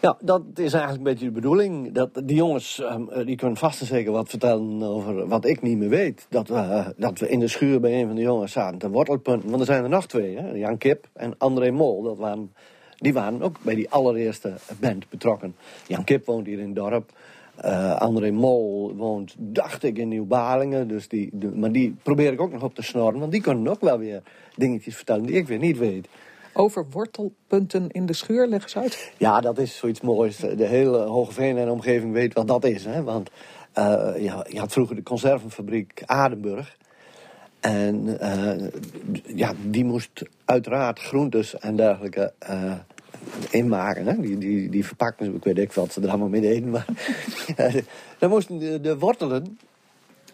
ja, 0.00 0.16
dat 0.20 0.42
is 0.54 0.72
eigenlijk 0.72 0.96
een 0.96 1.12
beetje 1.12 1.24
de 1.24 1.30
bedoeling. 1.30 1.92
Dat 1.92 2.10
die 2.24 2.36
jongens, 2.36 2.82
um, 2.92 3.24
die 3.24 3.36
kunnen 3.36 3.56
vast 3.56 3.80
en 3.80 3.86
zeker 3.86 4.12
wat 4.12 4.28
vertellen 4.28 4.82
over 4.82 5.28
wat 5.28 5.44
ik 5.44 5.62
niet 5.62 5.78
meer 5.78 5.88
weet. 5.88 6.26
Dat 6.28 6.48
we, 6.48 6.54
uh, 6.54 6.88
dat 6.96 7.18
we 7.18 7.28
in 7.28 7.40
de 7.40 7.48
schuur 7.48 7.80
bij 7.80 8.00
een 8.00 8.06
van 8.06 8.16
de 8.16 8.22
jongens 8.22 8.52
zaten 8.52 8.78
te 8.78 8.90
wortelpunten. 8.90 9.48
Want 9.48 9.60
er 9.60 9.66
zijn 9.66 9.82
er 9.82 9.88
nog 9.88 10.06
twee, 10.06 10.38
hè? 10.38 10.50
Jan 10.50 10.78
Kip 10.78 11.08
en 11.12 11.34
André 11.38 11.70
Mol. 11.70 12.02
Dat 12.02 12.18
waren, 12.18 12.52
die 12.96 13.12
waren 13.12 13.42
ook 13.42 13.56
bij 13.62 13.74
die 13.74 13.90
allereerste 13.90 14.52
band 14.80 15.08
betrokken. 15.08 15.56
Jan 15.86 16.04
Kip 16.04 16.26
woont 16.26 16.46
hier 16.46 16.58
in 16.58 16.66
het 16.66 16.76
dorp. 16.76 17.12
Uh, 17.64 17.96
André 17.96 18.30
Mol 18.30 18.94
woont, 18.96 19.34
dacht 19.38 19.82
ik, 19.82 19.98
in 19.98 20.08
Nieuw-Balingen. 20.08 20.88
Dus 20.88 21.08
die, 21.08 21.30
de, 21.32 21.46
maar 21.46 21.72
die 21.72 21.96
probeer 22.02 22.32
ik 22.32 22.40
ook 22.40 22.52
nog 22.52 22.62
op 22.62 22.74
te 22.74 22.82
snorren. 22.82 23.20
Want 23.20 23.32
die 23.32 23.40
kunnen 23.40 23.68
ook 23.68 23.80
wel 23.80 23.98
weer 23.98 24.22
dingetjes 24.56 24.96
vertellen 24.96 25.26
die 25.26 25.36
ik 25.36 25.46
weer 25.46 25.58
niet 25.58 25.78
weet. 25.78 26.08
Over 26.52 26.86
wortelpunten 26.90 27.90
in 27.90 28.06
de 28.06 28.12
schuur, 28.12 28.46
leg 28.46 28.62
eens 28.62 28.76
uit. 28.76 29.12
Ja, 29.16 29.40
dat 29.40 29.58
is 29.58 29.76
zoiets 29.76 30.00
moois. 30.00 30.36
De 30.36 30.66
hele 30.66 30.98
Hogeveen 30.98 31.56
en 31.56 31.70
omgeving 31.70 32.12
weet 32.12 32.34
wat 32.34 32.48
dat 32.48 32.64
is. 32.64 32.84
Hè? 32.84 33.02
Want 33.02 33.30
uh, 33.78 34.12
ja, 34.18 34.46
je 34.48 34.58
had 34.58 34.72
vroeger 34.72 34.96
de 34.96 35.02
conservenfabriek 35.02 36.02
Adenburg. 36.06 36.76
En 37.60 38.18
uh, 38.22 38.68
ja, 39.36 39.52
die 39.64 39.84
moest 39.84 40.22
uiteraard 40.44 40.98
groentes 40.98 41.58
en 41.58 41.76
dergelijke 41.76 42.32
inmaken. 43.50 44.06
Hè? 44.06 44.20
Die, 44.20 44.38
die, 44.38 44.70
die 44.70 44.86
verpakken, 44.86 45.34
ik 45.34 45.44
weet 45.44 45.56
niet 45.56 45.74
wat 45.74 45.92
ze 45.92 46.00
er 46.00 46.08
allemaal 46.08 46.28
mee 46.28 46.40
deden. 46.40 46.70
Maar 46.70 46.86
dan 48.18 48.30
moesten 48.30 48.58
de, 48.58 48.80
de, 48.80 48.98
wortelen 48.98 49.58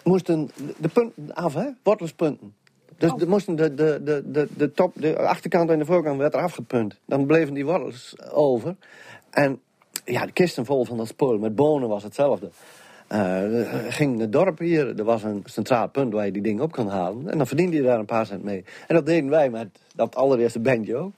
moesten 0.05 0.51
de 0.79 0.89
punten 0.89 1.35
af, 1.35 1.55
hè? 1.55 1.69
wortelspunten. 1.83 2.55
Dus 2.97 3.11
oh. 3.11 3.19
de, 3.19 3.27
moesten 3.27 3.57
de, 3.57 3.75
de, 3.75 4.01
de, 4.05 4.23
de, 4.27 4.49
de, 4.57 4.73
top, 4.73 4.93
de 4.95 5.19
achterkant 5.19 5.71
en 5.71 5.79
de 5.79 5.85
voorkant 5.85 6.19
werd 6.19 6.35
eraf 6.35 6.55
gepunt. 6.55 6.99
Dan 7.05 7.27
bleven 7.27 7.55
die 7.55 7.65
wortels 7.65 8.15
over. 8.31 8.77
En 9.31 9.61
ja, 10.05 10.27
de 10.27 10.33
kisten 10.33 10.65
vol 10.65 10.85
van 10.85 10.97
dat 10.97 11.07
spoor. 11.07 11.41
Met 11.41 11.55
bonen 11.55 11.89
was 11.89 12.03
hetzelfde. 12.03 12.51
Uh, 13.13 13.63
ging 13.89 14.21
het 14.21 14.33
dorp 14.33 14.59
hier, 14.59 14.99
er 14.99 15.05
was 15.05 15.23
een 15.23 15.43
centraal 15.45 15.89
punt 15.89 16.13
waar 16.13 16.25
je 16.25 16.33
die 16.33 16.43
dingen 16.43 16.63
op 16.63 16.73
kon 16.73 16.89
halen. 16.89 17.29
En 17.29 17.39
dan 17.39 17.47
verdiende 17.47 17.77
je 17.77 17.83
daar 17.83 17.99
een 17.99 18.05
paar 18.05 18.27
cent 18.27 18.43
mee. 18.43 18.65
En 18.87 18.95
dat 18.95 19.07
deden 19.07 19.31
wij 19.31 19.51
met 19.51 19.69
dat 19.95 20.15
allereerste 20.15 20.61
bandje 20.61 20.97
ook. 20.97 21.13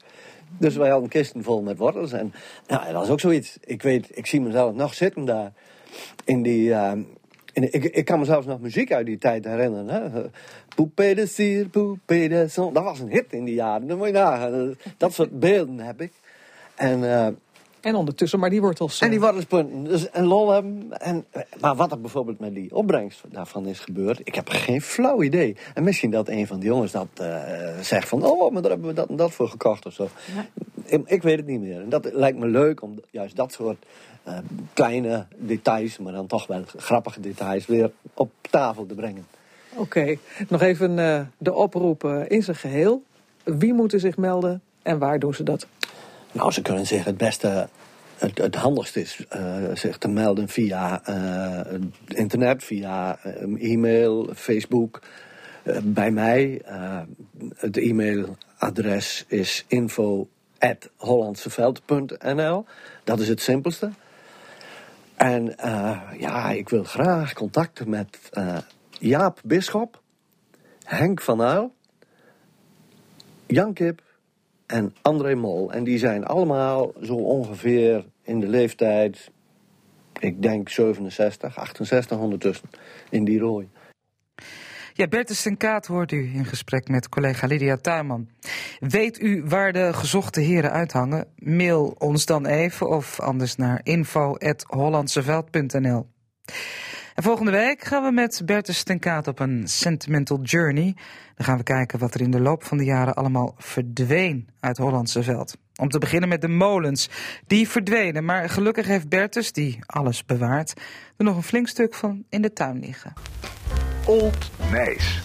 Dus 0.59 0.77
wij 0.77 0.91
hadden 0.91 1.09
kisten 1.09 1.43
vol 1.43 1.63
met 1.63 1.79
wortels. 1.79 2.13
En 2.13 2.33
nou, 2.67 2.93
dat 2.93 3.03
is 3.03 3.11
ook 3.11 3.21
zoiets. 3.21 3.59
Ik 3.61 3.83
weet, 3.83 4.17
ik 4.17 4.27
zie 4.27 4.41
mezelf 4.41 4.75
nog 4.75 4.95
zitten 4.95 5.25
daar. 5.25 5.53
In 6.25 6.43
die, 6.43 6.69
uh, 6.69 6.93
in, 7.53 7.73
ik, 7.73 7.85
ik 7.85 8.05
kan 8.05 8.19
me 8.19 8.25
zelfs 8.25 8.47
nog 8.47 8.61
muziek 8.61 8.93
uit 8.93 9.07
die 9.07 9.19
tijd 9.19 9.45
herinneren. 9.45 9.89
Hè? 9.89 10.23
Poupée 10.75 11.15
de 11.15 11.27
cire, 11.27 11.69
poupée 11.69 12.29
de 12.29 12.49
son. 12.49 12.73
Dat 12.73 12.85
was 12.85 13.01
een 13.01 13.11
hit 13.11 13.33
in 13.33 13.45
die 13.45 13.55
jaren. 13.55 13.87
Dat 13.87 13.97
moet 13.97 14.07
je 14.07 14.13
nagaan. 14.13 14.77
Dat 14.97 15.13
soort 15.13 15.39
beelden 15.39 15.79
heb 15.79 16.01
ik. 16.01 16.13
En, 16.75 16.99
uh, 16.99 17.29
en 17.85 17.95
ondertussen 17.95 18.39
maar 18.39 18.51
die 18.51 18.61
wortels. 18.61 19.01
En 19.01 19.11
die 19.11 19.21
wortelspunten. 19.21 19.85
Dus 19.85 20.11
en 20.11 20.25
lol 20.25 20.51
hebben. 20.51 21.01
En, 21.01 21.25
maar 21.61 21.77
wat 21.77 21.93
er 21.93 22.01
bijvoorbeeld 22.01 22.39
met 22.39 22.55
die 22.55 22.75
opbrengst 22.75 23.21
daarvan 23.29 23.67
is 23.67 23.79
gebeurd, 23.79 24.21
ik 24.25 24.35
heb 24.35 24.49
geen 24.49 24.83
flauw 24.83 25.23
idee. 25.23 25.57
En 25.75 25.85
misschien 25.85 26.11
dat 26.11 26.29
een 26.29 26.47
van 26.47 26.59
die 26.59 26.69
jongens 26.69 26.93
dat 26.93 27.09
uh, 27.21 27.37
zegt 27.81 28.09
van, 28.09 28.25
oh, 28.25 28.53
maar 28.53 28.63
daar 28.63 28.71
hebben 28.71 28.89
we 28.89 28.95
dat 28.95 29.09
en 29.09 29.17
dat 29.17 29.33
voor 29.33 29.49
gekocht 29.49 29.87
of 29.87 29.93
zo. 29.93 30.09
Ja. 30.35 30.47
Ik, 30.85 31.03
ik, 31.07 31.23
weet 31.23 31.37
het 31.37 31.47
niet 31.47 31.61
meer. 31.61 31.81
En 31.81 31.89
dat 31.89 32.13
lijkt 32.13 32.39
me 32.39 32.47
leuk 32.47 32.83
om 32.83 33.01
juist 33.11 33.37
dat 33.37 33.53
soort 33.53 33.87
uh, 34.29 34.39
kleine 34.73 35.27
details, 35.37 35.99
maar 35.99 36.13
dan 36.13 36.27
toch 36.27 36.47
wel 36.47 36.63
grappige 36.77 37.21
details, 37.21 37.67
weer 37.67 37.91
op 38.15 38.31
tafel 38.51 38.87
te 38.87 38.95
brengen. 38.95 39.27
Oké, 39.73 39.83
okay. 39.83 40.19
nog 40.49 40.63
even 40.63 40.99
uh, 40.99 41.21
de 41.39 41.55
oproep 41.55 42.05
uh, 42.05 42.23
in 42.29 42.43
zijn 42.43 42.57
geheel. 42.57 43.03
Wie 43.45 43.73
moeten 43.73 44.01
zich 44.01 44.17
melden 44.17 44.63
en 44.83 44.99
waar 44.99 45.19
doen 45.19 45.35
ze 45.35 45.43
dat? 45.43 45.67
Nou, 46.35 46.53
ze 46.53 46.63
kunnen 46.63 46.87
zich 46.87 47.05
het 47.05 47.17
beste, 47.17 47.69
het, 48.19 48.39
het 48.39 48.55
handigst 48.55 48.97
is 48.97 49.25
uh, 49.37 49.57
zich 49.75 49.99
te 49.99 50.09
melden 50.09 50.49
via 50.49 51.03
internet, 52.07 52.65
via 52.65 53.19
e-mail, 53.59 54.31
Facebook. 54.35 55.03
bij 55.83 56.11
mij, 56.11 56.63
het 57.57 57.77
e-mailadres 57.77 59.25
is 59.29 59.65
info.hollandseveld.nl. 59.69 62.65
Dat 63.05 63.21
is 63.21 63.29
het 63.29 63.41
simpelste. 63.41 63.91
En 65.15 65.55
ja, 66.19 66.51
ik 66.51 66.69
wil 66.69 66.85
graag 66.85 67.33
contacten 67.33 67.91
met 67.91 68.19
Jaap 68.91 69.41
Bisschop, 69.45 70.03
Henk 70.85 71.21
van 71.21 71.41
Uyl, 71.41 71.75
Jan 73.47 73.73
Kip 73.73 74.03
en 74.67 74.95
André 75.03 75.35
Mol. 75.35 75.73
En 75.73 75.85
die 75.85 75.99
zijn 75.99 76.25
allemaal 76.25 76.93
zo 77.03 77.15
ongeveer 77.15 78.05
in 78.23 78.41
de 78.41 78.49
leeftijd, 78.49 79.31
ik 80.21 80.43
denk 80.43 80.69
67, 80.69 81.59
68 81.59 82.19
ondertussen, 82.19 82.69
in 83.11 83.25
die 83.25 83.39
rooi. 83.39 83.69
Ja, 84.97 85.07
Bertus 85.07 85.43
ten 85.43 85.57
Kaat 85.57 85.87
hoort 85.87 86.13
u 86.13 86.31
in 86.35 86.45
gesprek 86.45 86.89
met 86.89 87.09
collega 87.09 87.47
Lydia 87.47 87.77
Tuinman. 87.77 88.29
Weet 88.79 89.21
u 89.21 89.43
waar 89.45 89.73
de 89.73 89.93
gezochte 89.93 90.41
heren 90.41 90.71
uithangen? 90.71 91.27
Mail 91.37 91.95
ons 91.99 92.27
dan 92.27 92.47
even 92.47 92.89
of 92.89 93.21
anders 93.21 93.57
naar 93.57 93.81
info.hollandseveld.nl. 93.83 96.07
En 97.15 97.23
volgende 97.23 97.51
week 97.51 97.85
gaan 97.85 98.03
we 98.03 98.11
met 98.11 98.43
Bertus 98.45 98.83
ten 98.83 98.99
Kaat 98.99 99.29
op 99.29 99.39
een 99.39 99.69
sentimental 99.69 100.41
journey. 100.43 100.97
Dan 101.37 101.47
gaan 101.47 101.57
we 101.57 101.63
kijken 101.63 101.99
wat 101.99 102.15
er 102.15 102.21
in 102.21 102.31
de 102.31 102.41
loop 102.41 102.65
van 102.65 102.79
de 102.79 102.85
jaren 102.85 103.15
allemaal 103.15 103.55
verdween 103.59 104.49
uit 104.61 104.77
Hollandse 104.77 105.23
veld. 105.23 105.57
Om 105.77 105.89
te 105.89 105.99
beginnen 105.99 106.29
met 106.29 106.41
de 106.41 106.49
molens. 106.49 107.09
Die 107.47 107.69
verdwenen, 107.69 108.25
maar 108.25 108.49
gelukkig 108.49 108.87
heeft 108.87 109.09
Bertus, 109.09 109.53
die 109.53 109.79
alles 109.87 110.25
bewaart, 110.25 110.73
er 111.17 111.25
nog 111.25 111.37
een 111.37 111.43
flink 111.43 111.69
stuk 111.69 111.95
van 111.95 112.25
in 112.29 112.43
de 112.43 112.53
tuin 112.53 112.79
liggen. 112.79 113.13
Old 114.07 114.51
Nijs. 114.71 115.23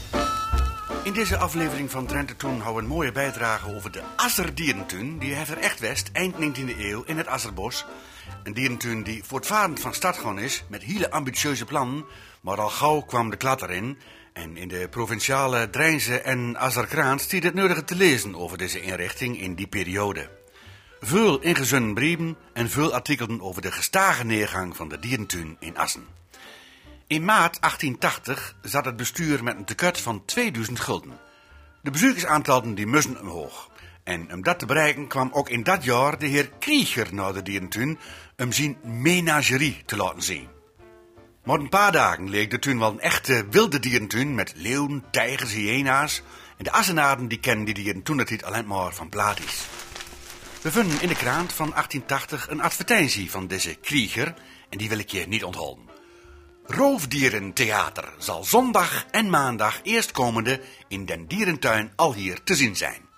In 1.03 1.13
deze 1.13 1.37
aflevering 1.37 1.91
van 1.91 2.05
Drenthe 2.05 2.35
Toen 2.35 2.59
houden 2.59 2.75
we 2.75 2.81
een 2.81 2.95
mooie 2.95 3.11
bijdrage 3.11 3.75
over 3.75 3.91
de 3.91 4.01
Asserdierentuin. 4.15 5.19
Die 5.19 5.33
heeft 5.33 5.49
er 5.49 5.57
echt 5.57 5.79
west, 5.79 6.09
eind 6.13 6.35
19e 6.35 6.79
eeuw, 6.79 7.03
in 7.03 7.17
het 7.17 7.27
Asserbos. 7.27 7.85
Een 8.49 8.55
dierentuin 8.55 9.03
die 9.03 9.23
voortvarend 9.23 9.79
van 9.79 9.93
start 9.93 10.17
gewoon 10.17 10.39
is, 10.39 10.63
met 10.67 10.83
hele 10.83 11.11
ambitieuze 11.11 11.65
plannen. 11.65 12.05
Maar 12.41 12.61
al 12.61 12.69
gauw 12.69 13.01
kwam 13.01 13.29
de 13.29 13.35
klad 13.35 13.61
erin. 13.61 13.97
En 14.33 14.57
in 14.57 14.67
de 14.67 14.87
provinciale 14.89 15.69
Drijnse 15.69 16.19
en 16.19 16.57
Azerkraan 16.57 17.19
stiet 17.19 17.43
het 17.43 17.53
nodige 17.53 17.83
te 17.83 17.95
lezen 17.95 18.35
over 18.35 18.57
deze 18.57 18.81
inrichting 18.81 19.39
in 19.39 19.55
die 19.55 19.67
periode. 19.67 20.29
Veel 20.99 21.39
ingezonden 21.39 21.93
brieven 21.93 22.37
en 22.53 22.69
veel 22.69 22.93
artikelen 22.93 23.41
over 23.41 23.61
de 23.61 23.71
gestage 23.71 24.25
neergang 24.25 24.75
van 24.75 24.89
de 24.89 24.99
dierentuin 24.99 25.57
in 25.59 25.77
Assen. 25.77 26.05
In 27.07 27.25
maart 27.25 27.61
1880 27.61 28.55
zat 28.61 28.85
het 28.85 28.95
bestuur 28.95 29.43
met 29.43 29.55
een 29.55 29.65
tekort 29.65 30.01
van 30.01 30.25
2000 30.25 30.79
gulden. 30.79 31.19
De 31.81 31.91
bezoekersaantallen 31.91 32.75
die 32.75 32.87
mussen 32.87 33.19
omhoog. 33.19 33.68
En 34.09 34.33
om 34.33 34.43
dat 34.43 34.59
te 34.59 34.65
bereiken 34.65 35.07
kwam 35.07 35.29
ook 35.33 35.49
in 35.49 35.63
dat 35.63 35.83
jaar 35.83 36.19
de 36.19 36.27
heer 36.27 36.49
Krieger 36.59 37.13
naar 37.13 37.33
de 37.33 37.41
dierentuin 37.41 37.99
om 38.37 38.51
zijn 38.51 38.77
menagerie 38.83 39.83
te 39.85 39.95
laten 39.95 40.21
zien. 40.21 40.47
Maar 41.43 41.59
een 41.59 41.69
paar 41.69 41.91
dagen 41.91 42.29
leek 42.29 42.51
de 42.51 42.59
tuin 42.59 42.79
wel 42.79 42.91
een 42.91 42.99
echte 42.99 43.45
wilde 43.49 43.79
dierentuin 43.79 44.35
met 44.35 44.53
leeuwen, 44.55 45.03
tijgers, 45.11 45.53
hyena's. 45.53 46.21
En 46.57 46.63
de 46.63 46.71
assenaden 46.71 47.27
die 47.27 47.39
kennen 47.39 47.65
die 47.65 47.73
dieren 47.73 48.03
toen 48.03 48.17
het 48.17 48.29
niet 48.29 48.43
alleen 48.43 48.67
maar 48.67 48.93
van 48.93 49.09
plaat 49.09 49.39
is. 49.39 49.65
We 50.61 50.71
vinden 50.71 51.01
in 51.01 51.07
de 51.07 51.15
krant 51.15 51.53
van 51.53 51.69
1880 51.69 52.49
een 52.49 52.61
advertentie 52.61 53.31
van 53.31 53.47
deze 53.47 53.75
krieger 53.75 54.33
en 54.69 54.77
die 54.77 54.89
wil 54.89 54.99
ik 54.99 55.09
je 55.09 55.27
niet 55.27 55.43
onthouden. 55.43 55.89
Roofdierentheater 56.65 58.13
zal 58.17 58.43
zondag 58.43 59.05
en 59.11 59.29
maandag 59.29 59.79
eerstkomende 59.83 60.61
in 60.87 61.05
den 61.05 61.27
dierentuin 61.27 61.91
al 61.95 62.13
hier 62.13 62.43
te 62.43 62.55
zien 62.55 62.75
zijn. 62.75 63.08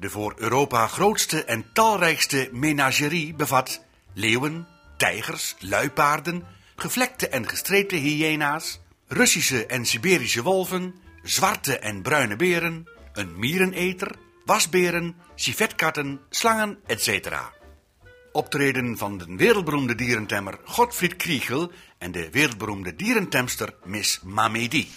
De 0.00 0.10
voor 0.10 0.34
Europa 0.36 0.86
grootste 0.86 1.44
en 1.44 1.72
talrijkste 1.72 2.48
menagerie 2.52 3.34
bevat 3.34 3.84
leeuwen, 4.12 4.66
tijgers, 4.96 5.56
luipaarden, 5.58 6.46
gevlekte 6.76 7.28
en 7.28 7.48
gestreepte 7.48 7.96
hyena's, 7.96 8.80
Russische 9.06 9.66
en 9.66 9.86
Siberische 9.86 10.42
wolven, 10.42 10.94
zwarte 11.22 11.78
en 11.78 12.02
bruine 12.02 12.36
beren, 12.36 12.88
een 13.12 13.38
miereneter, 13.38 14.10
wasberen, 14.44 15.16
civetkatten, 15.34 16.20
slangen, 16.30 16.78
etc. 16.86 17.28
Optreden 18.32 18.98
van 18.98 19.18
de 19.18 19.36
wereldberoemde 19.36 19.94
dierentemmer 19.94 20.58
Godfried 20.64 21.16
Kriegel 21.16 21.72
en 21.98 22.12
de 22.12 22.30
wereldberoemde 22.30 22.96
dierentemster 22.96 23.74
Miss 23.84 24.20
Mamedi. 24.22 24.88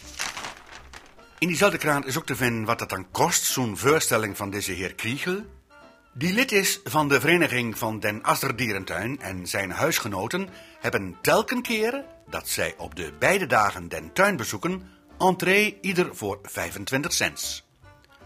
In 1.41 1.47
diezelfde 1.47 1.77
kraan 1.77 2.05
is 2.05 2.17
ook 2.17 2.25
te 2.25 2.35
vinden 2.35 2.65
wat 2.65 2.79
het 2.79 2.89
dan 2.89 3.11
kost, 3.11 3.43
zo'n 3.43 3.77
voorstelling 3.77 4.37
van 4.37 4.49
deze 4.49 4.71
heer 4.71 4.93
Kriegel. 4.93 5.45
Die 6.13 6.33
lid 6.33 6.51
is 6.51 6.79
van 6.83 7.07
de 7.07 7.19
vereniging 7.19 7.77
van 7.77 7.99
Den 7.99 8.23
Asser 8.23 8.55
Dierentuin 8.55 9.21
en 9.21 9.47
zijn 9.47 9.71
huisgenoten 9.71 10.49
hebben 10.79 11.17
telken 11.21 11.61
keren 11.61 12.05
dat 12.29 12.47
zij 12.47 12.73
op 12.77 12.95
de 12.95 13.13
beide 13.19 13.45
dagen 13.45 13.87
den 13.87 14.13
tuin 14.13 14.35
bezoeken, 14.35 14.81
entree 15.17 15.77
ieder 15.81 16.15
voor 16.15 16.39
25 16.43 17.13
cents. 17.13 17.67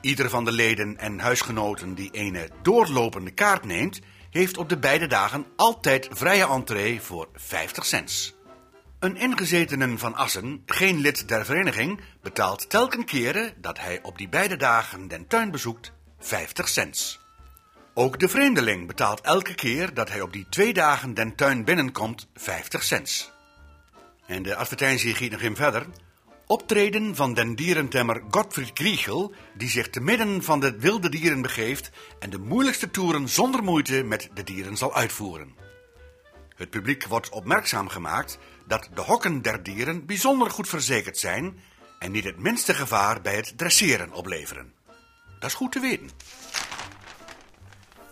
Ieder 0.01 0.29
van 0.29 0.45
de 0.45 0.51
leden 0.51 0.97
en 0.97 1.19
huisgenoten 1.19 1.93
die 1.93 2.11
ene 2.11 2.49
doorlopende 2.61 3.31
kaart 3.31 3.65
neemt, 3.65 3.99
heeft 4.29 4.57
op 4.57 4.69
de 4.69 4.77
beide 4.77 5.07
dagen 5.07 5.45
altijd 5.55 6.07
vrije 6.11 6.47
entree 6.47 7.01
voor 7.01 7.27
50 7.33 7.85
cents. 7.85 8.34
Een 8.99 9.17
ingezetenen 9.17 9.99
van 9.99 10.15
Assen, 10.15 10.63
geen 10.65 10.99
lid 10.99 11.27
der 11.27 11.45
vereniging, 11.45 11.99
betaalt 12.21 12.69
telken 12.69 13.05
keren 13.05 13.53
dat 13.61 13.79
hij 13.79 13.99
op 14.01 14.17
die 14.17 14.29
beide 14.29 14.55
dagen 14.55 15.07
den 15.07 15.27
tuin 15.27 15.51
bezoekt 15.51 15.91
50 16.19 16.67
cents. 16.67 17.19
Ook 17.93 18.19
de 18.19 18.29
vreemdeling 18.29 18.87
betaalt 18.87 19.21
elke 19.21 19.55
keer 19.55 19.93
dat 19.93 20.09
hij 20.09 20.21
op 20.21 20.33
die 20.33 20.45
twee 20.49 20.73
dagen 20.73 21.13
den 21.13 21.35
tuin 21.35 21.63
binnenkomt 21.63 22.27
50 22.33 22.83
cents. 22.83 23.31
En 24.27 24.43
de 24.43 24.55
advertentie 24.55 25.15
giet 25.15 25.31
nog 25.31 25.41
in 25.41 25.55
verder. 25.55 25.85
Optreden 26.47 27.15
van 27.15 27.33
den 27.33 27.55
dierentemmer 27.55 28.21
Gottfried 28.29 28.73
Kriegel, 28.73 29.33
die 29.57 29.69
zich 29.69 29.89
te 29.89 29.99
midden 29.99 30.43
van 30.43 30.59
de 30.59 30.79
wilde 30.79 31.09
dieren 31.09 31.41
begeeft 31.41 31.91
en 32.19 32.29
de 32.29 32.39
moeilijkste 32.39 32.91
toeren 32.91 33.29
zonder 33.29 33.63
moeite 33.63 34.03
met 34.03 34.29
de 34.33 34.43
dieren 34.43 34.77
zal 34.77 34.95
uitvoeren. 34.95 35.64
Het 36.55 36.69
publiek 36.69 37.05
wordt 37.05 37.29
opmerkzaam 37.29 37.87
gemaakt 37.87 38.37
dat 38.65 38.89
de 38.93 39.01
hokken 39.01 39.41
der 39.41 39.63
dieren 39.63 40.05
bijzonder 40.05 40.49
goed 40.49 40.69
verzekerd 40.69 41.17
zijn 41.17 41.59
en 41.99 42.11
niet 42.11 42.23
het 42.23 42.39
minste 42.39 42.73
gevaar 42.73 43.21
bij 43.21 43.35
het 43.35 43.57
dresseren 43.57 44.11
opleveren. 44.11 44.73
Dat 45.39 45.49
is 45.49 45.55
goed 45.55 45.71
te 45.71 45.79
weten. 45.79 46.09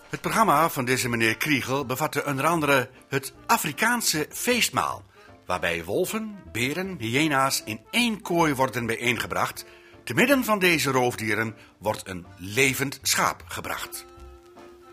Het 0.10 0.22
programma 0.22 0.70
van 0.70 0.86
deze 0.86 1.10
meneer 1.10 1.38
Kriegel 1.38 1.86
bevatte 1.86 2.26
onder 2.26 2.46
andere 2.46 2.90
het 3.10 3.34
Afrikaanse 3.46 4.28
feestmaal, 4.30 5.04
waarbij 5.46 5.84
wolven, 5.84 6.36
beren, 6.52 6.98
hyena's 7.00 7.62
in 7.66 7.80
één 7.92 8.22
kooi 8.22 8.54
worden 8.54 8.86
bijeengebracht. 8.86 9.66
Te 10.04 10.14
midden 10.14 10.44
van 10.44 10.60
deze 10.60 10.92
roofdieren 10.92 11.56
wordt 11.78 12.08
een 12.08 12.26
levend 12.38 13.00
schaap 13.02 13.44
gebracht. 13.48 14.06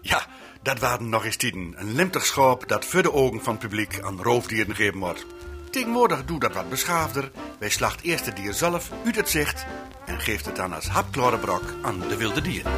Ja, 0.00 0.26
dat 0.62 0.78
waren 0.78 1.08
nog 1.08 1.24
eens 1.24 1.36
tijden. 1.36 1.74
Een 1.76 1.94
limtig 1.94 2.26
schaap 2.26 2.68
dat 2.68 2.84
voor 2.84 3.02
de 3.02 3.12
ogen 3.12 3.42
van 3.42 3.52
het 3.52 3.62
publiek 3.62 4.00
aan 4.02 4.22
roofdieren 4.22 4.74
gegeven 4.74 4.98
wordt. 4.98 5.26
Tegenwoordig 5.70 6.24
doet 6.24 6.40
dat 6.40 6.54
wat 6.54 6.68
beschaafder. 6.68 7.30
Wij 7.58 7.70
slacht 7.70 8.02
eerst 8.02 8.26
het 8.26 8.36
dier 8.36 8.52
zelf 8.52 8.90
uit 9.04 9.16
het 9.16 9.28
zicht 9.28 9.66
en 10.06 10.20
geeft 10.20 10.46
het 10.46 10.56
dan 10.56 10.72
als 10.72 10.88
hapklare 10.88 11.38
brok 11.38 11.62
aan 11.82 12.00
de 12.08 12.16
wilde 12.16 12.40
dieren. 12.40 12.72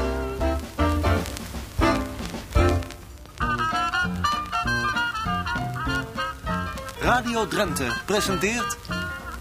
Radio 7.01 7.47
Drenthe 7.49 8.01
presenteert 8.07 8.77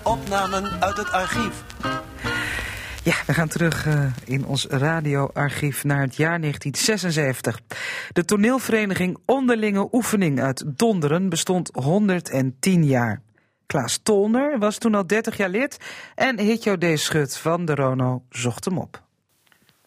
opnamen 0.03 0.81
uit 0.81 0.97
het 0.97 1.11
archief. 1.11 1.63
Ja, 3.03 3.13
we 3.25 3.33
gaan 3.33 3.47
terug 3.47 3.85
uh, 3.85 4.05
in 4.25 4.45
ons 4.45 4.65
radioarchief 4.65 5.83
naar 5.83 6.01
het 6.01 6.15
jaar 6.15 6.39
1976. 6.39 7.61
De 8.11 8.25
toneelvereniging 8.25 9.17
Onderlinge 9.25 9.87
Oefening 9.91 10.41
uit 10.41 10.77
Donderen 10.77 11.29
bestond 11.29 11.69
110 11.73 12.85
jaar. 12.85 13.21
Klaas 13.65 13.97
Tolner 13.97 14.59
was 14.59 14.77
toen 14.77 14.95
al 14.95 15.07
30 15.07 15.37
jaar 15.37 15.49
lid 15.49 15.77
en 16.15 16.39
Hitjo 16.39 16.77
D. 16.77 16.99
Schut 16.99 17.37
van 17.37 17.65
de 17.65 17.75
Rono 17.75 18.23
zocht 18.29 18.65
hem 18.65 18.77
op. 18.77 19.01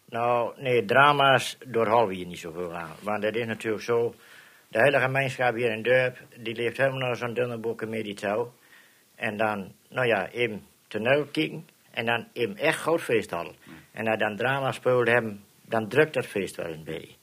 Nou, 0.09 0.53
nee, 0.63 0.85
drama's 0.85 1.59
doorhalen 1.67 2.09
we 2.09 2.15
hier 2.15 2.27
niet 2.27 2.39
zoveel 2.39 2.75
aan. 2.75 2.91
Want 3.01 3.23
dat 3.23 3.35
is 3.35 3.47
natuurlijk 3.47 3.83
zo... 3.83 4.15
De 4.69 4.83
hele 4.83 5.01
gemeenschap 5.01 5.55
hier 5.55 5.73
in 5.73 5.83
Durp, 5.83 6.19
die 6.39 6.55
leeft 6.55 6.77
helemaal 6.77 6.99
naar 6.99 7.17
zo'n 7.17 7.35
dunne 7.35 7.59
boeken 7.59 7.89
met. 7.89 8.25
En 9.15 9.37
dan, 9.37 9.73
nou 9.89 10.07
ja, 10.07 10.29
in 10.29 10.63
toneel 10.89 11.27
en 11.95 12.07
dan 12.07 12.27
in 12.33 12.57
echt 12.57 12.81
groot 12.81 13.01
feest 13.01 13.31
hadden. 13.31 13.55
En 13.93 14.07
als 14.07 14.19
dan 14.19 14.37
drama 14.37 14.73
speelde 14.73 15.11
hebben, 15.11 15.45
dan 15.63 15.89
drukt 15.89 16.15
dat 16.15 16.27
feest 16.27 16.57
wel 16.57 16.73
een 16.73 16.85
beetje. 16.85 17.15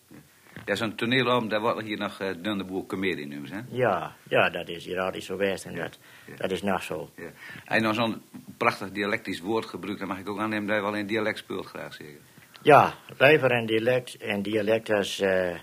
Ja, 0.65 0.75
zo'n 0.75 0.95
toneelom, 0.95 1.49
daar 1.49 1.61
wordt 1.61 1.81
hier 1.81 1.97
nog 1.97 2.21
uh, 2.21 2.29
Dunneboer 2.37 2.85
comedie 2.85 3.27
nummers, 3.27 3.51
hè? 3.51 3.59
Ja, 3.69 4.15
ja, 4.29 4.49
dat 4.49 4.69
is 4.69 4.85
hier 4.85 4.99
altijd 4.99 5.23
zo 5.23 5.35
geweest 5.35 5.65
en 5.65 5.75
dat, 5.75 5.99
dat 6.37 6.51
is 6.51 6.61
nog 6.61 6.83
zo. 6.83 7.09
Ja. 7.15 7.29
En 7.65 7.81
nou 7.81 7.93
zo'n 7.93 8.21
prachtig 8.57 8.91
dialectisch 8.91 9.39
woord 9.39 9.65
gebruikt, 9.65 9.99
dan 9.99 10.07
mag 10.07 10.19
ik 10.19 10.29
ook 10.29 10.39
aannemen 10.39 10.67
dat 10.67 10.75
je 10.75 10.81
wel 10.81 10.95
in 10.95 11.07
dialect 11.07 11.37
speelt, 11.37 11.65
graag 11.65 11.93
zeggen. 11.93 12.17
Ja, 12.61 12.93
liever 13.17 13.51
in 13.51 13.65
dialect, 13.65 14.17
en 14.17 14.41
dialect 14.41 14.89
als, 14.89 15.21
uh, 15.21 15.55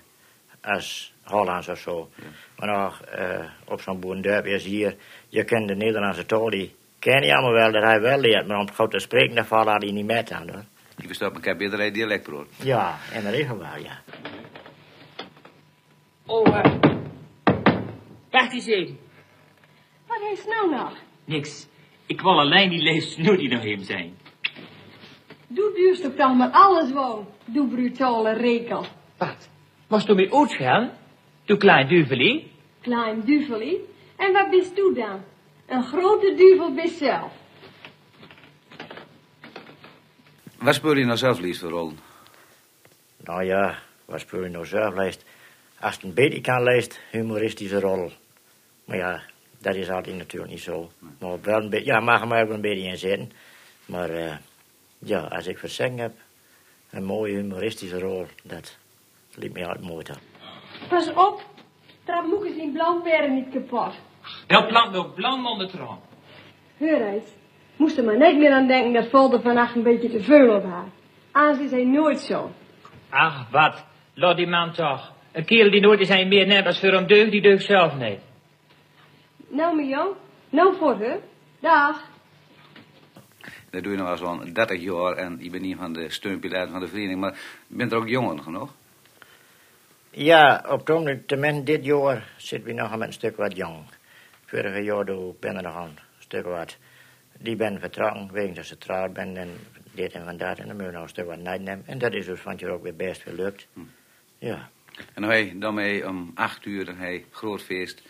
als 0.61 1.13
Hollands 1.23 1.69
of 1.69 1.79
zo. 1.79 2.11
Maar 2.57 2.69
nog 2.69 3.03
uh, 3.19 3.51
op 3.65 3.81
zo'n 3.81 4.01
boerendorp 4.01 4.45
is 4.45 4.65
hier, 4.65 4.97
je 5.29 5.45
kent 5.45 5.69
de 5.69 5.75
Nederlandse 5.75 6.27
taal, 6.27 6.51
die 6.51 6.75
ken 6.99 7.23
je 7.23 7.35
allemaal 7.35 7.53
wel, 7.53 7.73
dat 7.73 7.83
hij 7.83 8.01
wel 8.01 8.19
leert. 8.19 8.47
Maar 8.47 8.59
om 8.59 8.67
het 8.67 8.75
goed 8.75 8.91
te 8.91 8.99
spreken, 8.99 9.35
dan 9.35 9.45
valt 9.45 9.67
hij 9.67 9.91
niet 9.91 10.07
met 10.07 10.33
aan, 10.33 10.49
hoor. 10.49 10.65
Je 10.97 11.07
verstaat 11.07 11.35
elkaar 11.35 11.57
beter 11.57 11.93
dialect, 11.93 12.23
broer. 12.23 12.47
Ja, 12.63 12.99
in 13.15 13.23
de 13.23 13.31
regel 13.31 13.59
wel, 13.59 13.77
ja. 13.83 14.03
Oh, 16.27 16.47
uh, 16.47 16.65
wacht 18.31 18.53
eens 18.53 18.67
even. 18.67 18.99
Wat 20.07 20.21
heeft 20.21 20.47
nou 20.47 20.71
nog? 20.71 20.93
Niks. 21.25 21.67
Ik 22.07 22.21
wil 22.21 22.39
alleen 22.41 22.71
die 22.71 22.83
lees 22.83 23.17
nu 23.17 23.37
die 23.37 23.49
nog 23.49 23.65
even 23.65 23.85
zijn. 23.85 24.17
Doe 25.47 25.73
duurst 25.75 26.07
ook 26.07 26.17
dan 26.17 26.37
maar 26.37 26.51
alles 26.51 26.93
woon. 26.93 27.27
Doe 27.45 27.69
brutale 27.69 28.33
rekel. 28.33 28.85
Wat? 29.17 29.49
Was 29.87 30.05
toen 30.05 30.17
met 30.17 30.31
oudschel? 30.31 30.91
Doe 31.45 31.57
klein 31.57 31.89
duvelie? 31.89 32.51
Klein 32.81 33.21
duvelie? 33.25 33.81
En 34.17 34.33
wat 34.33 34.51
bist 34.51 34.79
u 34.79 34.95
dan? 34.95 35.21
Een 35.69 35.85
grote 35.85 36.35
duvel 36.35 36.75
bist 36.75 36.97
zelf. 36.99 37.33
Wat 40.59 40.75
speel 40.75 40.97
je 40.97 41.05
nou 41.05 41.17
zelf 41.17 41.39
liefst 41.39 41.61
voor 41.61 41.71
rol? 41.71 41.93
Nou 43.17 43.45
ja, 43.45 43.79
wat 44.05 44.21
speel 44.21 44.43
je 44.43 44.49
nou 44.49 44.67
zelf 44.67 44.95
lijst? 44.95 45.25
Als 45.81 45.95
het 45.95 46.05
een 46.05 46.15
beetje 46.15 46.41
kan 46.41 46.63
leest, 46.63 47.01
humoristische 47.11 47.81
rol. 47.81 48.11
Maar 48.85 48.97
ja, 48.97 49.23
dat 49.59 49.75
is 49.75 49.91
altijd 49.91 50.17
natuurlijk 50.17 50.53
niet 50.53 50.61
zo. 50.61 50.91
Maar 51.19 51.41
wel 51.41 51.63
een 51.63 51.71
beetje, 51.71 51.93
ja, 51.93 52.01
mag 52.01 52.21
er 52.21 52.27
maar 52.27 52.43
ook 52.43 52.51
een 52.51 52.61
beetje 52.61 52.89
in 52.89 52.99
zitten. 52.99 53.33
Maar 53.87 54.11
uh, 54.11 54.37
ja, 54.99 55.21
als 55.21 55.47
ik 55.47 55.59
verzeng 55.59 55.99
heb, 55.99 56.13
een 56.91 57.05
mooie 57.05 57.35
humoristische 57.35 57.99
rol, 57.99 58.27
dat 58.43 58.77
liep 59.35 59.53
me 59.53 59.67
altijd 59.67 59.85
mooi 59.85 60.05
aan. 60.11 60.89
Pas 60.89 61.13
op, 61.13 61.45
trap 62.05 62.27
moekers 62.27 62.57
in 62.57 62.73
blauwperen 62.73 63.35
niet 63.35 63.49
kapot. 63.53 63.95
Dat 64.49 64.67
plant 64.67 64.93
nog 64.93 65.15
blauw 65.15 65.45
onder 65.45 65.69
troon. 65.69 65.99
Heur 66.77 67.07
eens, 67.07 67.35
moest 67.77 67.99
er 67.99 68.05
maar 68.05 68.19
niet 68.19 68.39
meer 68.39 68.53
aan 68.53 68.67
denken 68.67 68.93
dat 68.93 69.11
Volder 69.11 69.41
vannacht 69.41 69.77
een 69.77 69.83
beetje 69.83 70.09
te 70.09 70.23
veel 70.23 70.57
op 70.57 70.65
haar. 70.65 70.87
Anders 71.33 71.65
is 71.65 71.71
hij 71.71 71.85
nooit 71.85 72.21
zo. 72.21 72.51
Ach, 73.09 73.51
wat, 73.51 73.85
laat 74.15 74.37
die 74.37 74.47
man 74.47 74.73
toch. 74.73 75.13
Een 75.33 75.45
kerel 75.45 75.71
die 75.71 75.81
nooit 75.81 76.01
is 76.01 76.09
hij 76.09 76.27
meer 76.27 76.47
net 76.47 76.67
als 76.67 76.81
voor 76.81 76.93
hem 76.93 77.07
deugd, 77.07 77.31
die 77.31 77.43
deugt 77.43 77.65
zelf 77.65 77.95
niet. 77.95 78.21
Nou, 79.49 79.75
mijn 79.75 79.89
jong, 79.89 80.11
nou 80.51 80.77
voor 80.77 80.95
haar. 80.95 81.19
Dag. 81.61 82.03
Dat 83.71 83.83
doe 83.83 83.93
je 83.93 83.99
nog 83.99 84.09
al 84.09 84.17
zo'n 84.17 84.53
30 84.53 84.81
jaar 84.81 85.13
en 85.13 85.37
je 85.41 85.51
bent 85.51 85.63
niet 85.63 85.77
van 85.77 85.93
de 85.93 86.11
steunpilaar 86.11 86.69
van 86.69 86.81
de 86.81 86.89
vereniging, 86.89 87.21
maar 87.21 87.39
je 87.67 87.77
bent 87.77 87.93
er 87.93 87.99
ook 87.99 88.09
jonger 88.09 88.43
genoeg? 88.43 88.75
Ja, 90.11 90.65
op 90.69 90.87
het 90.87 91.31
moment, 91.31 91.67
dit 91.67 91.85
jaar, 91.85 92.33
zitten 92.37 92.69
we 92.69 92.81
nog 92.81 92.93
een 92.93 93.13
stuk 93.13 93.37
wat 93.37 93.57
jong. 93.57 93.85
Vorige 94.49 94.83
jaar 94.83 95.05
doe 95.05 95.35
ben 95.41 95.57
er 95.57 95.63
nog 95.63 95.77
een 95.77 95.99
stuk 96.19 96.45
wat. 96.45 96.77
Die 97.39 97.57
ben 97.57 97.81
vertrokken, 97.81 98.55
dat 98.55 98.65
ze 98.65 98.79
trouw 98.79 99.09
ben 99.09 99.37
en 99.37 99.49
dit 99.93 100.13
en 100.13 100.25
van 100.25 100.37
dat. 100.37 100.59
En 100.59 100.67
dan 100.67 100.77
moet 100.77 100.85
je 100.85 100.91
nog 100.91 101.03
een 101.03 101.09
stuk 101.09 101.27
wat 101.27 101.39
nemen. 101.39 101.83
En 101.87 101.99
dat 101.99 102.13
is 102.13 102.27
dus 102.27 102.41
van 102.41 102.55
je 102.57 102.71
ook 102.71 102.83
weer 102.83 102.97
best 102.97 103.23
gelukt. 103.23 103.67
Hm. 103.73 103.81
Ja. 104.39 104.71
En 105.15 105.23
hij 105.23 105.53
daarmee 105.57 106.09
om 106.09 106.31
acht 106.35 106.65
uur 106.65 106.97
hij 106.97 107.25
groot 107.31 107.63
feest 107.63 108.03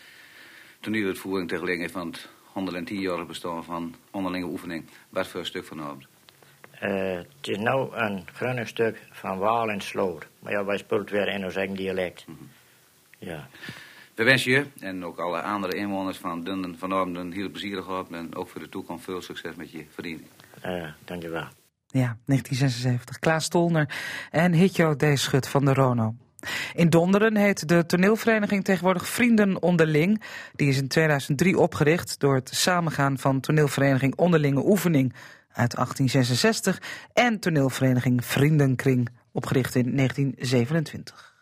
toneeluitvoering 0.80 1.48
ter 1.48 1.58
gelegenheid 1.58 1.92
van 1.92 2.06
het 2.06 2.28
110-jarig 2.88 3.26
bestaan 3.26 3.64
van 3.64 3.94
onderlinge 4.10 4.46
oefening. 4.46 4.84
Wat 5.08 5.28
voor 5.28 5.46
stuk 5.46 5.64
vanavond? 5.64 6.06
Eh, 6.70 7.16
het 7.16 7.48
is 7.48 7.58
nou 7.58 7.96
een 7.96 8.26
grunnig 8.32 8.68
stuk 8.68 9.02
van 9.10 9.38
Waal 9.38 9.70
en 9.70 9.80
Sloot. 9.80 10.26
Maar 10.38 10.52
ja, 10.52 10.64
wij 10.64 10.78
speelt 10.78 11.10
weer 11.10 11.28
in 11.28 11.44
ons 11.44 11.56
eigen 11.56 11.76
dialect. 11.76 12.26
Ja. 13.18 13.48
We 14.18 14.24
wensen 14.24 14.52
je 14.52 14.66
en 14.80 15.04
ook 15.04 15.18
alle 15.18 15.42
andere 15.42 15.76
inwoners 15.76 16.18
van 16.18 16.44
Dunden 16.44 16.78
vanavond 16.78 17.16
een 17.16 17.32
heel 17.32 17.50
plezierig 17.50 17.84
gehad. 17.84 18.10
En 18.10 18.34
ook 18.34 18.48
voor 18.48 18.60
de 18.60 18.68
toekomst 18.68 19.04
veel 19.04 19.22
succes 19.22 19.54
met 19.54 19.70
je 19.70 19.84
verdiening. 19.90 20.28
Uh, 20.66 20.86
dankjewel. 21.04 21.46
Ja, 21.86 22.16
1976. 22.24 23.18
Klaas 23.18 23.44
Stolner 23.44 23.88
en 24.30 24.52
Hitjo 24.52 24.96
D. 24.96 25.04
Schut 25.14 25.48
van 25.48 25.64
de 25.64 25.74
Rono. 25.74 26.14
In 26.74 26.90
Donderen 26.90 27.36
heet 27.36 27.68
de 27.68 27.86
toneelvereniging 27.86 28.64
tegenwoordig 28.64 29.08
Vrienden 29.08 29.62
Onderling. 29.62 30.22
Die 30.54 30.68
is 30.68 30.76
in 30.76 30.88
2003 30.88 31.58
opgericht 31.58 32.20
door 32.20 32.34
het 32.34 32.50
samengaan 32.54 33.18
van 33.18 33.40
toneelvereniging 33.40 34.14
Onderlinge 34.16 34.66
Oefening 34.66 35.12
uit 35.52 35.74
1866 35.74 36.82
en 37.12 37.38
toneelvereniging 37.38 38.24
Vriendenkring, 38.24 39.08
opgericht 39.32 39.74
in 39.74 39.96
1927. 39.96 41.34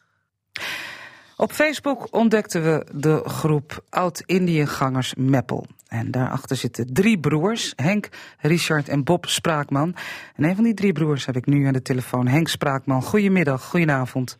Op 1.38 1.52
Facebook 1.52 2.08
ontdekten 2.10 2.62
we 2.62 2.86
de 2.92 3.22
groep 3.24 3.82
Oud-Indiëgangers 3.90 5.14
Meppel. 5.14 5.66
En 5.88 6.10
daarachter 6.10 6.56
zitten 6.56 6.92
drie 6.92 7.18
broers, 7.18 7.72
Henk, 7.76 8.08
Richard 8.40 8.88
en 8.88 9.04
Bob 9.04 9.26
Spraakman. 9.26 9.94
En 10.36 10.44
een 10.44 10.54
van 10.54 10.64
die 10.64 10.74
drie 10.74 10.92
broers 10.92 11.26
heb 11.26 11.36
ik 11.36 11.46
nu 11.46 11.66
aan 11.66 11.72
de 11.72 11.82
telefoon. 11.82 12.26
Henk 12.26 12.48
Spraakman, 12.48 13.02
goedemiddag, 13.02 13.64
goedenavond. 13.64 14.38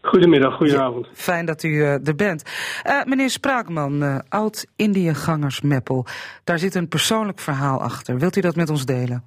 Goedemiddag, 0.00 0.54
goedenavond. 0.54 1.08
Fijn 1.12 1.46
dat 1.46 1.62
u 1.62 1.68
uh, 1.68 2.06
er 2.06 2.14
bent. 2.14 2.42
Uh, 2.86 3.04
meneer 3.04 3.30
Spraakman, 3.30 4.02
uh, 4.02 4.18
oud-Indiëgangers 4.28 5.60
Meppel. 5.60 6.06
Daar 6.44 6.58
zit 6.58 6.74
een 6.74 6.88
persoonlijk 6.88 7.38
verhaal 7.38 7.80
achter. 7.80 8.18
Wilt 8.18 8.36
u 8.36 8.40
dat 8.40 8.56
met 8.56 8.70
ons 8.70 8.84
delen? 8.84 9.24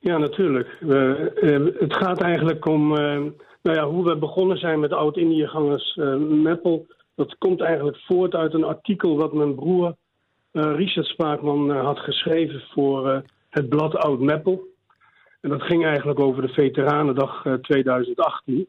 Ja, 0.00 0.18
natuurlijk. 0.18 0.68
het 1.78 1.94
gaat 1.94 2.20
eigenlijk 2.20 2.66
om 2.66 2.92
nou 3.62 3.76
ja, 3.76 3.86
hoe 3.86 4.04
we 4.04 4.16
begonnen 4.16 4.58
zijn 4.58 4.80
met 4.80 4.92
oud-Indiëgangers 4.92 5.94
Meppel. 6.28 6.86
Dat 7.14 7.38
komt 7.38 7.60
eigenlijk 7.60 7.96
voort 7.96 8.34
uit 8.34 8.54
een 8.54 8.64
artikel 8.64 9.16
wat 9.16 9.32
mijn 9.32 9.54
broer 9.54 9.94
Richard 10.52 11.06
Spraakman 11.06 11.70
had 11.70 11.98
geschreven 11.98 12.62
voor 12.72 13.22
het 13.50 13.68
blad 13.68 13.96
Oud 13.96 14.20
Meppel. 14.20 14.66
En 15.40 15.50
dat 15.50 15.62
ging 15.62 15.84
eigenlijk 15.84 16.20
over 16.20 16.42
de 16.42 16.52
Veteranendag 16.52 17.44
2018. 17.60 18.66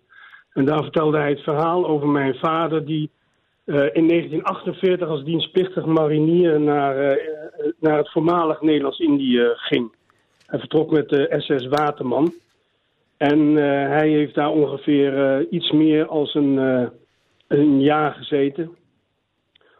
En 0.53 0.65
daar 0.65 0.83
vertelde 0.83 1.17
hij 1.17 1.29
het 1.29 1.43
verhaal 1.43 1.87
over 1.87 2.07
mijn 2.07 2.35
vader 2.35 2.85
die 2.85 3.09
uh, 3.65 3.75
in 3.75 4.07
1948 4.07 5.07
als 5.07 5.23
dienstplichtig 5.23 5.85
marinier 5.85 6.59
naar, 6.59 6.95
uh, 6.97 7.25
naar 7.79 7.97
het 7.97 8.11
voormalig 8.11 8.61
Nederlands-Indië 8.61 9.51
ging. 9.55 9.95
Hij 10.45 10.59
vertrok 10.59 10.91
met 10.91 11.09
de 11.09 11.35
SS 11.37 11.67
Waterman. 11.67 12.33
En 13.19 13.39
uh, 13.39 13.63
hij 13.87 14.09
heeft 14.09 14.35
daar 14.35 14.51
ongeveer 14.51 15.45
iets 15.49 15.71
meer 15.71 16.07
als 16.07 16.33
een, 16.33 16.57
een 17.47 17.81
jaar 17.81 18.11
gezeten. 18.11 18.75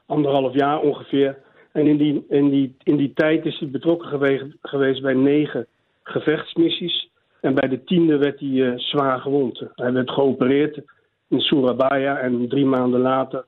Anderhalf 0.05 0.53
jaar 0.53 0.79
ongeveer. 0.79 1.37
En 1.71 1.87
in 1.87 1.97
die, 1.97 2.25
in 2.29 2.49
die, 2.49 2.75
in 2.83 2.97
die 2.97 3.13
tijd 3.13 3.45
is 3.45 3.59
hij 3.59 3.69
betrokken 3.69 4.07
geweest, 4.07 4.45
geweest 4.61 5.01
bij 5.01 5.13
negen 5.13 5.67
gevechtsmissies. 6.03 7.09
En 7.41 7.53
bij 7.53 7.69
de 7.69 7.83
tiende 7.83 8.17
werd 8.17 8.39
hij 8.39 8.73
zwaar 8.75 9.19
gewond. 9.19 9.63
Hij 9.75 9.93
werd 9.93 10.11
geopereerd 10.11 10.81
in 11.27 11.39
Surabaya 11.39 12.17
en 12.17 12.47
drie 12.47 12.65
maanden 12.65 12.99
later 12.99 13.45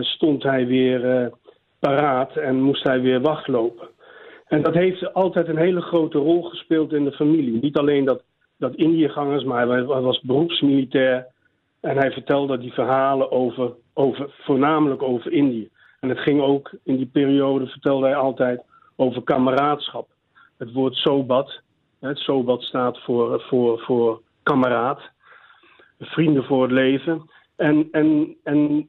stond 0.00 0.42
hij 0.42 0.66
weer 0.66 1.30
paraat 1.78 2.36
en 2.36 2.60
moest 2.60 2.84
hij 2.84 3.00
weer 3.00 3.20
wachtlopen. 3.20 3.88
En 4.46 4.62
dat 4.62 4.74
heeft 4.74 5.14
altijd 5.14 5.48
een 5.48 5.58
hele 5.58 5.80
grote 5.80 6.18
rol 6.18 6.42
gespeeld 6.42 6.92
in 6.92 7.04
de 7.04 7.12
familie. 7.12 7.58
Niet 7.60 7.76
alleen 7.76 8.04
dat, 8.04 8.22
dat 8.62 8.74
Indiëgangers, 8.74 9.44
maar 9.44 9.68
hij 9.68 9.84
was 9.84 10.20
beroepsmilitair. 10.20 11.26
En 11.80 11.96
hij 11.96 12.10
vertelde 12.10 12.58
die 12.58 12.72
verhalen 12.72 13.30
over, 13.30 13.72
over, 13.92 14.34
voornamelijk 14.40 15.02
over 15.02 15.32
Indië. 15.32 15.68
En 16.00 16.08
het 16.08 16.18
ging 16.18 16.40
ook 16.40 16.70
in 16.82 16.96
die 16.96 17.10
periode, 17.12 17.66
vertelde 17.66 18.06
hij 18.06 18.16
altijd, 18.16 18.62
over 18.96 19.22
kameraadschap. 19.22 20.08
Het 20.58 20.72
woord 20.72 20.94
sobat, 20.94 21.60
het 22.00 22.18
SOBAT 22.18 22.62
staat 22.62 22.98
voor, 22.98 23.40
voor, 23.40 23.78
voor 23.78 24.20
kameraad, 24.42 25.00
vrienden 25.98 26.44
voor 26.44 26.62
het 26.62 26.72
leven. 26.72 27.30
En, 27.56 27.88
en, 27.90 28.36
en 28.44 28.88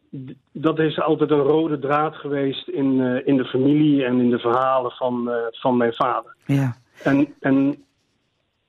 dat 0.51 0.79
is 0.79 0.99
altijd 0.99 1.31
een 1.31 1.47
rode 1.55 1.79
draad 1.79 2.15
geweest 2.15 2.67
in, 2.67 2.99
uh, 2.99 3.27
in 3.27 3.37
de 3.37 3.45
familie 3.45 4.05
en 4.05 4.19
in 4.19 4.29
de 4.29 4.39
verhalen 4.39 4.91
van, 4.91 5.29
uh, 5.29 5.35
van 5.49 5.77
mijn 5.77 5.93
vader. 5.93 6.35
Ja. 6.45 6.75
En, 7.03 7.33
en, 7.39 7.83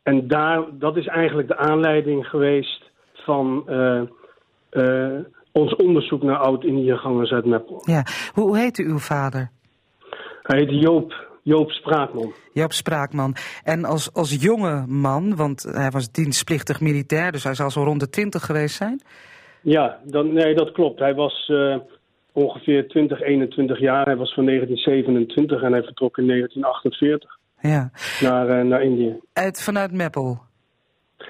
en 0.04 0.28
daar, 0.28 0.64
dat 0.72 0.96
is 0.96 1.06
eigenlijk 1.06 1.48
de 1.48 1.56
aanleiding 1.56 2.26
geweest 2.26 2.82
van 3.12 3.64
uh, 3.68 4.02
ons 5.52 5.76
onderzoek 5.76 6.22
naar 6.22 6.36
oud-Indiëgangers 6.36 7.30
uit 7.30 7.44
Meppel. 7.44 7.82
Ja. 7.84 8.02
Hoe 8.32 8.58
heette 8.58 8.82
uw 8.82 8.98
vader? 8.98 9.50
Hij 10.42 10.58
heette 10.58 10.74
Joop 10.74 11.32
Joop 11.42 11.70
Spraakman. 11.70 12.32
Joop 12.52 12.72
Spraakman. 12.72 13.34
En 13.62 13.84
als, 13.84 14.12
als 14.12 14.42
jonge 14.42 14.86
man, 14.86 15.36
want 15.36 15.62
hij 15.62 15.90
was 15.90 16.12
dienstplichtig 16.12 16.80
militair, 16.80 17.32
dus 17.32 17.44
hij 17.44 17.54
zal 17.54 17.70
zo 17.70 17.82
rond 17.82 18.00
de 18.00 18.08
twintig 18.08 18.44
geweest 18.44 18.76
zijn? 18.76 19.02
Ja, 19.60 19.98
dan, 20.04 20.32
nee, 20.32 20.54
dat 20.54 20.72
klopt. 20.72 20.98
Hij 20.98 21.14
was 21.14 21.48
uh, 21.48 21.76
ongeveer 22.32 22.88
20, 22.88 23.20
21 23.20 23.80
jaar. 23.80 24.04
Hij 24.04 24.16
was 24.16 24.34
van 24.34 24.44
1927 24.44 25.62
en 25.62 25.72
hij 25.72 25.82
vertrok 25.82 26.18
in 26.18 26.26
1948 26.26 27.38
ja. 27.68 27.90
naar, 28.20 28.58
uh, 28.58 28.64
naar 28.64 28.82
Indië. 28.82 29.20
Uit, 29.32 29.62
vanuit 29.62 29.92
Meppel? 29.92 30.42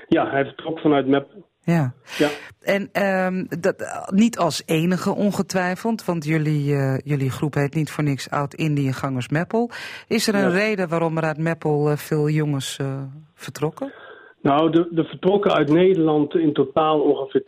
Ja, 0.08 0.30
hij 0.30 0.44
vertrok 0.44 0.78
vanuit 0.78 1.06
Meppel. 1.06 1.46
Ja. 1.64 1.94
ja. 2.18 2.28
En 2.60 3.02
um, 3.26 3.46
dat, 3.60 4.06
niet 4.12 4.38
als 4.38 4.62
enige 4.66 5.14
ongetwijfeld, 5.14 6.04
want 6.04 6.24
jullie, 6.24 6.72
uh, 6.72 6.98
jullie 6.98 7.30
groep 7.30 7.54
heet 7.54 7.74
niet 7.74 7.90
voor 7.90 8.04
niks 8.04 8.30
Oud-Indiëgangers 8.30 9.28
Meppel. 9.28 9.70
Is 10.08 10.28
er 10.28 10.34
een 10.34 10.50
ja. 10.50 10.56
reden 10.56 10.88
waarom 10.88 11.16
er 11.16 11.24
uit 11.24 11.38
Meppel 11.38 11.90
uh, 11.90 11.96
veel 11.96 12.28
jongens 12.28 12.78
uh, 12.78 13.02
vertrokken? 13.34 13.92
Nou, 14.40 14.70
de, 14.70 14.88
de 14.90 15.04
vertrokken 15.04 15.52
uit 15.52 15.68
Nederland 15.68 16.34
in 16.34 16.52
totaal 16.52 17.00
ongeveer 17.00 17.42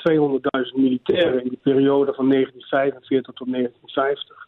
200.000 0.68 0.74
militairen 0.74 1.42
in 1.42 1.48
de 1.48 1.58
periode 1.62 2.12
van 2.14 2.28
1945 2.28 3.34
tot 3.34 3.52
1950. 3.52 4.46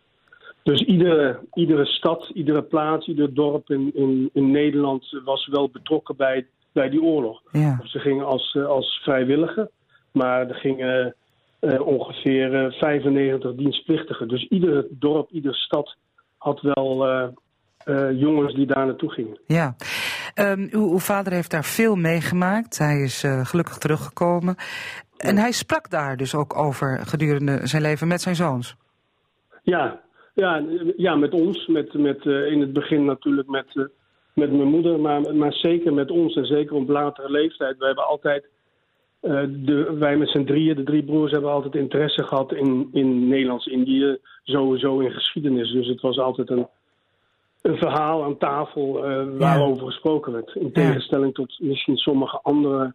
Dus 0.69 0.81
iedere, 0.81 1.39
iedere 1.55 1.87
stad, 1.87 2.31
iedere 2.35 2.63
plaats, 2.63 3.07
ieder 3.07 3.35
dorp 3.35 3.71
in, 3.71 3.91
in, 3.95 4.31
in 4.33 4.51
Nederland 4.51 5.21
was 5.25 5.47
wel 5.47 5.71
betrokken 5.71 6.17
bij 6.17 6.47
bij 6.73 6.89
die 6.89 7.03
oorlog. 7.03 7.43
Ja. 7.53 7.81
Ze 7.85 7.99
gingen 7.99 8.27
als, 8.27 8.57
als 8.67 9.01
vrijwilliger, 9.03 9.71
maar 10.13 10.49
er 10.49 10.55
gingen 10.55 11.15
uh, 11.61 11.87
ongeveer 11.87 12.65
uh, 12.65 12.73
95 12.73 13.55
dienstplichtigen. 13.55 14.29
Dus 14.29 14.49
ieder 14.49 14.87
dorp, 14.91 15.31
iedere 15.31 15.55
stad 15.55 15.97
had 16.37 16.61
wel 16.61 17.09
uh, 17.09 18.21
jongens 18.21 18.55
die 18.55 18.67
daar 18.67 18.87
naartoe 18.87 19.11
gingen. 19.11 19.41
Ja, 19.47 19.77
um, 20.35 20.69
uw, 20.71 20.91
uw, 20.91 20.99
vader 20.99 21.33
heeft 21.33 21.51
daar 21.51 21.65
veel 21.65 21.97
meegemaakt. 21.97 22.79
Hij 22.79 23.01
is 23.03 23.25
gelukkig 23.43 23.79
teruggekomen. 23.79 24.57
En 25.17 25.37
hij 25.37 25.53
sprak 25.53 25.91
daar 25.91 26.17
dus 26.17 26.35
ook 26.35 26.57
over 26.57 27.07
gedurende 27.07 27.67
zijn 27.67 27.83
leven 27.83 28.09
met 28.09 28.21
zijn 28.21 28.35
zoons. 28.35 28.77
Ja, 29.63 30.01
ja, 30.39 30.65
ja 30.97 31.17
met 31.17 31.33
ons. 31.33 31.67
Met, 31.67 31.95
met, 31.95 32.25
in 32.25 32.61
het 32.61 32.73
begin 32.73 33.05
natuurlijk 33.05 33.49
met 33.49 33.89
met 34.39 34.53
mijn 34.53 34.69
moeder, 34.69 35.01
maar, 35.01 35.35
maar 35.35 35.53
zeker 35.53 35.93
met 35.95 36.11
ons 36.11 36.35
en 36.35 36.47
zeker 36.47 36.75
op 36.75 36.89
latere 36.89 37.31
leeftijd. 37.31 37.79
We 37.79 37.87
hebben 37.87 38.07
altijd, 38.07 38.45
uh, 39.23 39.41
de, 39.49 39.97
wij 39.99 40.17
met 40.17 40.29
z'n 40.29 40.45
drieën, 40.45 40.77
de 40.77 40.83
drie 40.83 41.05
broers, 41.05 41.33
hebben 41.33 41.51
altijd 41.51 41.75
interesse 41.75 42.23
gehad 42.23 42.53
in, 42.53 42.89
in 42.93 43.29
Nederlands-Indië, 43.29 44.19
sowieso 44.43 44.99
in 44.99 45.11
geschiedenis. 45.11 45.73
Dus 45.73 45.87
het 45.87 46.01
was 46.01 46.19
altijd 46.19 46.51
een, 46.51 46.67
een 47.63 47.77
verhaal 47.77 48.25
aan 48.25 48.39
tafel 48.39 49.11
uh, 49.11 49.39
waarover 49.39 49.85
ja. 49.85 49.91
gesproken 49.91 50.33
werd. 50.33 50.55
In 50.55 50.73
tegenstelling 50.73 51.35
tot 51.35 51.59
misschien 51.61 51.97
sommige 51.97 52.41
andere 52.43 52.95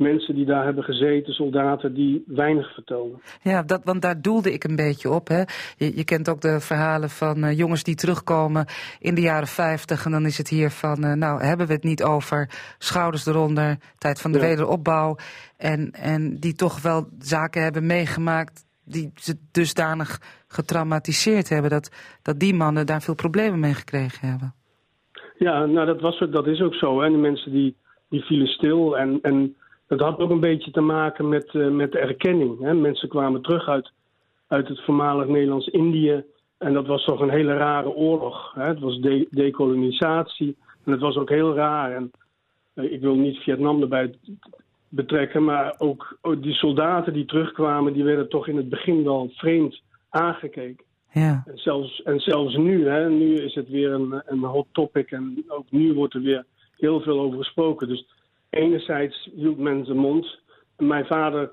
mensen 0.00 0.34
die 0.34 0.44
daar 0.44 0.64
hebben 0.64 0.84
gezeten, 0.84 1.32
soldaten, 1.32 1.94
die 1.94 2.24
weinig 2.26 2.74
vertelden. 2.74 3.20
Ja, 3.42 3.62
dat, 3.62 3.80
want 3.84 4.02
daar 4.02 4.20
doelde 4.20 4.52
ik 4.52 4.64
een 4.64 4.76
beetje 4.76 5.10
op. 5.10 5.28
Hè. 5.28 5.42
Je, 5.76 5.96
je 5.96 6.04
kent 6.04 6.28
ook 6.28 6.40
de 6.40 6.60
verhalen 6.60 7.10
van 7.10 7.44
uh, 7.44 7.58
jongens 7.58 7.82
die 7.82 7.94
terugkomen 7.94 8.66
in 8.98 9.14
de 9.14 9.20
jaren 9.20 9.48
50. 9.48 10.04
En 10.04 10.10
dan 10.10 10.26
is 10.26 10.38
het 10.38 10.48
hier 10.48 10.70
van, 10.70 11.04
uh, 11.04 11.12
nou 11.12 11.42
hebben 11.42 11.66
we 11.66 11.72
het 11.72 11.84
niet 11.84 12.02
over 12.02 12.50
schouders 12.78 13.26
eronder, 13.26 13.76
tijd 13.98 14.20
van 14.20 14.32
de 14.32 14.38
ja. 14.38 14.44
wederopbouw. 14.44 15.16
En, 15.56 15.90
en 15.90 16.36
die 16.36 16.54
toch 16.54 16.82
wel 16.82 17.08
zaken 17.18 17.62
hebben 17.62 17.86
meegemaakt 17.86 18.64
die 18.84 19.12
ze 19.14 19.34
dusdanig 19.52 20.20
getraumatiseerd 20.48 21.48
hebben. 21.48 21.70
Dat, 21.70 22.18
dat 22.22 22.38
die 22.38 22.54
mannen 22.54 22.86
daar 22.86 23.02
veel 23.02 23.14
problemen 23.14 23.60
mee 23.60 23.74
gekregen 23.74 24.28
hebben. 24.28 24.54
Ja, 25.38 25.66
nou 25.66 25.86
dat, 25.86 26.00
was, 26.00 26.24
dat 26.30 26.46
is 26.46 26.60
ook 26.60 26.74
zo. 26.74 27.00
Hè. 27.00 27.10
De 27.10 27.16
mensen 27.16 27.52
die, 27.52 27.76
die 28.08 28.22
vielen 28.22 28.48
stil 28.48 28.98
en... 28.98 29.18
en 29.22 29.54
dat 29.96 30.00
had 30.00 30.18
ook 30.18 30.30
een 30.30 30.40
beetje 30.40 30.70
te 30.70 30.80
maken 30.80 31.28
met, 31.28 31.54
eh, 31.54 31.68
met 31.68 31.92
de 31.92 31.98
erkenning. 31.98 32.60
Hè. 32.60 32.74
Mensen 32.74 33.08
kwamen 33.08 33.42
terug 33.42 33.68
uit, 33.68 33.92
uit 34.46 34.68
het 34.68 34.84
voormalig 34.84 35.26
Nederlands-Indië. 35.26 36.24
En 36.58 36.72
dat 36.72 36.86
was 36.86 37.04
toch 37.04 37.20
een 37.20 37.30
hele 37.30 37.56
rare 37.56 37.88
oorlog. 37.88 38.52
Hè. 38.54 38.64
Het 38.64 38.80
was 38.80 39.00
de 39.00 39.26
decolonisatie. 39.30 40.56
En 40.84 40.92
het 40.92 41.00
was 41.00 41.16
ook 41.16 41.28
heel 41.28 41.54
raar. 41.54 41.92
En 41.92 42.10
eh, 42.74 42.92
ik 42.92 43.00
wil 43.00 43.14
niet 43.14 43.38
Vietnam 43.38 43.82
erbij 43.82 44.14
betrekken, 44.88 45.44
maar 45.44 45.74
ook, 45.78 46.18
ook 46.20 46.42
die 46.42 46.54
soldaten 46.54 47.12
die 47.12 47.24
terugkwamen, 47.24 47.92
die 47.92 48.04
werden 48.04 48.28
toch 48.28 48.48
in 48.48 48.56
het 48.56 48.68
begin 48.68 49.04
wel 49.04 49.30
vreemd 49.34 49.82
aangekeken. 50.08 50.84
Ja. 51.12 51.42
En 51.46 51.58
zelfs, 51.58 52.02
en 52.02 52.20
zelfs 52.20 52.56
nu, 52.56 52.88
hè, 52.88 53.08
nu 53.08 53.34
is 53.34 53.54
het 53.54 53.68
weer 53.68 53.92
een, 53.92 54.22
een 54.26 54.44
hot 54.44 54.66
topic 54.72 55.10
en 55.10 55.44
ook 55.48 55.70
nu 55.70 55.94
wordt 55.94 56.14
er 56.14 56.22
weer 56.22 56.44
heel 56.76 57.00
veel 57.00 57.20
over 57.20 57.38
gesproken. 57.38 57.88
Dus 57.88 58.06
enerzijds 58.50 59.30
hield 59.34 59.58
men 59.58 59.84
zijn 59.84 59.98
mond. 59.98 60.38
Mijn 60.76 61.06
vader 61.06 61.52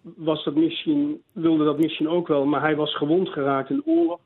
was 0.00 0.44
dat 0.44 0.54
misschien, 0.54 1.22
wilde 1.32 1.64
dat 1.64 1.78
misschien 1.78 2.08
ook 2.08 2.28
wel, 2.28 2.44
maar 2.44 2.60
hij 2.60 2.76
was 2.76 2.96
gewond 2.96 3.28
geraakt 3.28 3.70
in 3.70 3.76
de 3.76 3.86
oorlog. 3.86 4.20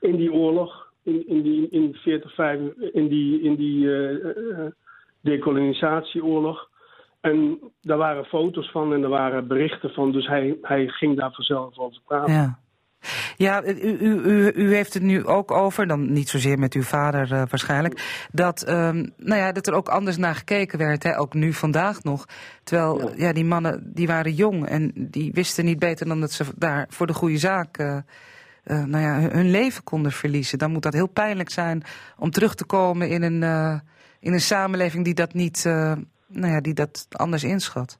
In 0.00 0.16
die 0.16 0.32
oorlog, 0.32 0.92
in, 1.02 1.28
in 1.28 1.42
die 1.42 1.68
in 1.70 1.94
40, 1.94 2.34
5, 2.34 2.60
in 2.92 3.08
die, 3.08 3.40
in 3.42 3.54
die 3.54 3.94
eh, 3.94 4.60
eh, 4.64 4.72
decolonisatieoorlog. 5.20 6.68
En 7.20 7.58
daar 7.80 7.98
waren 7.98 8.24
foto's 8.24 8.70
van 8.70 8.92
en 8.92 9.02
er 9.02 9.08
waren 9.08 9.46
berichten 9.46 9.90
van, 9.90 10.12
dus 10.12 10.26
hij, 10.26 10.58
hij 10.62 10.88
ging 10.88 11.16
daar 11.16 11.32
vanzelf 11.32 11.78
over 11.78 12.00
praten. 12.06 12.32
Ja. 12.32 12.58
Ja, 13.36 13.64
u, 13.64 13.98
u, 14.00 14.20
u, 14.24 14.52
u, 14.54 14.74
heeft 14.74 14.94
het 14.94 15.02
nu 15.02 15.24
ook 15.24 15.50
over, 15.50 15.86
dan 15.86 16.12
niet 16.12 16.28
zozeer 16.28 16.58
met 16.58 16.74
uw 16.74 16.82
vader 16.82 17.32
uh, 17.32 17.42
waarschijnlijk, 17.48 18.26
dat, 18.32 18.68
um, 18.68 19.12
nou 19.16 19.40
ja, 19.40 19.52
dat 19.52 19.66
er 19.66 19.74
ook 19.74 19.88
anders 19.88 20.16
naar 20.16 20.34
gekeken 20.34 20.78
werd, 20.78 21.02
hè, 21.02 21.18
ook 21.18 21.34
nu 21.34 21.52
vandaag 21.52 22.02
nog. 22.02 22.26
Terwijl 22.64 23.00
ja. 23.00 23.14
ja. 23.16 23.32
die 23.32 23.44
mannen 23.44 23.90
die 23.94 24.06
waren 24.06 24.32
jong 24.32 24.66
en 24.66 24.92
die 24.94 25.32
wisten 25.32 25.64
niet 25.64 25.78
beter 25.78 26.06
dan 26.06 26.20
dat 26.20 26.32
ze 26.32 26.44
daar 26.56 26.86
voor 26.88 27.06
de 27.06 27.14
goede 27.14 27.38
zaak 27.38 27.78
uh, 27.78 27.96
uh, 28.64 28.84
nou 28.84 29.02
ja, 29.02 29.30
hun 29.30 29.50
leven 29.50 29.84
konden 29.84 30.12
verliezen. 30.12 30.58
Dan 30.58 30.70
moet 30.70 30.82
dat 30.82 30.92
heel 30.92 31.08
pijnlijk 31.08 31.50
zijn 31.50 31.82
om 32.18 32.30
terug 32.30 32.54
te 32.54 32.66
komen 32.66 33.08
in 33.08 33.22
een, 33.22 33.42
in 34.20 34.32
een 34.32 34.40
samenleving 34.40 35.04
die 35.04 35.14
dat 35.14 35.34
niet, 35.34 35.64
nou 36.28 36.52
ja, 36.52 36.60
die 36.60 36.74
dat 36.74 37.06
anders 37.10 37.44
inschat. 37.44 37.98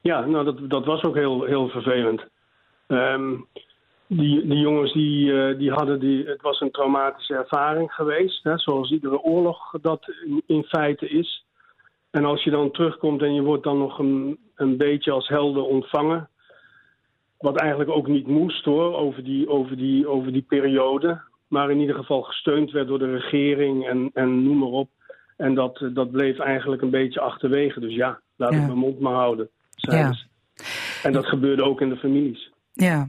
Ja, 0.00 0.20
nou 0.20 0.44
dat, 0.44 0.70
dat 0.70 0.84
was 0.84 1.02
ook 1.02 1.14
heel, 1.14 1.44
heel 1.44 1.68
vervelend. 1.68 2.24
Um, 2.88 3.46
die, 4.16 4.46
die 4.46 4.58
jongens 4.58 4.92
die, 4.92 5.26
uh, 5.26 5.58
die 5.58 5.70
hadden 5.70 6.00
die, 6.00 6.26
het 6.26 6.42
was 6.42 6.60
een 6.60 6.70
traumatische 6.70 7.34
ervaring 7.34 7.92
geweest, 7.92 8.44
hè, 8.44 8.58
zoals 8.58 8.90
iedere 8.90 9.20
oorlog 9.20 9.74
dat 9.80 10.12
in, 10.24 10.42
in, 10.46 10.62
feite 10.62 11.08
is. 11.08 11.44
En 12.10 12.24
als 12.24 12.44
je 12.44 12.50
dan 12.50 12.70
terugkomt 12.70 13.22
en 13.22 13.34
je 13.34 13.42
wordt 13.42 13.64
dan 13.64 13.78
nog 13.78 13.98
een, 13.98 14.38
een 14.54 14.76
beetje 14.76 15.10
als 15.10 15.28
helden 15.28 15.66
ontvangen, 15.66 16.28
wat 17.38 17.60
eigenlijk 17.60 17.90
ook 17.90 18.06
niet 18.06 18.26
moest 18.26 18.64
hoor, 18.64 18.94
over 18.94 19.24
die, 19.24 19.48
over 19.48 19.76
die, 19.76 20.08
over 20.08 20.32
die 20.32 20.44
periode, 20.48 21.20
maar 21.48 21.70
in 21.70 21.80
ieder 21.80 21.96
geval 21.96 22.22
gesteund 22.22 22.70
werd 22.70 22.88
door 22.88 22.98
de 22.98 23.16
regering 23.16 23.88
en, 23.88 24.10
en 24.14 24.42
noem 24.42 24.58
maar 24.58 24.68
op. 24.68 24.90
En 25.36 25.54
dat, 25.54 25.90
dat 25.92 26.10
bleef 26.10 26.38
eigenlijk 26.38 26.82
een 26.82 26.90
beetje 26.90 27.20
achterwege. 27.20 27.80
Dus 27.80 27.94
ja, 27.94 28.20
laat 28.36 28.52
ja. 28.52 28.60
ik 28.60 28.66
mijn 28.66 28.78
mond 28.78 29.00
maar 29.00 29.14
houden. 29.14 29.48
Ja. 29.70 30.14
En 31.02 31.12
dat 31.12 31.26
gebeurde 31.26 31.64
ook 31.64 31.80
in 31.80 31.88
de 31.88 31.96
families. 31.96 32.50
Ja, 32.72 33.08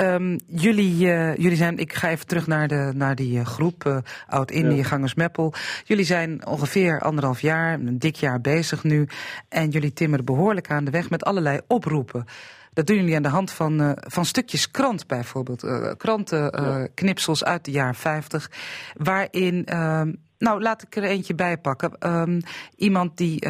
Um, 0.00 0.38
jullie, 0.46 1.06
uh, 1.06 1.36
jullie 1.36 1.56
zijn, 1.56 1.78
ik 1.78 1.92
ga 1.92 2.08
even 2.08 2.26
terug 2.26 2.46
naar, 2.46 2.68
de, 2.68 2.90
naar 2.94 3.14
die 3.14 3.38
uh, 3.38 3.46
groep 3.46 3.84
uh, 3.84 3.96
Oud-Indië, 4.28 4.76
ja. 4.76 4.82
Gangers 4.82 5.14
Meppel. 5.14 5.54
Jullie 5.84 6.04
zijn 6.04 6.46
ongeveer 6.46 7.00
anderhalf 7.00 7.40
jaar, 7.40 7.72
een 7.72 7.98
dik 7.98 8.16
jaar 8.16 8.40
bezig 8.40 8.84
nu. 8.84 9.08
En 9.48 9.68
jullie 9.68 9.92
timmeren 9.92 10.24
behoorlijk 10.24 10.70
aan 10.70 10.84
de 10.84 10.90
weg 10.90 11.10
met 11.10 11.24
allerlei 11.24 11.60
oproepen. 11.66 12.24
Dat 12.72 12.86
doen 12.86 12.96
jullie 12.96 13.16
aan 13.16 13.22
de 13.22 13.28
hand 13.28 13.50
van, 13.50 13.96
van 14.00 14.24
stukjes 14.24 14.70
krant 14.70 15.06
bijvoorbeeld. 15.06 15.66
krantenknipsels 15.96 17.44
uit 17.44 17.64
de 17.64 17.70
jaren 17.70 17.94
50. 17.94 18.50
Waarin, 18.96 19.66
nou 20.38 20.62
laat 20.62 20.82
ik 20.82 20.96
er 20.96 21.04
eentje 21.04 21.34
bij 21.34 21.58
pakken. 21.58 21.92
Um, 22.12 22.40
iemand 22.76 23.16
die 23.16 23.48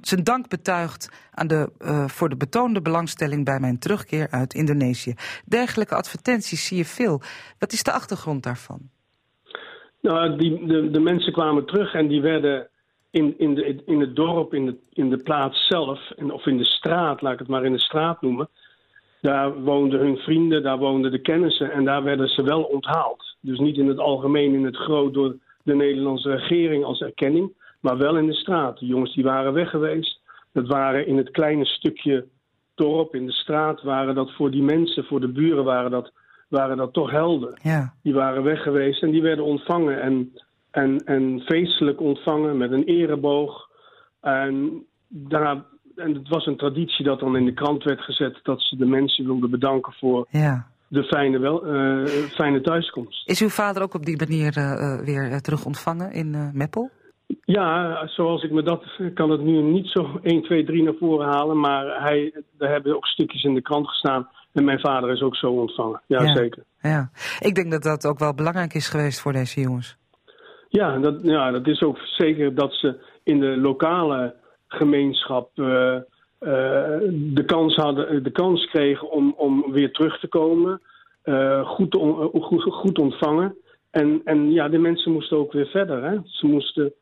zijn 0.00 0.24
dank 0.24 0.48
betuigt 0.48 1.28
aan 1.30 1.46
de, 1.46 1.72
uh, 1.78 2.08
voor 2.08 2.28
de 2.28 2.36
betoonde 2.36 2.82
belangstelling 2.82 3.44
bij 3.44 3.60
mijn 3.60 3.78
terugkeer 3.78 4.30
uit 4.30 4.54
Indonesië. 4.54 5.14
Dergelijke 5.44 5.94
advertenties 5.94 6.66
zie 6.66 6.76
je 6.76 6.84
veel. 6.84 7.20
Wat 7.58 7.72
is 7.72 7.82
de 7.82 7.92
achtergrond 7.92 8.42
daarvan? 8.42 8.80
Nou, 10.00 10.38
die, 10.38 10.66
de, 10.66 10.90
de 10.90 11.00
mensen 11.00 11.32
kwamen 11.32 11.66
terug 11.66 11.94
en 11.94 12.08
die 12.08 12.20
werden 12.20 12.68
in, 13.10 13.38
in, 13.38 13.54
de, 13.54 13.82
in 13.86 14.00
het 14.00 14.16
dorp, 14.16 14.54
in 14.54 14.66
de, 14.66 14.76
in 14.92 15.10
de 15.10 15.22
plaats 15.22 15.66
zelf, 15.66 16.10
of 16.16 16.46
in 16.46 16.56
de 16.56 16.64
straat, 16.64 17.22
laat 17.22 17.32
ik 17.32 17.38
het 17.38 17.48
maar 17.48 17.64
in 17.64 17.72
de 17.72 17.80
straat 17.80 18.22
noemen. 18.22 18.48
Daar 19.20 19.62
woonden 19.62 20.00
hun 20.00 20.16
vrienden, 20.16 20.62
daar 20.62 20.78
woonden 20.78 21.10
de 21.10 21.20
kennissen 21.20 21.72
en 21.72 21.84
daar 21.84 22.02
werden 22.02 22.28
ze 22.28 22.42
wel 22.42 22.62
onthaald. 22.62 23.36
Dus 23.40 23.58
niet 23.58 23.76
in 23.76 23.88
het 23.88 23.98
algemeen, 23.98 24.54
in 24.54 24.64
het 24.64 24.76
groot 24.76 25.14
door 25.14 25.36
de 25.62 25.74
Nederlandse 25.74 26.30
regering 26.30 26.84
als 26.84 27.00
erkenning 27.00 27.52
maar 27.82 27.96
wel 27.96 28.16
in 28.16 28.26
de 28.26 28.34
straat. 28.34 28.78
De 28.78 28.86
jongens 28.86 29.14
die 29.14 29.24
waren 29.24 29.52
weg 29.52 29.70
geweest. 29.70 30.20
Dat 30.52 30.66
waren 30.66 31.06
in 31.06 31.16
het 31.16 31.30
kleine 31.30 31.64
stukje 31.64 32.26
dorp, 32.74 33.14
in 33.14 33.26
de 33.26 33.32
straat, 33.32 33.82
waren 33.82 34.14
dat 34.14 34.32
voor 34.32 34.50
die 34.50 34.62
mensen, 34.62 35.04
voor 35.04 35.20
de 35.20 35.32
buren, 35.32 35.64
waren 35.64 35.90
dat, 35.90 36.12
waren 36.48 36.76
dat 36.76 36.92
toch 36.92 37.10
helden. 37.10 37.58
Ja. 37.62 37.92
Die 38.02 38.14
waren 38.14 38.42
weg 38.42 38.62
geweest 38.62 39.02
en 39.02 39.10
die 39.10 39.22
werden 39.22 39.44
ontvangen 39.44 40.02
en, 40.02 40.32
en, 40.70 40.96
en 41.04 41.40
feestelijk 41.40 42.00
ontvangen 42.00 42.56
met 42.56 42.72
een 42.72 42.84
ereboog. 42.84 43.68
En, 44.20 44.84
daar, 45.08 45.64
en 45.96 46.14
het 46.14 46.28
was 46.28 46.46
een 46.46 46.56
traditie 46.56 47.04
dat 47.04 47.20
dan 47.20 47.36
in 47.36 47.44
de 47.44 47.54
krant 47.54 47.84
werd 47.84 48.00
gezet 48.00 48.40
dat 48.42 48.62
ze 48.62 48.76
de 48.76 48.86
mensen 48.86 49.24
wilden 49.24 49.50
bedanken 49.50 49.92
voor 49.92 50.26
ja. 50.30 50.66
de 50.88 51.04
fijne, 51.04 51.38
wel, 51.38 51.74
uh, 51.74 52.06
fijne 52.06 52.60
thuiskomst. 52.60 53.28
Is 53.28 53.42
uw 53.42 53.48
vader 53.48 53.82
ook 53.82 53.94
op 53.94 54.04
die 54.04 54.16
manier 54.16 54.58
uh, 54.58 55.00
weer 55.04 55.40
terug 55.40 55.64
ontvangen 55.64 56.12
in 56.12 56.34
uh, 56.34 56.52
Meppel? 56.52 56.90
Ja, 57.44 58.06
zoals 58.06 58.42
ik 58.42 58.50
me 58.50 58.62
dat 58.62 58.84
kan 59.14 59.30
het 59.30 59.40
nu 59.40 59.62
niet 59.62 59.86
zo 59.86 60.20
1, 60.22 60.42
2, 60.42 60.64
3 60.64 60.82
naar 60.82 60.94
voren 60.98 61.28
halen. 61.28 61.60
Maar 61.60 62.02
hij, 62.02 62.32
er 62.58 62.68
hebben 62.68 62.96
ook 62.96 63.06
stukjes 63.06 63.42
in 63.42 63.54
de 63.54 63.62
krant 63.62 63.88
gestaan. 63.88 64.28
En 64.52 64.64
mijn 64.64 64.80
vader 64.80 65.10
is 65.10 65.20
ook 65.20 65.36
zo 65.36 65.50
ontvangen. 65.50 66.02
Ja, 66.06 66.22
ja, 66.22 66.34
zeker. 66.34 66.64
Ja. 66.80 67.10
Ik 67.38 67.54
denk 67.54 67.70
dat 67.70 67.82
dat 67.82 68.06
ook 68.06 68.18
wel 68.18 68.34
belangrijk 68.34 68.74
is 68.74 68.88
geweest 68.88 69.20
voor 69.20 69.32
deze 69.32 69.60
jongens. 69.60 69.96
Ja, 70.68 70.98
dat, 70.98 71.18
ja, 71.22 71.50
dat 71.50 71.66
is 71.66 71.82
ook 71.82 71.98
zeker 71.98 72.54
dat 72.54 72.74
ze 72.74 73.00
in 73.22 73.40
de 73.40 73.56
lokale 73.56 74.34
gemeenschap 74.68 75.50
uh, 75.54 75.66
uh, 75.66 76.00
de, 77.10 77.42
kans 77.46 77.74
hadden, 77.74 78.22
de 78.22 78.30
kans 78.30 78.66
kregen 78.66 79.10
om, 79.10 79.34
om 79.36 79.72
weer 79.72 79.92
terug 79.92 80.18
te 80.18 80.28
komen. 80.28 80.80
Uh, 81.24 81.68
goed, 81.68 81.94
on, 81.94 82.30
goed, 82.42 82.62
goed 82.62 82.98
ontvangen. 82.98 83.56
En, 83.90 84.20
en 84.24 84.52
ja, 84.52 84.68
de 84.68 84.78
mensen 84.78 85.12
moesten 85.12 85.36
ook 85.36 85.52
weer 85.52 85.66
verder. 85.66 86.02
Hè? 86.02 86.18
Ze 86.24 86.46
moesten 86.46 86.92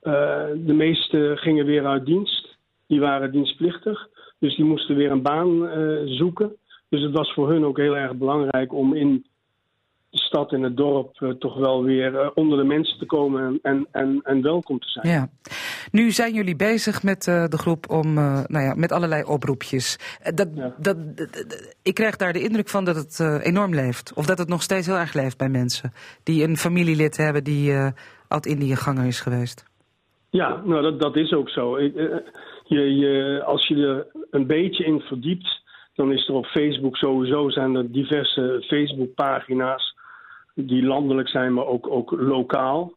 de 0.00 0.74
meesten 0.76 1.38
gingen 1.38 1.66
weer 1.66 1.86
uit 1.86 2.06
dienst. 2.06 2.58
Die 2.86 3.00
waren 3.00 3.32
dienstplichtig. 3.32 4.08
Dus 4.38 4.56
die 4.56 4.64
moesten 4.64 4.96
weer 4.96 5.10
een 5.10 5.22
baan 5.22 5.78
uh, 5.78 6.00
zoeken. 6.04 6.56
Dus 6.88 7.02
het 7.02 7.12
was 7.12 7.32
voor 7.32 7.50
hun 7.50 7.64
ook 7.64 7.76
heel 7.76 7.96
erg 7.96 8.14
belangrijk 8.14 8.72
om 8.72 8.94
in 8.94 9.26
de 10.10 10.18
stad 10.18 10.52
en 10.52 10.62
het 10.62 10.76
dorp 10.76 11.20
uh, 11.20 11.30
toch 11.30 11.56
wel 11.56 11.84
weer 11.84 12.32
onder 12.34 12.58
de 12.58 12.64
mensen 12.64 12.98
te 12.98 13.06
komen 13.06 13.58
en, 13.62 13.86
en, 13.92 14.20
en 14.22 14.42
welkom 14.42 14.78
te 14.78 14.88
zijn. 14.88 15.08
Ja. 15.08 15.28
Nu 15.92 16.10
zijn 16.10 16.34
jullie 16.34 16.56
bezig 16.56 17.02
met 17.02 17.24
de 17.24 17.58
groep 17.58 17.90
om, 17.90 18.14
nou 18.14 18.60
ja, 18.60 18.74
met 18.74 18.92
allerlei 18.92 19.24
oproepjes. 19.24 19.98
Dat, 20.34 20.48
ja. 20.54 20.74
dat, 20.78 20.96
ik 21.82 21.94
krijg 21.94 22.16
daar 22.16 22.32
de 22.32 22.42
indruk 22.42 22.68
van 22.68 22.84
dat 22.84 22.96
het 22.96 23.42
enorm 23.42 23.74
leeft. 23.74 24.12
Of 24.14 24.26
dat 24.26 24.38
het 24.38 24.48
nog 24.48 24.62
steeds 24.62 24.86
heel 24.86 24.98
erg 24.98 25.14
leeft 25.14 25.38
bij 25.38 25.48
mensen. 25.48 25.92
Die 26.22 26.44
een 26.44 26.56
familielid 26.56 27.16
hebben 27.16 27.44
die 27.44 27.74
oud-Indië-ganger 28.28 29.06
is 29.06 29.20
geweest. 29.20 29.69
Ja, 30.30 30.62
nou 30.64 30.82
dat, 30.82 31.00
dat 31.00 31.16
is 31.16 31.32
ook 31.32 31.48
zo. 31.48 31.80
Je, 31.80 32.96
je, 32.96 33.42
als 33.44 33.66
je 33.66 33.86
er 33.86 34.06
een 34.30 34.46
beetje 34.46 34.84
in 34.84 35.00
verdiept, 35.00 35.62
dan 35.94 36.12
is 36.12 36.28
er 36.28 36.34
op 36.34 36.46
Facebook 36.46 36.96
sowieso 36.96 37.48
zijn 37.48 37.74
er 37.74 37.92
diverse 37.92 38.64
Facebookpagina's 38.66 39.94
die 40.54 40.82
landelijk 40.82 41.28
zijn, 41.28 41.54
maar 41.54 41.66
ook, 41.66 41.90
ook 41.90 42.10
lokaal. 42.10 42.92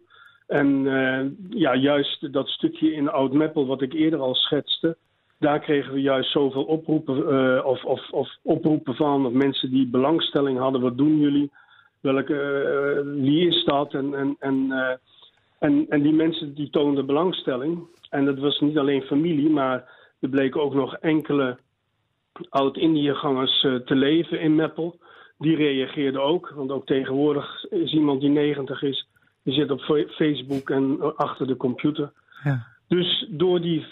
En 0.48 0.68
uh, 0.86 1.20
ja, 1.50 1.76
juist 1.76 2.34
dat 2.34 2.48
stukje 2.48 2.94
in 2.94 3.10
Oud-Meppel 3.10 3.66
wat 3.66 3.82
ik 3.82 3.94
eerder 3.94 4.20
al 4.20 4.36
schetste, 4.36 4.98
daar 5.40 5.60
kregen 5.60 5.94
we 5.94 6.02
juist 6.02 6.32
zoveel 6.32 6.64
oproepen, 6.64 7.66
of, 7.66 7.84
of, 7.84 8.10
of, 8.10 8.30
oproepen 8.42 8.96
van, 8.96 9.26
of 9.26 9.34
mensen 9.34 9.72
die 9.72 9.88
belangstelling 9.88 10.60
hadden. 10.60 10.82
Wat 10.82 10.98
doen 10.98 11.20
jullie? 11.20 11.52
Welke, 12.02 13.14
wie 13.16 13.48
is 13.48 13.64
dat? 13.64 13.94
En, 13.94 14.14
en, 14.14 14.36
en 14.40 14.72
en, 15.64 15.86
en 15.90 16.02
die 16.02 16.14
mensen 16.14 16.54
die 16.54 16.70
toonden 16.70 17.06
belangstelling. 17.06 17.88
En 18.10 18.26
dat 18.26 18.40
was 18.40 18.60
niet 18.60 18.78
alleen 18.78 19.02
familie, 19.02 19.50
maar 19.50 19.90
er 20.20 20.30
bleken 20.30 20.62
ook 20.62 20.74
nog 20.74 20.96
enkele 20.96 21.58
oud-Indiëgangers 22.50 23.64
uh, 23.64 23.76
te 23.76 23.96
leven 23.96 24.40
in 24.40 24.56
Meppel. 24.56 25.00
Die 25.38 25.56
reageerden 25.56 26.24
ook, 26.24 26.54
want 26.56 26.72
ook 26.72 26.86
tegenwoordig 26.86 27.64
is 27.64 27.94
iemand 27.94 28.22
die 28.22 28.30
90 28.30 28.82
is, 28.82 29.08
die 29.44 29.54
zit 29.54 29.72
op 29.72 29.82
Facebook 30.10 30.70
en 30.70 31.16
achter 31.16 31.48
de 31.48 31.58
computer. 31.58 32.12
Ja. 32.44 32.66
Dus 32.88 33.28
door 33.30 33.62
die 33.62 33.86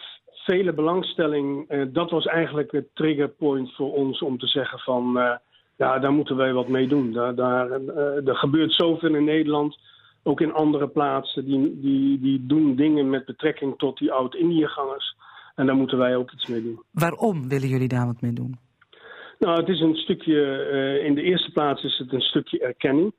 vele 0.45 0.73
belangstelling. 0.73 1.69
Eh, 1.69 1.81
dat 1.89 2.09
was 2.11 2.25
eigenlijk 2.25 2.71
het 2.71 2.87
triggerpoint 2.93 3.75
voor 3.75 3.93
ons 3.93 4.21
om 4.21 4.37
te 4.37 4.47
zeggen 4.47 4.79
van... 4.79 5.19
eh, 5.19 5.35
ja, 5.77 5.99
daar 5.99 6.11
moeten 6.11 6.35
wij 6.35 6.53
wat 6.53 6.67
mee 6.67 6.87
doen. 6.87 7.13
Daar, 7.13 7.35
daar, 7.35 7.71
eh, 7.71 8.27
er 8.27 8.35
gebeurt 8.35 8.73
zoveel 8.73 9.15
in 9.15 9.23
Nederland, 9.23 9.77
ook 10.23 10.41
in 10.41 10.53
andere 10.53 10.87
plaatsen... 10.87 11.45
die, 11.45 11.79
die, 11.79 12.19
die 12.19 12.45
doen 12.45 12.75
dingen 12.75 13.09
met 13.09 13.25
betrekking 13.25 13.77
tot 13.77 13.97
die 13.97 14.11
oud-Indiëgangers. 14.11 15.15
En 15.55 15.65
daar 15.65 15.75
moeten 15.75 15.97
wij 15.97 16.15
ook 16.15 16.31
iets 16.31 16.47
mee 16.47 16.63
doen. 16.63 16.83
Waarom 16.91 17.49
willen 17.49 17.67
jullie 17.67 17.87
daar 17.87 18.05
wat 18.05 18.21
mee 18.21 18.33
doen? 18.33 18.57
Nou, 19.39 19.59
het 19.59 19.67
is 19.69 19.79
een 19.79 19.95
stukje, 19.95 20.55
eh, 20.71 21.05
in 21.05 21.15
de 21.15 21.21
eerste 21.21 21.51
plaats 21.51 21.83
is 21.83 21.97
het 21.97 22.13
een 22.13 22.21
stukje 22.21 22.59
erkenning. 22.59 23.13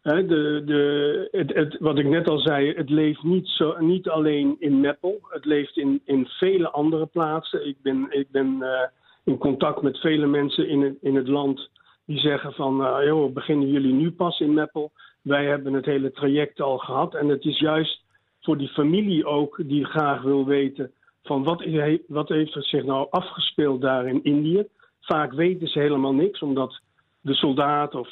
Hè, 0.00 0.26
de, 0.26 0.62
de, 0.64 1.28
het, 1.30 1.54
het, 1.54 1.76
wat 1.78 1.98
ik 1.98 2.06
net 2.06 2.28
al 2.28 2.38
zei, 2.38 2.72
het 2.74 2.90
leeft 2.90 3.22
niet, 3.22 3.48
zo, 3.48 3.76
niet 3.78 4.08
alleen 4.08 4.56
in 4.58 4.80
Meppel. 4.80 5.20
Het 5.28 5.44
leeft 5.44 5.76
in, 5.76 6.00
in 6.04 6.26
vele 6.26 6.70
andere 6.70 7.06
plaatsen. 7.06 7.66
Ik 7.66 7.76
ben, 7.82 8.06
ik 8.10 8.30
ben 8.30 8.62
eh, 8.62 8.88
in 9.24 9.38
contact 9.38 9.82
met 9.82 9.98
vele 9.98 10.26
mensen 10.26 10.68
in 10.68 10.82
het, 10.82 10.96
in 11.00 11.16
het 11.16 11.28
land 11.28 11.70
die 12.04 12.18
zeggen 12.18 12.52
van... 12.52 12.76
joh, 13.04 13.32
beginnen 13.32 13.68
jullie 13.68 13.92
nu 13.92 14.10
pas 14.10 14.40
in 14.40 14.54
Meppel? 14.54 14.92
Wij 15.22 15.44
hebben 15.44 15.72
het 15.72 15.84
hele 15.84 16.10
traject 16.10 16.60
al 16.60 16.78
gehad. 16.78 17.14
En 17.14 17.28
het 17.28 17.44
is 17.44 17.58
juist 17.58 18.04
voor 18.40 18.58
die 18.58 18.68
familie 18.68 19.26
ook 19.26 19.60
die 19.66 19.84
graag 19.84 20.22
wil 20.22 20.46
weten... 20.46 20.92
van 21.22 21.44
wat, 21.44 21.64
wat 22.06 22.28
heeft 22.28 22.54
er 22.54 22.64
zich 22.64 22.84
nou 22.84 23.06
afgespeeld 23.10 23.80
daar 23.80 24.06
in 24.06 24.24
Indië... 24.24 24.66
Vaak 25.02 25.32
weten 25.32 25.68
ze 25.68 25.78
helemaal 25.78 26.14
niks, 26.14 26.42
omdat 26.42 26.80
de 27.20 27.34
soldaat 27.34 27.94
of 27.94 28.08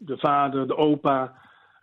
de 0.00 0.18
vader, 0.18 0.66
de 0.66 0.76
opa, 0.76 1.34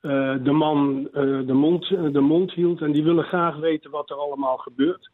eh, 0.01 0.35
de 0.43 0.51
man 0.51 1.09
eh, 1.13 1.39
de, 1.45 1.53
mond, 1.53 1.87
de 1.87 2.21
mond 2.21 2.53
hield. 2.53 2.81
En 2.81 2.91
die 2.91 3.03
willen 3.03 3.23
graag 3.23 3.55
weten 3.55 3.91
wat 3.91 4.09
er 4.09 4.15
allemaal 4.15 4.57
gebeurd 4.57 5.09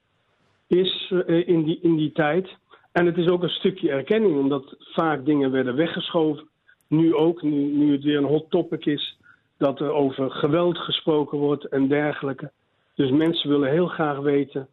is 0.68 1.14
eh, 1.28 1.48
in, 1.48 1.64
die, 1.64 1.80
in 1.82 1.96
die 1.96 2.12
tijd. 2.12 2.50
En 2.92 3.06
het 3.06 3.18
is 3.18 3.28
ook 3.28 3.44
een 3.44 3.50
stukje 3.50 3.92
erkenning, 3.92 4.38
omdat 4.38 4.76
vaak 4.80 5.26
dingen 5.26 5.52
werden 5.52 5.76
weggeschoven. 5.76 6.48
Nu 6.88 7.16
ook, 7.16 7.42
nu, 7.42 7.50
nu 7.50 7.92
het 7.92 8.04
weer 8.04 8.18
een 8.18 8.24
hot 8.24 8.50
topic 8.50 8.86
is, 8.86 9.18
dat 9.64 9.80
er 9.80 9.92
over 9.92 10.32
geweld 10.32 10.78
gesproken 10.78 11.38
wordt 11.38 11.66
en 11.66 11.88
dergelijke. 11.88 12.52
Dus 12.96 13.12
mensen 13.12 13.50
willen 13.50 13.70
heel 13.70 13.88
graag 13.88 14.20
weten 14.20 14.68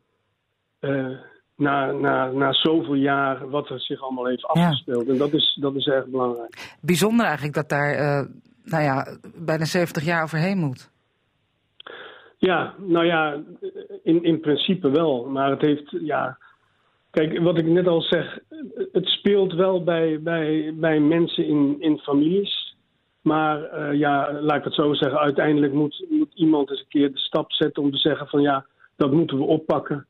eh, 0.81 1.07
na, 1.57 1.93
na, 1.93 2.31
na 2.31 2.53
zoveel 2.53 2.95
jaar 2.95 3.49
wat 3.51 3.69
er 3.69 3.81
zich 3.81 4.03
allemaal 4.03 4.27
heeft 4.27 4.45
afgespeeld. 4.47 5.09
En 5.09 5.19
dat 5.19 5.33
is, 5.33 5.59
dat 5.61 5.75
is 5.75 5.87
erg 5.87 6.07
belangrijk. 6.07 6.77
Bijzonder 6.81 7.25
eigenlijk 7.25 7.55
dat 7.55 7.69
daar 7.69 7.93
eh, 7.95 8.27
nou 8.65 8.83
ja, 8.83 9.17
bijna 9.35 9.65
70 9.65 10.05
jaar 10.05 10.23
overheen 10.23 10.59
moet. 10.59 10.91
Ja, 12.39 12.75
nou 12.79 13.07
ja, 13.07 13.43
in, 14.03 14.23
in 14.23 14.41
principe 14.41 14.91
wel. 14.91 15.25
Maar 15.25 15.51
het 15.51 15.61
heeft, 15.61 15.97
ja... 16.01 16.39
Kijk, 17.11 17.39
wat 17.39 17.59
ik 17.59 17.67
net 17.67 17.87
al 17.87 18.03
zeg, 18.03 18.39
het 18.93 19.07
speelt 19.07 19.53
wel 19.53 19.85
bij, 19.85 20.21
bij, 20.23 20.73
bij 20.75 21.01
mensen 21.01 21.47
in, 21.47 21.77
in 21.81 21.99
families. 21.99 22.70
Maar 23.21 23.63
eh, 23.63 23.99
ja, 23.99 24.33
laat 24.41 24.57
ik 24.57 24.65
het 24.65 24.75
zo 24.75 24.95
zeggen, 24.95 25.19
uiteindelijk 25.21 25.73
moet, 25.73 26.07
moet 26.09 26.35
iemand 26.35 26.71
eens 26.71 26.81
een 26.81 26.89
keer 26.89 27.13
de 27.13 27.19
stap 27.19 27.53
zetten 27.53 27.83
om 27.83 27.91
te 27.91 27.99
zeggen 27.99 28.27
van 28.27 28.41
ja, 28.41 28.67
dat 28.97 29.13
moeten 29.13 29.39
we 29.39 29.45
oppakken. 29.45 30.07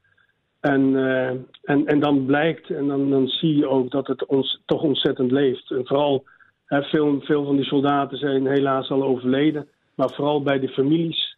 En, 0.60 0.96
eh, 0.96 1.28
en, 1.62 1.86
en 1.86 2.00
dan 2.00 2.26
blijkt, 2.26 2.70
en 2.70 2.86
dan, 2.86 3.10
dan 3.10 3.26
zie 3.28 3.56
je 3.56 3.68
ook 3.68 3.90
dat 3.90 4.06
het 4.06 4.26
ons 4.26 4.62
toch 4.66 4.82
ontzettend 4.82 5.30
leeft. 5.30 5.70
En 5.70 5.86
vooral, 5.86 6.24
hè, 6.64 6.82
veel, 6.82 7.20
veel 7.20 7.44
van 7.44 7.56
die 7.56 7.64
soldaten 7.64 8.18
zijn 8.18 8.46
helaas 8.46 8.90
al 8.90 9.02
overleden. 9.02 9.68
Maar 9.94 10.10
vooral 10.10 10.42
bij 10.42 10.58
de 10.58 10.68
families 10.68 11.36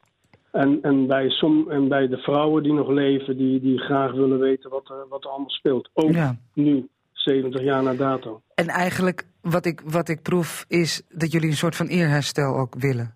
en, 0.51 0.79
en, 0.83 1.07
bij, 1.07 1.31
som, 1.31 1.71
en 1.71 1.89
bij 1.89 2.09
de 2.09 2.17
vrouwen 2.19 2.63
die 2.63 2.73
nog 2.73 2.89
leven, 2.89 3.37
die, 3.37 3.61
die 3.61 3.79
graag 3.79 4.13
willen 4.13 4.39
weten 4.39 4.71
wat 4.71 4.89
er, 4.89 5.09
wat 5.09 5.25
er 5.25 5.31
allemaal 5.31 5.51
speelt. 5.51 5.89
Ook 5.93 6.13
Ja. 6.13 6.37
nu, 6.55 6.89
70 7.13 7.63
jaar 7.63 7.83
na 7.83 7.95
dato. 7.95 8.43
En 8.55 8.69
eigenlijk 8.69 9.27
wat 9.43 9.67
ik, 9.67 9.81
wat 9.81 10.09
ik 10.09 10.23
proef 10.23 10.65
is 10.69 11.03
dat 11.09 11.33
jullie 11.33 11.49
een 11.49 11.57
soort 11.57 11.77
van 11.77 11.87
eerherstel 11.87 12.57
ook 12.57 12.75
willen. 12.75 13.15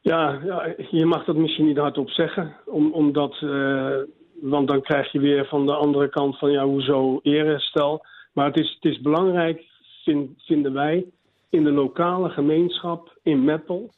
Ja, 0.00 0.40
ja, 0.44 0.74
je 0.90 1.06
mag 1.06 1.24
dat 1.24 1.36
misschien 1.36 1.66
niet 1.66 1.78
hardop 1.78 2.10
zeggen, 2.10 2.56
om, 2.64 2.92
omdat, 2.92 3.32
eh, 3.40 3.96
want 4.40 4.68
dan 4.68 4.82
krijg 4.82 5.12
je 5.12 5.20
weer 5.20 5.46
van 5.46 5.66
de 5.66 5.74
andere 5.74 6.08
kant 6.08 6.38
van 6.38 6.50
ja, 6.50 6.64
hoezo 6.64 7.18
eerherstel. 7.22 8.04
Maar 8.32 8.46
het 8.46 8.58
is, 8.58 8.78
het 8.80 8.92
is 8.92 9.00
belangrijk, 9.00 9.64
vind, 10.04 10.42
vinden 10.44 10.72
wij, 10.72 11.06
in 11.50 11.64
de 11.64 11.70
lokale 11.70 12.28
gemeenschap 12.28 13.18
in 13.22 13.44
Meppel 13.44 13.90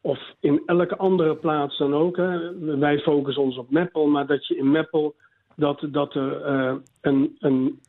of 0.00 0.18
in 0.40 0.62
elke 0.66 0.96
andere 0.96 1.36
plaats 1.36 1.78
dan 1.78 1.94
ook. 1.94 2.16
Hè. 2.16 2.58
Wij 2.78 2.98
focussen 2.98 3.42
ons 3.42 3.56
op 3.56 3.70
Meppel, 3.70 4.06
maar 4.06 4.26
dat 4.26 4.46
je 4.46 4.56
in 4.56 4.70
Meppel 4.70 5.14
dat, 5.56 5.86
dat 5.90 6.14
er 6.14 6.42
eh, 6.42 6.74
een, 7.00 7.36
een 7.38 7.80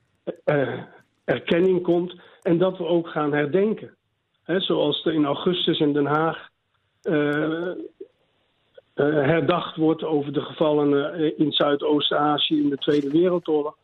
eh, 0.44 0.80
erkenning 1.26 1.82
komt 1.82 2.16
en 2.42 2.58
dat 2.58 2.78
we 2.78 2.86
ook 2.86 3.08
gaan 3.08 3.34
herdenken. 3.34 3.96
Hè, 4.44 4.60
zoals 4.60 5.06
er 5.06 5.14
in 5.14 5.26
augustus 5.26 5.80
in 5.80 5.94
Den 5.94 6.06
Haag 6.06 6.50
eh, 7.02 7.70
eh, 7.70 7.76
herdacht 8.96 9.76
wordt 9.76 10.04
over 10.04 10.34
de 10.34 10.42
gevallenen 10.42 11.14
eh, 11.14 11.40
in 11.40 11.52
Zuidoost-Azië 11.52 12.62
in 12.62 12.70
de 12.70 12.78
Tweede 12.78 13.10
Wereldoorlog. 13.10 13.76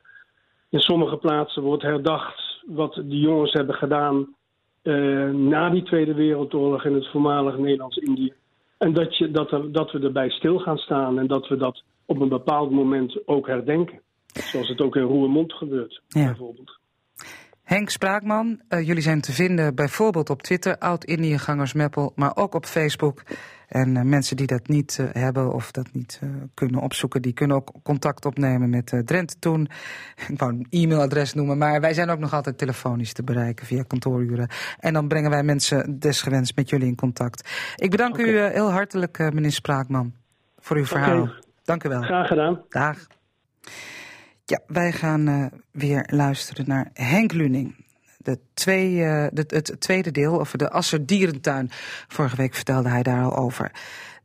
In 0.70 0.80
sommige 0.80 1.18
plaatsen 1.18 1.64
wordt 1.64 1.84
herdacht 1.84 2.64
wat 2.66 2.94
die 2.94 3.20
jongens 3.20 3.54
hebben 3.54 3.76
gedaan 3.76 4.36
na 5.32 5.70
die 5.70 5.84
Tweede 5.84 6.14
Wereldoorlog 6.14 6.86
in 6.86 6.94
het 6.94 7.08
voormalig 7.08 7.58
Nederlands-Indië. 7.58 8.34
En 8.78 8.94
dat, 8.94 9.18
je, 9.18 9.32
dat, 9.32 9.52
er, 9.52 9.72
dat 9.72 9.92
we 9.92 10.00
erbij 10.00 10.30
stil 10.30 10.60
gaan 10.60 10.78
staan 10.78 11.20
en 11.20 11.28
dat 11.28 11.48
we 11.48 11.58
dat 11.58 11.84
op 12.06 12.20
een 12.20 12.30
bepaald 12.30 12.72
moment 12.72 13.28
ook 13.28 13.48
herdenken. 13.48 14.02
Zoals 14.26 14.68
het 14.68 14.82
ook 14.82 14.96
in 14.96 15.02
Roermond 15.04 15.54
gebeurt, 15.54 16.02
Ja. 16.08 16.26
bijvoorbeeld. 16.26 16.80
Henk 17.66 17.90
Spraakman, 17.90 18.62
eh, 18.68 18.88
jullie 18.88 19.02
zijn 19.02 19.22
te 19.22 19.32
vinden 19.32 19.76
bijvoorbeeld 19.76 20.30
op 20.30 20.42
Twitter, 20.42 20.78
Oud-Indiëgangers 20.78 21.74
Meppel, 21.74 22.12
maar 22.16 22.36
ook 22.36 22.54
op 22.54 22.66
Facebook. 22.66 23.24
En 23.68 23.98
eh, 23.98 24.04
mensen 24.04 24.36
die 24.36 24.48
dat 24.48 24.68
niet 24.68 25.00
eh, 25.00 25.06
hebben 25.22 25.54
of 25.54 25.72
dat 25.72 25.88
niet 25.92 26.20
kunnen 26.54 26.82
opzoeken, 26.82 27.22
die 27.22 27.34
kunnen 27.34 27.58
ook 27.58 27.72
contact 27.84 28.26
opnemen 28.26 28.70
met 28.70 29.02
Drenthe 29.06 29.40
Toen. 29.40 29.68
Ik 30.28 30.40
wou 30.40 30.52
een 30.52 30.68
e-mailadres 30.70 31.34
noemen, 31.34 31.58
maar 31.58 31.82
wij 31.82 31.94
zijn 31.94 32.10
ook 32.10 32.20
nog 32.20 32.34
altijd 32.34 32.58
telefonisch 32.58 33.14
te 33.14 33.24
bereiken 33.24 33.66
via 33.66 33.84
kantooruren. 33.84 34.50
En 34.80 34.94
dan 34.94 35.08
brengen 35.08 35.30
wij 35.30 35.44
mensen 35.44 36.00
desgewenst 36.00 36.56
met 36.56 36.70
jullie 36.70 36.88
in 36.88 36.96
contact. 36.96 37.50
Ik 37.76 37.92
bedank 37.92 38.18
u 38.18 38.40
heel 38.40 38.72
hartelijk, 38.72 39.18
meneer 39.18 39.52
Spraakman, 39.52 40.14
voor 40.58 40.78
uw 40.78 40.86
verhaal. 40.86 41.30
Dank 41.64 41.84
u 41.84 41.90
wel. 41.90 42.02
Graag 42.02 42.28
gedaan. 42.28 42.62
Dag. 42.70 43.08
Ja, 44.48 44.60
wij 44.68 44.92
gaan 44.92 45.28
eh, 45.28 45.46
weer 45.72 46.08
luisteren 46.12 46.68
naar 46.68 46.90
Henk 46.94 47.32
Luning. 47.32 47.76
De 48.18 48.40
twee, 48.54 49.04
eh, 49.04 49.28
het 49.34 49.76
tweede 49.80 50.12
deel 50.12 50.40
over 50.40 50.58
de 50.58 50.70
Asser 50.70 51.06
Dierentuin. 51.06 51.70
Vorige 52.08 52.36
week 52.36 52.54
vertelde 52.54 52.90
hij 52.90 53.04
daar 53.04 53.24
al 53.24 53.38
over. 53.38 53.72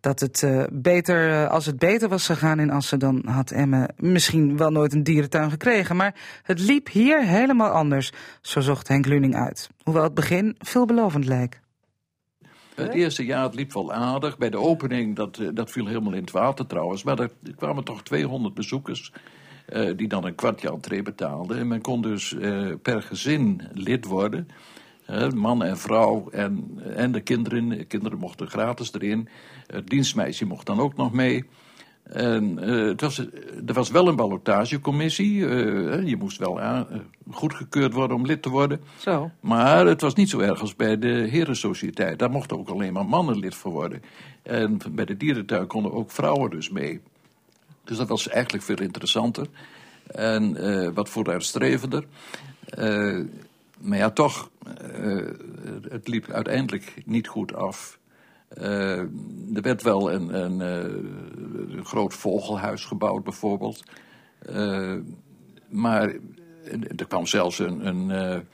Dat 0.00 0.20
het 0.20 0.42
eh, 0.42 0.64
beter, 0.72 1.48
als 1.48 1.66
het 1.66 1.78
beter 1.78 2.08
was 2.08 2.26
gegaan 2.26 2.60
in 2.60 2.70
Assen, 2.70 2.98
dan 2.98 3.22
had 3.26 3.50
Emme 3.50 3.88
misschien 3.96 4.56
wel 4.56 4.70
nooit 4.70 4.92
een 4.92 5.02
dierentuin 5.02 5.50
gekregen. 5.50 5.96
Maar 5.96 6.14
het 6.42 6.60
liep 6.60 6.88
hier 6.88 7.24
helemaal 7.26 7.70
anders, 7.70 8.12
zo 8.40 8.60
zocht 8.60 8.88
Henk 8.88 9.06
Luning 9.06 9.36
uit. 9.36 9.70
Hoewel 9.82 10.02
het 10.02 10.14
begin 10.14 10.56
veelbelovend 10.58 11.24
leek. 11.24 11.60
Het 12.74 12.94
eerste 12.94 13.24
jaar 13.24 13.42
het 13.42 13.54
liep 13.54 13.72
wel 13.72 13.92
aardig. 13.92 14.38
Bij 14.38 14.50
de 14.50 14.58
opening, 14.58 15.16
dat, 15.16 15.40
dat 15.54 15.70
viel 15.70 15.86
helemaal 15.86 16.12
in 16.12 16.20
het 16.20 16.30
water 16.30 16.66
trouwens. 16.66 17.02
Maar 17.02 17.18
er 17.18 17.30
kwamen 17.56 17.84
toch 17.84 18.02
200 18.02 18.54
bezoekers 18.54 19.12
eh, 19.72 19.96
die 19.96 20.08
dan 20.08 20.24
een 20.24 20.34
kwartje 20.34 20.70
entree 20.70 21.02
betaalden. 21.02 21.58
En 21.58 21.68
men 21.68 21.80
kon 21.80 22.02
dus 22.02 22.34
eh, 22.34 22.66
per 22.82 23.02
gezin 23.02 23.62
lid 23.72 24.04
worden. 24.04 24.48
Hè, 25.04 25.30
man 25.30 25.62
en 25.62 25.78
vrouw 25.78 26.28
en, 26.30 26.80
en 26.94 27.12
de 27.12 27.20
kinderen. 27.20 27.68
De 27.68 27.84
kinderen 27.84 28.18
mochten 28.18 28.48
gratis 28.48 28.92
erin. 28.92 29.28
Het 29.66 29.86
dienstmeisje 29.88 30.46
mocht 30.46 30.66
dan 30.66 30.80
ook 30.80 30.96
nog 30.96 31.12
mee. 31.12 31.44
En 32.12 32.58
eh, 32.58 32.86
het 32.86 33.00
was, 33.00 33.18
er 33.66 33.72
was 33.72 33.90
wel 33.90 34.08
een 34.08 34.16
ballotagecommissie. 34.16 35.46
eh, 35.46 36.06
je 36.06 36.16
moest 36.16 36.38
wel 36.38 36.60
eh, 36.60 36.80
goedgekeurd 37.30 37.92
worden 37.92 38.16
om 38.16 38.26
lid 38.26 38.42
te 38.42 38.48
worden. 38.48 38.80
Zo. 38.98 39.30
Maar 39.40 39.86
het 39.86 40.00
was 40.00 40.14
niet 40.14 40.30
zo 40.30 40.38
erg 40.38 40.60
als 40.60 40.76
bij 40.76 40.98
de 40.98 41.28
Herensociëteit. 41.30 42.18
Daar 42.18 42.30
mochten 42.30 42.58
ook 42.58 42.68
alleen 42.68 42.92
maar 42.92 43.06
mannen 43.06 43.38
lid 43.38 43.54
voor 43.54 43.72
worden. 43.72 44.02
En 44.42 44.78
bij 44.90 45.04
de 45.04 45.16
dierentuin 45.16 45.66
konden 45.66 45.92
ook 45.92 46.10
vrouwen 46.10 46.50
dus 46.50 46.70
mee. 46.70 47.00
Dus 47.90 47.98
dat 47.98 48.08
was 48.08 48.28
eigenlijk 48.28 48.64
veel 48.64 48.80
interessanter. 48.80 49.46
En 50.06 50.56
eh, 50.56 50.88
wat 50.94 51.08
vooruitstrevender. 51.08 52.04
Eh 52.64 53.20
maar 53.80 53.98
ja, 53.98 54.10
toch, 54.10 54.50
eh, 54.92 55.26
het 55.88 56.08
liep 56.08 56.30
uiteindelijk 56.30 57.02
niet 57.04 57.28
goed 57.28 57.54
af. 57.54 57.98
Er 58.48 59.08
werd 59.62 59.82
wel 59.82 60.12
een, 60.12 60.34
een, 60.34 61.84
groot 61.84 62.14
vogelhuis 62.14 62.84
gebouwd, 62.84 63.24
bijvoorbeeld. 63.24 63.82
Maar 65.68 66.12
er 66.96 67.06
kwam 67.08 67.26
zelfs 67.26 67.58
een, 67.58 67.86
een, 67.86 68.46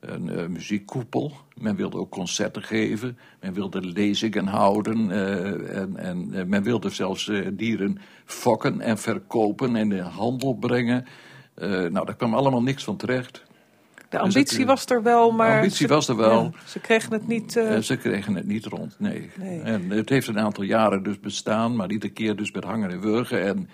een 0.00 0.28
eh, 0.30 0.46
muziekkoepel. 0.46 1.32
Men 1.54 1.76
wilde 1.76 1.96
ook 1.98 2.10
concerten 2.10 2.62
geven. 2.62 3.18
Men 3.40 3.52
wilde 3.52 3.80
lezingen 3.80 4.46
houden. 4.46 5.10
eh, 5.10 5.78
en 5.80 5.96
en 5.96 6.28
eh, 6.34 6.44
men 6.44 6.62
wilde 6.62 6.90
zelfs 6.90 7.30
dieren 7.52 7.98
fokken 8.24 8.80
en 8.80 8.98
verkopen 8.98 9.76
en 9.76 9.92
in 9.92 9.98
handel 10.00 10.54
brengen. 10.54 11.04
Nou, 11.58 11.92
daar 12.04 12.16
kwam 12.16 12.34
allemaal 12.34 12.62
niks 12.62 12.84
van 12.84 12.96
terecht. 12.96 13.44
De 13.94 14.02
Dus 14.10 14.20
ambitie 14.20 14.58
het, 14.58 14.66
was 14.66 14.84
er 14.86 15.02
wel, 15.02 15.30
maar... 15.30 15.50
de 15.50 15.56
ambitie 15.56 15.86
ze- 15.86 15.94
was 15.94 16.08
er 16.08 16.16
wel. 16.16 16.42
ja, 16.42 16.50
ze 16.66 16.80
kregen 16.80 17.12
het 17.12 17.26
niet... 17.28 17.52
ze 17.82 17.96
kregen 18.00 18.34
het 18.34 18.46
niet 18.46 18.64
rond, 18.66 18.96
nee. 18.98 19.30
Nee. 19.38 19.60
En 19.60 19.90
het 19.90 20.08
heeft 20.08 20.26
een 20.26 20.38
aantal 20.38 20.64
jaren 20.64 21.02
dus 21.02 21.20
bestaan, 21.20 21.76
maar 21.76 21.90
iedere 21.90 22.12
keer 22.12 22.36
dus 22.36 22.52
met 22.52 22.64
hangen 22.64 22.90
en 22.90 23.00
wurgen. 23.00 23.42
En, 23.46 23.68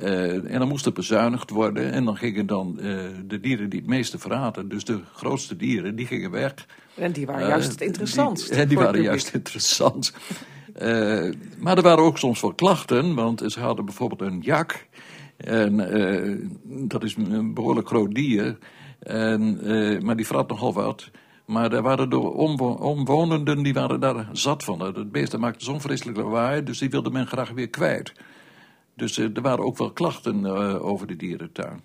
en 0.00 0.58
dan 0.58 0.68
moest 0.68 0.86
er 0.86 0.92
bezuinigd 0.92 1.50
worden. 1.50 1.92
En 1.92 2.04
dan 2.04 2.16
gingen 2.16 2.46
dan 2.46 2.78
eh, 2.80 2.98
de 3.26 3.40
dieren 3.40 3.68
die 3.70 3.80
het 3.80 3.88
meeste 3.88 4.18
verraten, 4.18 4.68
dus 4.68 4.84
de 4.84 5.00
grootste 5.14 5.56
dieren, 5.56 5.96
die 5.96 6.06
gingen 6.06 6.30
weg. 6.30 6.54
en 6.96 7.12
die 7.12 7.26
waren 7.26 7.42
Eh, 7.42 7.48
juist 7.48 7.70
het 7.70 7.80
interessantst. 7.80 8.48
Die, 8.52 8.58
en 8.62 8.74
waren 8.74 9.02
juist 9.02 9.34
interessant. 9.34 10.14
Eh, 10.74 11.30
maar 11.58 11.76
er 11.76 11.82
waren 11.82 12.04
ook 12.04 12.18
soms 12.18 12.40
wel 12.40 12.52
klachten, 12.54 13.14
want 13.14 13.42
ze 13.46 13.60
hadden 13.60 13.84
bijvoorbeeld 13.84 14.20
een 14.20 14.40
jak. 14.40 14.86
En 15.36 15.80
eh, 15.92 16.36
dat 16.64 17.02
is 17.04 17.16
een 17.16 17.54
behoorlijk 17.54 17.88
groot 17.88 18.14
dier. 18.14 18.58
En, 18.98 19.60
eh, 19.64 20.00
maar 20.00 20.16
die 20.16 20.26
vrat 20.26 20.48
nogal 20.48 20.72
wat. 20.72 21.10
Maar 21.46 21.72
er 21.72 21.82
waren 21.82 22.10
de 22.10 22.18
omwo- 22.18 22.72
omwonenden 22.80 23.62
die 23.62 23.74
waren 23.74 24.00
daar 24.00 24.28
zat 24.32 24.64
van. 24.64 24.80
Het 24.80 25.12
beest 25.12 25.30
dat 25.30 25.40
maakte 25.40 25.64
zo'n 25.64 25.80
vreselijk 25.80 26.16
lawaai, 26.16 26.62
dus 26.62 26.78
die 26.78 26.90
wilde 26.90 27.10
men 27.10 27.26
graag 27.26 27.50
weer 27.50 27.68
kwijt. 27.68 28.12
Dus 28.94 29.18
eh, 29.18 29.36
er 29.36 29.42
waren 29.42 29.64
ook 29.64 29.78
wel 29.78 29.90
klachten 29.90 30.46
eh, 30.46 30.86
over 30.86 31.06
de 31.06 31.16
dierentuin. 31.16 31.80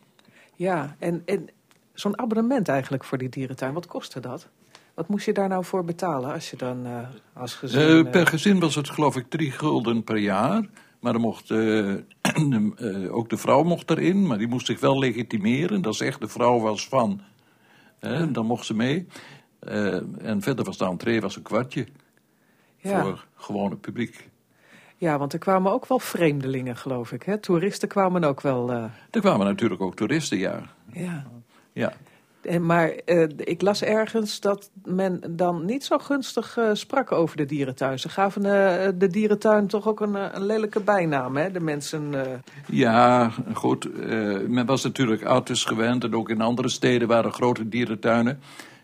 Ja, 0.56 0.96
en, 1.00 1.22
en 1.26 1.50
zo'n 1.94 2.20
abonnement 2.20 2.68
eigenlijk 2.68 3.04
voor 3.04 3.18
die 3.18 3.30
dierentuin, 3.30 3.74
wat 3.74 3.88
kostte 3.88 4.20
dat? 4.20 4.48
Wat 4.94 5.08
moest 5.08 5.26
je 5.26 5.34
daar 5.34 5.48
nou 5.48 5.66
voor 5.66 5.86
betalen 5.86 6.34
als 6.34 6.50
je 6.50 6.58
dan 6.58 6.86
eh, 6.86 7.08
als 7.34 7.54
gezin... 7.54 8.10
Per 8.10 8.28
gezin 8.28 8.60
was 8.60 8.76
het 8.76 8.90
geloof 8.90 9.16
ik 9.16 9.30
drie 9.30 9.52
gulden 9.52 10.04
per 10.04 10.18
jaar. 10.18 10.70
Maar 11.00 11.14
er 11.14 11.20
mocht, 11.20 11.52
ook 13.18 13.30
de 13.30 13.38
vrouw 13.38 13.64
mocht 13.64 13.90
erin, 13.90 14.28
maar 14.28 14.38
die 14.38 14.48
moest 14.48 14.66
zich 14.66 14.80
wel 14.80 15.00
legitimeren. 15.00 15.82
Dat 15.82 15.94
is 15.94 16.02
echt 16.02 16.20
de 16.20 16.28
vrouw 16.28 16.60
was 16.60 16.88
van. 16.88 17.22
Dan 18.32 18.46
mocht 18.46 18.66
ze 18.66 18.74
mee. 18.74 19.08
En 20.20 20.42
verder 20.42 20.66
was 20.66 20.78
de 20.78 20.86
entree 20.86 21.22
was 21.22 21.36
een 21.36 21.42
kwartje 21.42 21.88
ja. 22.78 23.02
voor 23.02 23.26
gewone 23.36 23.76
publiek. 23.76 24.30
Ja, 25.00 25.18
want 25.18 25.34
er 25.34 25.40
kwamen 25.40 25.72
ook 25.72 25.88
wel 25.88 26.00
vreemdelingen, 26.00 26.76
geloof 26.78 27.12
ik. 27.12 27.24
Hè? 27.24 27.38
Toeristen 27.38 27.88
kwamen 27.88 28.24
ook 28.24 28.42
wel... 28.42 28.72
eh, 28.72 28.84
Er 29.12 29.22
kwamen 29.22 29.46
natuurlijk 29.46 29.82
ook 29.82 29.96
toeristen, 29.96 30.38
ja. 30.38 30.62
ja. 30.94 31.26
ja. 31.74 31.94
En, 32.42 32.66
maar 32.66 32.90
eh, 32.90 33.28
ik 33.38 33.62
las 33.62 33.84
ergens 33.84 34.40
dat 34.40 34.70
men 34.84 35.22
dan 35.30 35.66
niet 35.66 35.84
zo 35.84 35.98
gunstig 35.98 36.58
eh, 36.58 36.70
sprak 36.74 37.12
over 37.12 37.38
de 37.38 37.46
dierentuin. 37.46 38.00
Ze 38.00 38.10
gaven 38.10 38.42
de 39.00 39.08
dierentuin 39.08 39.68
toch 39.68 39.88
ook 39.88 40.00
een, 40.02 40.36
een 40.36 40.46
lelijke 40.46 40.80
bijnaam, 40.82 41.38
hè? 41.38 41.52
De 41.52 41.60
mensen... 41.60 42.14
Ja, 42.66 43.32
goed. 43.54 43.90
men 44.48 44.66
was 44.66 44.84
natuurlijk 44.84 45.24
Artus 45.24 45.64
gewend 45.64 46.04
en 46.04 46.16
ook 46.16 46.30
in 46.30 46.42
andere 46.42 46.70
steden 46.70 47.08
waren 47.08 47.34
grote 47.34 47.70
dierentuinen. 47.70 48.40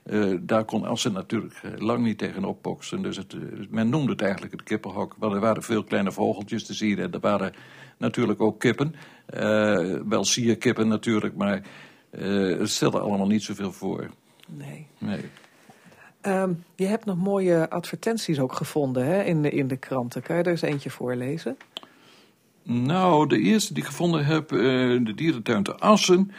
Eh, 0.06 0.34
daar 0.42 0.66
kon 0.66 0.86
Assen 0.86 1.14
natuurlijk 1.14 1.54
eh, 1.64 1.72
lang 1.78 2.04
niet 2.04 2.18
tegen 2.18 2.44
opboksen. 2.44 3.02
Dus 3.02 3.18
het, 3.18 3.34
eh, 3.34 3.40
men 3.70 3.90
noemde 3.90 4.12
het 4.12 4.22
eigenlijk 4.22 4.52
het 4.52 4.64
kippenhok. 4.64 5.16
Want 5.20 5.34
er 5.34 5.40
waren 5.40 5.64
veel 5.64 5.84
kleine 5.84 6.12
vogeltjes 6.12 6.66
te 6.66 6.74
zien 6.74 7.00
en 7.00 7.12
er 7.12 7.20
waren 7.20 7.54
natuurlijk 7.98 8.42
ook 8.42 8.60
kippen. 8.60 8.96
Eh, 9.26 10.00
wel 10.08 10.24
sierkippen 10.24 10.88
natuurlijk, 10.88 11.36
maar 11.36 11.62
eh 12.10 12.60
het 12.60 12.70
stelde 12.70 13.00
allemaal 13.00 13.28
niet 13.28 13.44
zoveel 13.44 13.72
voor. 13.72 14.10
nee. 14.48 14.88
Nee. 14.98 15.22
Ehm, 16.22 16.54
je 16.76 16.86
hebt 16.86 17.06
nog 17.06 17.18
mooie 17.18 17.70
advertenties 17.70 18.40
ook 18.40 18.54
gevonden 18.54 19.06
hè, 19.06 19.24
in, 19.24 19.42
de, 19.42 19.50
in 19.50 19.68
de 19.68 19.78
kranten. 19.78 20.22
Kan 20.22 20.36
je 20.38 20.44
er 20.44 20.50
eens 20.50 20.62
eentje 20.62 20.90
voorlezen? 20.90 21.58
Nou, 22.64 23.28
de 23.28 23.40
eerste 23.40 23.74
die 23.74 23.84
ik 23.84 23.90
gevonden 23.90 24.26
heb, 24.26 24.50
de 24.50 25.14
dierentuin 25.16 25.64
te 25.64 25.76
Assen. 25.76 26.32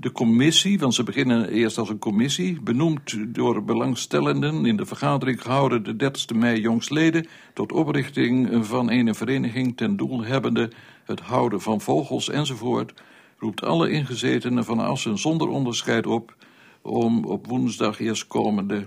De 0.00 0.12
commissie, 0.12 0.78
want 0.78 0.94
ze 0.94 1.02
beginnen 1.02 1.48
eerst 1.48 1.78
als 1.78 1.88
een 1.88 1.98
commissie, 1.98 2.60
benoemd 2.60 3.34
door 3.34 3.64
belangstellenden 3.64 4.66
in 4.66 4.76
de 4.76 4.86
vergadering 4.86 5.42
gehouden 5.42 5.82
de 5.82 5.96
30 5.96 6.36
mei 6.36 6.60
jongstleden 6.60 7.26
tot 7.54 7.72
oprichting 7.72 8.66
van 8.66 8.90
een 8.90 9.14
vereniging 9.14 9.76
ten 9.76 9.96
doel 9.96 10.24
hebbende 10.24 10.70
het 11.04 11.20
houden 11.20 11.60
van 11.60 11.80
vogels 11.80 12.28
enzovoort, 12.28 12.94
roept 13.38 13.62
alle 13.62 13.90
ingezetenen 13.90 14.64
van 14.64 14.78
Assen 14.78 15.18
zonder 15.18 15.48
onderscheid 15.48 16.06
op 16.06 16.36
om 16.82 17.24
op 17.24 17.46
woensdag 17.46 18.00
eerstkomende 18.00 18.86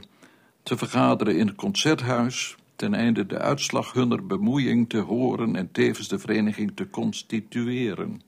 te 0.63 0.77
vergaderen 0.77 1.37
in 1.37 1.47
het 1.47 1.55
concerthuis 1.55 2.55
ten 2.75 2.93
einde 2.93 3.25
de 3.25 3.37
uitslag 3.37 3.93
hunner 3.93 4.25
bemoeiing 4.25 4.89
te 4.89 4.99
horen 4.99 5.55
en 5.55 5.71
tevens 5.71 6.07
de 6.07 6.19
vereniging 6.19 6.71
te 6.75 6.89
constitueren. 6.89 8.21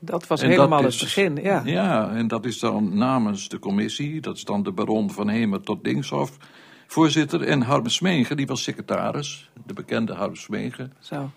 Dat 0.00 0.26
was 0.26 0.42
En 0.42 0.48
helemaal 0.48 0.82
dat 0.82 0.92
het 0.92 1.00
begin, 1.00 1.36
ja. 1.36 1.62
Ja, 1.64 2.10
en 2.10 2.28
dat 2.28 2.44
is 2.44 2.58
dan 2.58 2.96
namens 2.98 3.48
de 3.48 3.58
commissie, 3.58 4.20
dat 4.20 4.36
is 4.36 4.44
dan 4.44 4.62
de 4.62 4.72
baron 4.72 5.10
van 5.10 5.28
Hemer 5.28 5.60
tot 5.60 5.84
Dingshof, 5.84 6.36
voorzitter, 6.86 7.42
en 7.42 7.62
Harm 7.62 7.88
Smegen, 7.88 8.36
die 8.36 8.46
was 8.46 8.62
secretaris, 8.62 9.50
de 9.66 9.74
bekende 9.74 10.14
Harm 10.14 10.34
Smegen. 10.36 10.92
Zo. 11.00 11.30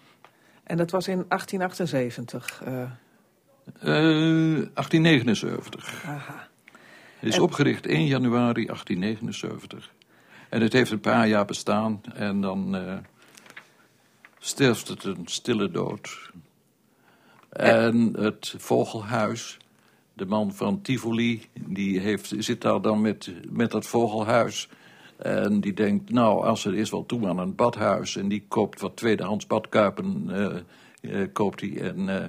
En 0.63 0.77
dat 0.77 0.91
was 0.91 1.07
in 1.07 1.25
1878. 1.27 2.61
eh, 2.65 2.81
Eh 3.79 4.67
1879. 4.73 6.03
aha. 6.05 6.47
Het 7.19 7.29
is 7.29 7.35
En- 7.35 7.41
opgericht 7.41 7.85
1 7.85 8.05
januari 8.05 8.65
1879. 8.65 9.91
En 10.49 10.61
het 10.61 10.73
heeft 10.73 10.91
een 10.91 10.99
paar 10.99 11.27
jaar 11.27 11.45
bestaan 11.45 12.01
en 12.13 12.41
dan 12.41 12.75
eh 12.75 12.97
sterft 14.39 14.87
het 14.87 15.03
een 15.03 15.21
stille 15.25 15.71
dood. 15.71 16.31
En 17.51 18.13
het 18.17 18.53
vogelhuis, 18.57 19.57
de 20.13 20.25
man 20.25 20.53
van 20.53 20.81
Tivoli, 20.81 21.45
die 21.67 21.99
heeft, 21.99 22.33
zit 22.37 22.61
daar 22.61 22.81
dan 22.81 23.01
met, 23.01 23.33
met 23.49 23.71
dat 23.71 23.85
vogelhuis. 23.85 24.69
En 25.17 25.59
die 25.59 25.73
denkt, 25.73 26.11
nou, 26.11 26.45
als 26.45 26.65
er 26.65 26.75
is 26.75 26.89
wel 26.89 27.05
toe 27.05 27.27
aan 27.27 27.37
een 27.37 27.55
badhuis. 27.55 28.15
En 28.15 28.27
die 28.27 28.45
koopt 28.47 28.81
wat 28.81 28.95
tweedehands 28.95 29.47
badkuipen, 29.47 30.25
eh, 30.29 31.21
eh, 31.21 31.27
koopt 31.33 31.61
hij. 31.61 31.81
En 31.81 32.09
eh, 32.09 32.25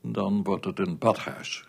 dan 0.00 0.42
wordt 0.42 0.64
het 0.64 0.78
een 0.78 0.98
badhuis. 0.98 1.66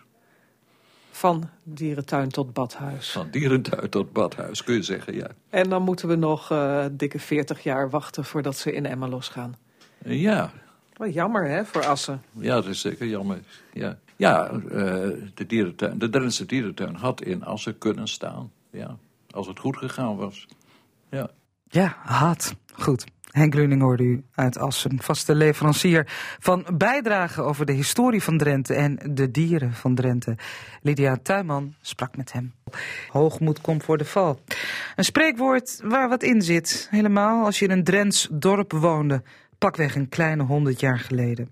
Van 1.10 1.48
dierentuin 1.62 2.28
tot 2.28 2.52
badhuis. 2.52 3.10
Van 3.10 3.28
dierentuin 3.30 3.90
tot 3.90 4.12
badhuis, 4.12 4.64
kun 4.64 4.74
je 4.74 4.82
zeggen, 4.82 5.14
ja. 5.14 5.30
En 5.48 5.68
dan 5.68 5.82
moeten 5.82 6.08
we 6.08 6.14
nog 6.16 6.52
dikke 6.92 7.18
40 7.18 7.62
jaar 7.62 7.90
wachten 7.90 8.24
voordat 8.24 8.56
ze 8.56 8.72
in 8.72 8.86
Emma 8.86 9.08
losgaan. 9.08 9.56
Ja, 10.04 10.52
Wat 11.00 11.14
jammer, 11.14 11.48
hè, 11.48 11.64
voor 11.64 11.86
Assen. 11.86 12.22
ja, 12.32 12.54
dat 12.54 12.66
is 12.66 12.80
zeker 12.80 13.06
jammer. 13.06 13.38
Ja, 13.72 13.98
ja 14.16 14.48
eh, 14.48 14.60
de, 15.34 15.46
dierentuin, 15.46 15.98
de 15.98 16.08
Drentse 16.08 16.46
dierentuin 16.46 16.94
had 16.94 17.22
in 17.22 17.44
Assen 17.44 17.78
kunnen 17.78 18.08
staan. 18.08 18.52
Ja, 18.70 18.96
als 19.30 19.46
het 19.46 19.58
goed 19.58 19.76
gegaan 19.76 20.16
was. 20.16 20.46
Ja. 21.10 21.30
Ja, 21.64 21.96
had. 22.02 22.54
Goed. 22.72 23.04
Henk 23.30 23.54
Luning 23.54 23.82
hoorde 23.82 24.02
u 24.02 24.24
uit 24.34 24.58
Assen, 24.58 25.02
vaste 25.02 25.34
leverancier 25.34 26.06
van 26.38 26.66
bijdragen 26.72 27.44
over 27.44 27.66
de 27.66 27.72
historie 27.72 28.22
van 28.22 28.38
Drenthe 28.38 28.74
en 28.74 28.98
de 29.10 29.30
dieren 29.30 29.72
van 29.72 29.94
Drenthe. 29.94 30.36
Lydia 30.82 31.16
Tuinman 31.22 31.74
sprak 31.80 32.16
met 32.16 32.32
hem. 32.32 32.54
Hoogmoed 33.08 33.60
komt 33.60 33.84
voor 33.84 33.98
de 33.98 34.04
val. 34.04 34.40
Een 34.96 35.04
spreekwoord 35.04 35.80
waar 35.84 36.08
wat 36.08 36.22
in 36.22 36.42
zit, 36.42 36.88
helemaal 36.90 37.44
als 37.44 37.58
je 37.58 37.64
in 37.64 37.70
een 37.70 37.84
Drents 37.84 38.28
dorp 38.30 38.72
woonde, 38.72 39.22
pakweg 39.60 39.94
een 39.94 40.08
kleine 40.08 40.42
honderd 40.42 40.80
jaar 40.80 40.98
geleden. 40.98 41.48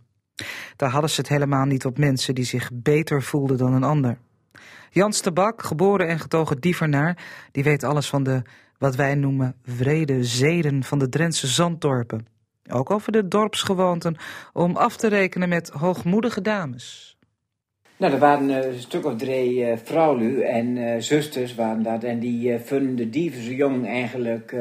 Daar 0.77 0.91
hadden 0.91 1.11
ze 1.11 1.21
het 1.21 1.29
helemaal 1.29 1.65
niet 1.65 1.85
op 1.85 1.99
mensen 1.99 2.35
die 2.35 2.45
zich 2.45 2.71
beter 2.73 3.23
voelden 3.23 3.57
dan 3.57 3.73
een 3.73 3.83
ander. 3.83 4.19
Jans 4.91 5.23
de 5.23 5.33
Bak, 5.33 5.63
geboren 5.63 6.09
en 6.09 6.19
getogen 6.19 6.61
dievernaar, 6.61 7.19
die 7.53 7.65
weet 7.65 7.85
alles 7.85 8.09
van 8.09 8.23
de, 8.23 8.43
wat 8.79 8.97
wij 8.97 9.15
noemen, 9.15 9.55
vrede 9.63 10.25
zeden 10.25 10.85
van 10.85 10.99
de 10.99 11.09
Drentse 11.09 11.47
zanddorpen. 11.47 12.27
Ook 12.71 12.91
over 12.91 13.13
de 13.13 13.29
dorpsgewoonten 13.29 14.17
om 14.53 14.77
af 14.77 14.97
te 14.97 15.09
rekenen 15.09 15.49
met 15.49 15.69
hoogmoedige 15.69 16.41
dames. 16.41 17.17
Nou, 17.97 18.13
er 18.13 18.19
waren 18.19 18.51
eh, 18.51 18.73
een 18.73 18.81
stuk 18.81 19.05
of 19.05 19.17
drie 19.17 19.65
eh 19.65 19.79
vrouwen 19.85 20.43
en 20.43 20.77
eh, 20.77 21.01
zusters 21.01 21.55
waren 21.55 21.83
dat. 21.83 22.05
En 22.05 22.19
die 22.19 22.59
vonden 22.59 22.97
de 22.97 23.11
dievense 23.11 23.55
jong 23.55 23.87
eigenlijk... 23.87 24.57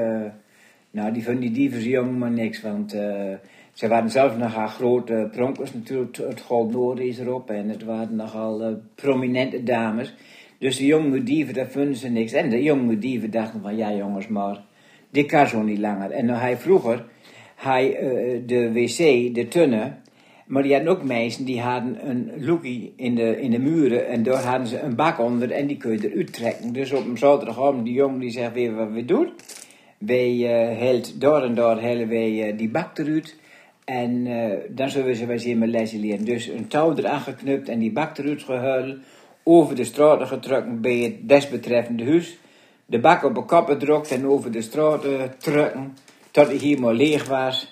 nou, 0.92 1.14
die 1.14 1.24
vonden 1.24 1.42
die 1.42 1.52
dievense 1.52 1.90
jong 1.90 2.18
maar 2.18 2.32
niks. 2.32 2.62
Want 2.62 2.94
eh, 2.94 3.34
ze 3.74 3.88
waren 3.88 4.10
zelf 4.10 4.38
nogal 4.38 4.68
grote 4.68 5.30
pronkers 5.32 5.74
natuurlijk. 5.74 6.18
Het 6.18 6.42
Gold 6.42 6.72
Noord 6.72 7.00
is 7.00 7.20
erop. 7.20 7.50
En 7.50 7.70
het 7.70 7.84
waren 7.84 8.16
nogal 8.16 8.64
eh, 8.64 8.72
prominente 8.96 9.64
dames. 9.64 10.14
Dus 10.60 10.78
de 10.78 10.86
jonge 10.86 11.24
dieven, 11.24 11.54
daar 11.54 11.68
vonden 11.70 11.96
ze 11.96 12.10
niks. 12.10 12.32
En 12.32 12.50
de 12.50 12.64
jonge 12.64 12.98
dieven 12.98 13.32
dachten 13.32 13.62
van... 13.62 13.78
Ja, 13.78 13.94
jongens, 13.94 14.28
maar 14.28 14.64
dit 15.10 15.26
kan 15.26 15.48
zo 15.48 15.62
niet 15.62 15.80
langer. 15.80 16.12
En 16.12 16.26
nou, 16.26 16.40
hij 16.40 16.58
vroeger... 16.58 17.06
Hij, 17.56 17.96
eh, 17.96 18.42
de 18.46 18.72
wc, 18.72 19.36
de 19.36 19.48
tunne... 19.50 19.94
Maar 20.48 20.64
die 20.64 20.74
hadden 20.74 20.92
ook 20.92 21.04
mensen 21.04 21.46
die 21.46 21.62
hadden 21.62 22.10
een 22.10 22.32
loekie 22.38 22.94
in 22.96 23.16
de, 23.16 23.42
in 23.42 23.52
de 23.52 23.60
muren 23.60 24.08
en 24.08 24.24
daar 24.24 24.44
hadden 24.44 24.68
ze 24.68 24.80
een 24.80 24.96
bak 24.96 25.20
onder 25.20 25.52
en 25.52 25.68
die 25.68 25.78
kun 25.78 25.92
je 25.92 26.12
eruit 26.12 26.34
trekken. 26.34 26.74
Dus 26.74 26.92
op 26.92 27.06
een 27.06 27.18
zaterdagavond, 27.18 27.86
die 27.86 27.94
jongen 27.94 28.20
die 28.20 28.30
zegt 28.30 28.54
weer 28.54 28.76
wat 28.76 28.92
we 28.92 29.06
doen. 29.06 29.30
Wij 29.98 30.32
uh, 30.32 30.78
helt 30.78 31.22
door 31.22 31.42
en 31.42 31.56
door 31.56 31.78
helen 31.78 32.08
wij 32.08 32.52
uh, 32.52 32.58
die 32.58 32.70
bak 32.70 32.98
eruit. 32.98 33.36
En 33.86 34.26
uh, 34.26 34.54
dan 34.70 34.90
zullen 34.90 35.16
ze 35.16 35.26
wij 35.26 35.38
zien 35.38 35.58
met 35.58 35.70
lesje 35.70 35.98
leren. 35.98 36.26
Dus 36.26 36.48
een 36.48 36.68
touw 36.68 36.96
eraan 36.96 37.22
geknupt 37.22 37.70
en 37.70 37.80
die 37.80 37.92
bak 37.92 38.18
eruit 38.18 38.44
gehuild. 38.44 38.98
Over 39.44 39.76
de 39.76 39.84
straat 39.84 40.28
getrokken 40.28 40.82
bij 40.82 40.98
het 40.98 41.30
desbetreffende 41.30 42.06
huis. 42.06 42.38
De 42.86 43.00
bak 43.00 43.24
op 43.24 43.38
een 43.38 43.46
kop 43.46 43.68
gedrukt 43.68 44.12
en 44.12 44.28
over 44.28 44.52
de 44.52 44.62
straat 44.62 45.06
trukken. 45.38 45.94
Tot 46.32 46.48
hij 46.48 46.56
helemaal 46.56 46.94
leeg 46.94 47.28
was. 47.28 47.72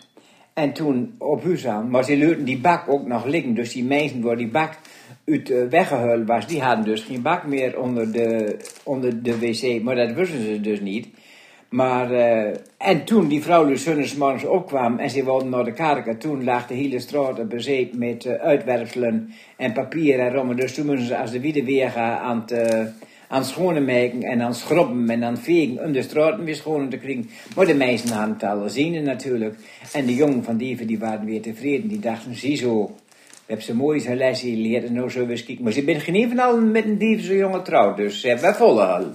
En 0.54 0.74
toen 0.74 1.16
op 1.18 1.44
huis 1.44 1.68
aan. 1.68 1.90
Maar 1.90 2.04
ze 2.04 2.18
lieten 2.18 2.46
die 2.46 2.60
bak 2.60 2.90
ook 2.90 3.08
nog 3.08 3.26
liggen. 3.26 3.54
Dus 3.54 3.74
die 3.74 3.84
mensen 3.84 4.22
waar 4.22 4.38
die 4.38 4.48
bak 4.48 4.78
uit 5.26 5.70
weggehuild 5.70 6.28
was, 6.28 6.48
die 6.48 6.62
hadden 6.62 6.86
dus 6.86 7.02
geen 7.02 7.22
bak 7.22 7.46
meer 7.46 7.80
onder 7.80 8.12
de, 8.12 8.58
onder 8.84 9.24
de 9.24 9.40
wc. 9.40 9.84
Maar 9.84 9.96
dat 9.96 10.12
wisten 10.12 10.42
ze 10.42 10.62
dus 10.62 10.80
niet. 10.80 11.08
Maar, 11.76 12.12
uh, 12.12 12.58
en 12.78 13.04
toen 13.06 13.28
die 13.28 13.42
vrouw 13.42 13.76
zonnesmorgens 13.76 14.46
opkwam 14.46 14.98
en 14.98 15.10
ze 15.10 15.24
wilden 15.24 15.50
naar 15.50 15.64
de 15.64 15.74
kerk, 15.74 16.20
toen 16.20 16.44
lag 16.44 16.68
de 16.68 16.74
hele 16.74 17.00
straat 17.00 17.50
bezet 17.50 17.98
met 17.98 18.26
uh, 18.26 18.34
uitwerpselen 18.34 19.34
en 19.58 19.74
papier 19.74 20.20
en 20.20 20.34
rommen. 20.34 20.56
Dus 20.56 20.74
toen 20.74 20.86
moesten 20.86 21.06
ze 21.08 21.18
als 21.18 21.32
de 21.32 21.40
wiede 21.40 21.64
weer 21.64 21.90
gaan 21.90 22.18
aan 22.18 22.46
het, 22.48 22.52
uh, 22.52 22.86
aan 23.28 23.86
maken 23.86 24.24
en 24.24 24.42
aan 24.42 24.56
schrobben 24.56 25.10
en 25.10 25.24
aan 25.24 25.38
vegen 25.38 25.86
om 25.86 25.92
de 25.92 26.02
straten 26.02 26.44
weer 26.44 26.56
schoon 26.56 26.90
te 26.90 26.98
krijgen. 26.98 27.30
Maar 27.56 27.66
de 27.66 27.76
meesten 27.76 28.16
hadden 28.16 28.34
het 28.34 28.44
al 28.44 28.70
zien 28.70 29.04
natuurlijk. 29.04 29.56
En 29.94 30.06
de 30.06 30.16
jongen 30.16 30.44
van 30.44 30.58
dieven 30.58 30.88
die 30.88 31.00
waren 31.00 31.26
weer 31.26 31.42
tevreden. 31.42 31.88
Die 31.88 32.00
dachten, 32.00 32.36
ziezo, 32.36 32.86
we 32.86 33.42
hebben 33.46 33.66
ze 33.66 33.76
mooi 33.76 34.00
zijn 34.00 34.18
lesje 34.18 34.50
geleerd 34.50 34.86
en 34.86 34.94
nou 34.94 35.10
zullen 35.10 35.28
we 35.28 35.34
eens 35.34 35.46
kijken. 35.46 35.64
Maar 35.64 35.74
ze 35.74 35.84
zijn 35.86 36.02
geen 36.02 36.30
van 36.30 36.40
allen 36.40 36.72
met 36.72 36.86
een 36.86 36.98
dievense 36.98 37.36
jongen 37.36 37.64
trouw, 37.64 37.96
dus 37.96 38.22
ze 38.22 38.28
hebben 38.28 38.56
volle 38.56 38.82
hal. 38.82 39.06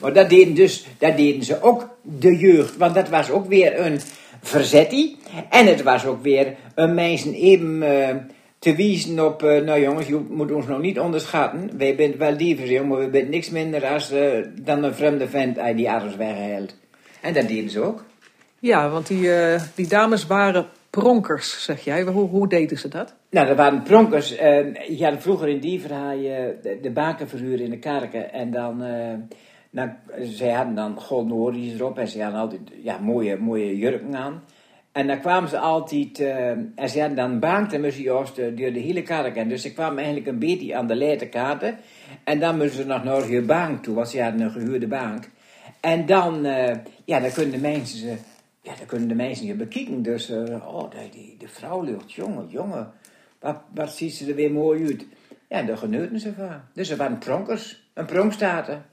Maar 0.00 0.12
dat 0.12 0.30
deden, 0.30 0.54
dus, 0.54 0.86
dat 0.98 1.16
deden 1.16 1.42
ze 1.42 1.62
ook 1.62 1.88
de 2.02 2.36
jeugd, 2.36 2.76
want 2.76 2.94
dat 2.94 3.08
was 3.08 3.30
ook 3.30 3.46
weer 3.46 3.80
een 3.80 4.00
verzettie. 4.42 5.16
En 5.50 5.66
het 5.66 5.82
was 5.82 6.06
ook 6.06 6.22
weer 6.22 6.54
een 6.74 6.94
mensen 6.94 7.34
even 7.34 7.82
uh, 7.82 8.08
te 8.58 8.74
wijzen 8.74 9.26
op, 9.26 9.42
uh, 9.42 9.60
nou 9.60 9.80
jongens, 9.80 10.06
je 10.06 10.26
moet 10.30 10.52
ons 10.52 10.66
nog 10.66 10.80
niet 10.80 11.00
onderschatten. 11.00 11.70
Wij 11.78 11.94
zijn 11.96 12.16
wel 12.16 12.36
dieven, 12.36 12.88
maar 12.88 12.98
we 12.98 13.08
zijn 13.12 13.28
niks 13.28 13.50
minder 13.50 13.86
als, 13.86 14.12
uh, 14.12 14.44
dan 14.62 14.82
een 14.82 14.94
vreemde 14.94 15.28
vent 15.28 15.58
die 15.76 15.90
arms 15.90 16.16
weggehaald. 16.16 16.76
En 17.20 17.34
dat 17.34 17.48
deden 17.48 17.70
ze 17.70 17.80
ook. 17.80 18.04
Ja, 18.58 18.88
want 18.88 19.06
die, 19.06 19.30
die 19.74 19.88
dames 19.88 20.26
waren 20.26 20.66
pronkers, 20.90 21.64
zeg 21.64 21.84
jij. 21.84 22.02
Hoe, 22.02 22.28
hoe 22.28 22.48
deden 22.48 22.78
ze 22.78 22.88
dat? 22.88 23.14
Nou, 23.30 23.46
dat 23.46 23.56
waren 23.56 23.82
pronkers. 23.82 24.28
je 24.88 24.98
had 25.00 25.22
vroeger 25.22 25.48
in 25.48 25.60
die 25.60 25.80
verhaal 25.80 26.16
de, 26.16 26.78
de 26.82 26.90
baken 26.90 27.28
verhuren 27.28 27.64
in 27.64 27.70
de 27.70 27.78
kerken 27.78 28.32
en 28.32 28.50
dan... 28.50 28.82
Nou, 29.76 29.90
zij 30.22 30.52
hadden 30.52 30.74
dan 30.74 31.00
golden 31.00 31.54
erop 31.54 31.98
en 31.98 32.08
ze 32.08 32.22
hadden 32.22 32.40
altijd 32.40 32.60
ja, 32.82 32.98
mooie, 32.98 33.36
mooie 33.36 33.76
jurken 33.76 34.16
aan. 34.16 34.42
En 34.92 35.06
dan 35.06 35.20
kwamen 35.20 35.48
ze 35.48 35.58
altijd, 35.58 36.20
uh, 36.20 36.48
en 36.50 36.88
ze 36.88 37.00
hadden 37.00 37.40
dan 37.40 37.80
moesten 37.80 38.02
juist 38.02 38.36
door 38.36 38.72
de 38.72 38.78
hele 38.78 39.02
kerk. 39.02 39.36
En 39.36 39.48
dus 39.48 39.62
ze 39.62 39.72
kwamen 39.72 39.96
eigenlijk 39.96 40.26
een 40.26 40.38
beetje 40.38 40.76
aan 40.76 40.86
de 40.86 40.96
late 40.96 41.28
kaarten. 41.28 41.78
En 42.24 42.40
dan 42.40 42.56
moesten 42.56 42.82
ze 42.82 42.86
nog 42.86 43.04
naar 43.04 43.30
je 43.30 43.42
bank 43.42 43.82
toe, 43.82 43.94
want 43.94 44.08
ze 44.08 44.22
hadden 44.22 44.40
een 44.40 44.50
gehuurde 44.50 44.86
bank. 44.86 45.28
En 45.80 46.06
dan, 46.06 46.46
uh, 46.46 46.74
ja, 47.04 47.20
dan 47.20 47.32
kunnen 47.32 47.52
de 47.52 47.68
mensen 47.68 47.98
ze, 47.98 48.16
ja, 48.60 48.72
dan 48.78 48.86
kunnen 48.86 49.08
de 49.08 49.14
mensen 49.14 49.46
je 49.46 49.54
bekijken. 49.54 50.02
Dus, 50.02 50.30
oh, 50.30 50.90
die, 51.10 51.36
de 51.38 51.48
vrouw 51.48 51.82
lucht, 51.82 52.12
jongen, 52.12 52.46
jongen, 52.48 52.92
wat, 53.40 53.56
wat 53.74 53.90
ziet 53.90 54.14
ze 54.14 54.28
er 54.28 54.34
weer 54.34 54.52
mooi 54.52 54.84
uit. 54.84 55.06
Ja, 55.48 55.62
daar 55.62 55.78
genoten 55.78 56.20
ze 56.20 56.32
van. 56.32 56.60
Dus 56.72 56.88
ze 56.88 56.96
waren 56.96 57.18
pronkers, 57.18 57.88
een 57.94 58.06
pronkstaten. 58.06 58.84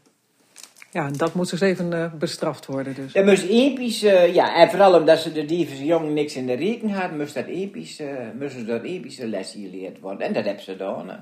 Ja, 0.94 1.06
en 1.06 1.14
dat 1.14 1.34
moet 1.34 1.50
dus 1.50 1.62
even 1.62 1.91
uh, 1.91 2.14
bestraft 2.14 2.66
worden 2.66 2.96
dus. 2.96 3.14
Dat 3.14 3.26
moest 3.26 3.44
episch, 3.44 4.04
uh, 4.04 4.34
ja, 4.34 4.56
en 4.56 4.70
vooral 4.70 5.00
omdat 5.00 5.20
ze 5.20 5.32
de 5.32 5.46
dieven 5.46 5.86
jong 5.86 6.14
niks 6.14 6.36
in 6.36 6.46
de 6.46 6.54
rekening 6.54 6.98
hadden, 6.98 7.18
moest 7.18 7.34
dat 7.34 7.46
episch, 7.46 8.00
uh, 8.00 8.08
moesten 8.39 8.66
dat 8.66 8.84
epische 8.84 9.28
lessen 9.28 9.62
geleerd 9.62 10.00
worden. 10.00 10.28
En 10.28 10.34
dat 10.34 10.46
hebben 10.46 10.64
ze 10.64 10.72
gedaan. 10.72 11.10
Hè. 11.10 11.16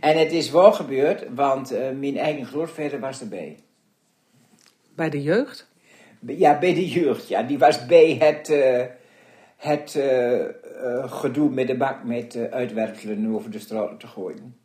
En 0.00 0.18
het 0.18 0.32
is 0.32 0.50
wel 0.50 0.72
gebeurd, 0.72 1.24
want 1.34 1.70
mijn 1.98 2.18
eigen 2.18 2.46
grootvader 2.46 3.00
was 3.00 3.20
erbij. 3.20 3.58
Bij 4.94 5.10
de 5.10 5.22
jeugd? 5.22 5.68
Ja, 6.26 6.58
bij 6.58 6.74
de 6.74 6.88
jeugd, 6.88 7.28
ja. 7.28 7.42
Die 7.42 7.58
was 7.58 7.86
bij 7.86 8.16
het, 8.18 8.54
het 9.56 9.98
gedoe 11.10 11.50
met 11.50 11.66
de 11.66 11.76
bak 11.76 12.04
met 12.04 12.38
uitwerpselen 12.50 13.34
over 13.34 13.50
de 13.50 13.58
straat 13.58 14.00
te 14.00 14.06
gooien. 14.06 14.56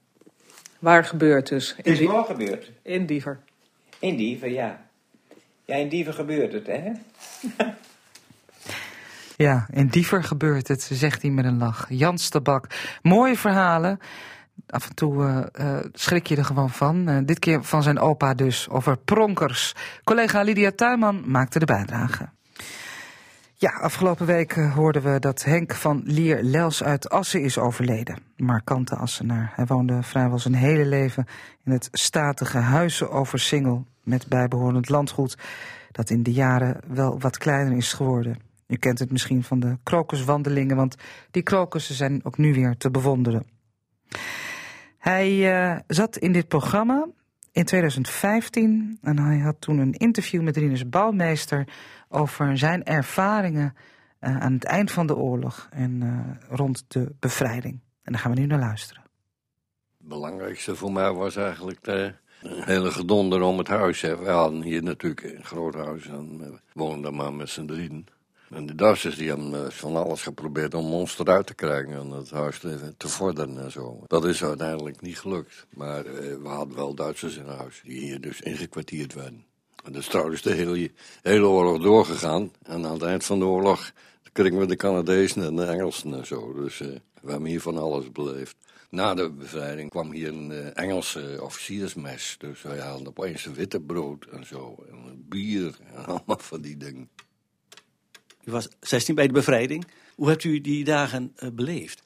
Waar 0.79 1.03
gebeurt 1.03 1.47
dus? 1.49 1.73
Het 1.77 1.87
is 1.87 1.99
wel 1.99 2.23
gebeurd. 2.23 2.71
In 2.81 3.05
Diever? 3.05 3.39
In 3.99 4.15
Dieven, 4.15 4.51
ja. 4.51 4.85
Ja, 5.65 5.75
in 5.75 5.89
Dieven 5.89 6.13
gebeurt 6.13 6.53
het, 6.53 6.67
hè? 6.67 6.91
ja, 9.45 9.67
in 9.71 9.87
Diever 9.87 10.23
gebeurt 10.23 10.67
het, 10.67 10.81
zegt 10.91 11.21
hij 11.21 11.31
met 11.31 11.45
een 11.45 11.57
lach. 11.57 11.85
Jans 11.89 12.29
de 12.29 12.41
Bak. 12.41 12.67
Mooie 13.01 13.37
verhalen. 13.37 13.99
Af 14.67 14.89
en 14.89 14.95
toe 14.95 15.23
uh, 15.23 15.65
uh, 15.65 15.79
schrik 15.93 16.27
je 16.27 16.35
er 16.35 16.45
gewoon 16.45 16.69
van. 16.69 17.09
Uh, 17.09 17.17
dit 17.25 17.39
keer 17.39 17.63
van 17.63 17.83
zijn 17.83 17.99
opa 17.99 18.33
dus, 18.33 18.69
over 18.69 18.97
pronkers. 18.97 19.75
Collega 20.03 20.41
Lydia 20.41 20.71
Tuinman 20.71 21.23
maakte 21.25 21.59
de 21.59 21.65
bijdrage. 21.65 22.29
Ja, 23.59 23.69
afgelopen 23.69 24.25
week 24.25 24.53
hoorden 24.53 25.13
we 25.13 25.19
dat 25.19 25.43
Henk 25.43 25.73
van 25.73 26.01
Lier 26.05 26.43
Lels 26.43 26.83
uit 26.83 27.09
Assen 27.09 27.41
is 27.41 27.57
overleden. 27.57 28.19
Markante 28.35 28.95
Assenaar. 28.95 29.51
Hij 29.55 29.65
woonde 29.65 30.03
vrijwel 30.03 30.39
zijn 30.39 30.53
hele 30.53 30.85
leven 30.85 31.25
in 31.65 31.71
het 31.71 31.89
statige 31.91 32.57
huizen 32.57 33.11
over 33.11 33.39
Singel 33.39 33.85
met 34.03 34.27
bijbehorend 34.27 34.89
landgoed 34.89 35.37
dat 35.91 36.09
in 36.09 36.23
de 36.23 36.31
jaren 36.31 36.79
wel 36.87 37.19
wat 37.19 37.37
kleiner 37.37 37.77
is 37.77 37.93
geworden. 37.93 38.39
U 38.67 38.75
kent 38.75 38.99
het 38.99 39.11
misschien 39.11 39.43
van 39.43 39.59
de 39.59 39.77
krokuswandelingen, 39.83 40.75
want 40.75 40.95
die 41.31 41.43
krokussen 41.43 41.95
zijn 41.95 42.25
ook 42.25 42.37
nu 42.37 42.53
weer 42.53 42.77
te 42.77 42.91
bewonderen. 42.91 43.45
Hij 44.97 45.31
uh, 45.31 45.79
zat 45.87 46.17
in 46.17 46.31
dit 46.31 46.47
programma 46.47 47.07
in 47.57 47.65
2015 47.65 48.97
en 49.01 49.19
hij 49.19 49.39
had 49.39 49.61
toen 49.61 49.77
een 49.77 49.93
interview 49.93 50.41
met 50.41 50.57
Rinus 50.57 50.89
Bouwmeester 50.89 51.67
over 52.09 52.57
zijn 52.57 52.83
ervaringen 52.83 53.75
uh, 54.21 54.37
aan 54.37 54.53
het 54.53 54.63
eind 54.63 54.91
van 54.91 55.07
de 55.07 55.15
oorlog 55.15 55.67
en 55.71 56.01
uh, 56.03 56.57
rond 56.57 56.83
de 56.87 57.15
bevrijding. 57.19 57.79
En 58.03 58.11
daar 58.11 58.21
gaan 58.21 58.33
we 58.33 58.39
nu 58.39 58.45
naar 58.45 58.59
luisteren. 58.59 59.03
Het 59.97 60.07
belangrijkste 60.07 60.75
voor 60.75 60.91
mij 60.91 61.13
was 61.13 61.35
eigenlijk 61.35 61.83
de 61.83 62.13
hele 62.41 62.91
gedonder 62.91 63.41
om 63.41 63.57
het 63.57 63.67
huis. 63.67 64.01
We 64.01 64.29
hadden 64.29 64.61
hier 64.61 64.83
natuurlijk 64.83 65.23
een 65.23 65.45
groot 65.45 65.73
huis 65.73 66.07
en 66.07 66.37
we 66.37 66.59
woonden 66.73 67.15
maar 67.15 67.33
met 67.33 67.49
z'n 67.49 67.65
drieën. 67.65 68.07
En 68.49 68.65
de 68.65 68.75
Duitsers 68.75 69.15
die 69.15 69.29
hebben 69.29 69.71
van 69.71 69.95
alles 69.95 70.21
geprobeerd 70.21 70.73
om 70.73 70.93
ons 70.93 71.19
eruit 71.19 71.47
te 71.47 71.53
krijgen 71.53 71.93
en 71.93 72.09
het 72.09 72.29
huis 72.29 72.59
te, 72.97 73.07
vorderen 73.07 73.63
en 73.63 73.71
zo. 73.71 74.03
Dat 74.07 74.25
is 74.25 74.43
uiteindelijk 74.43 75.01
niet 75.01 75.19
gelukt. 75.19 75.65
Maar 75.69 76.05
uh, 76.05 76.13
we 76.41 76.47
hadden 76.47 76.75
wel 76.75 76.93
Duitsers 76.93 77.37
in 77.37 77.47
huis 77.47 77.81
die 77.83 77.99
hier 77.99 78.21
dus 78.21 78.41
ingekwartierd 78.41 79.13
werden. 79.13 79.45
En 79.83 79.91
dat 79.91 80.01
is 80.01 80.07
trouwens 80.07 80.41
de 80.41 80.53
hele, 80.53 80.91
hele 81.21 81.47
oorlog 81.47 81.81
doorgegaan. 81.81 82.51
En 82.63 82.85
aan 82.85 82.93
het 82.93 83.01
eind 83.01 83.25
van 83.25 83.39
de 83.39 83.45
oorlog 83.45 83.91
kregen 84.31 84.59
we 84.59 84.65
de 84.65 84.75
Canadezen 84.75 85.43
en 85.43 85.55
de 85.55 85.65
Engelsen 85.65 86.13
en 86.13 86.25
zo. 86.25 86.53
Dus 86.53 86.79
uh, 86.79 86.87
we 87.21 87.31
hebben 87.31 87.49
hier 87.49 87.61
van 87.61 87.77
alles 87.77 88.11
beleefd. 88.11 88.55
Na 88.89 89.13
de 89.13 89.31
bevrijding 89.31 89.89
kwam 89.89 90.11
hier 90.11 90.27
een 90.27 90.73
Engelse 90.73 91.39
officiersmes. 91.41 92.35
Dus 92.37 92.61
wij 92.61 92.79
hadden 92.79 93.07
opeens 93.07 93.45
een 93.45 93.53
witte 93.53 93.79
brood 93.79 94.25
en 94.25 94.45
zo. 94.45 94.75
En 94.89 95.25
bier 95.29 95.77
en 95.93 96.05
allemaal 96.05 96.39
van 96.39 96.61
die 96.61 96.77
dingen. 96.77 97.09
U 98.47 98.51
was 98.51 98.67
16 98.79 99.15
bij 99.15 99.27
de 99.27 99.33
bevrijding. 99.33 99.87
Hoe 100.15 100.29
hebt 100.29 100.43
u 100.43 100.61
die 100.61 100.83
dagen 100.83 101.33
uh, 101.39 101.49
beleefd? 101.53 102.03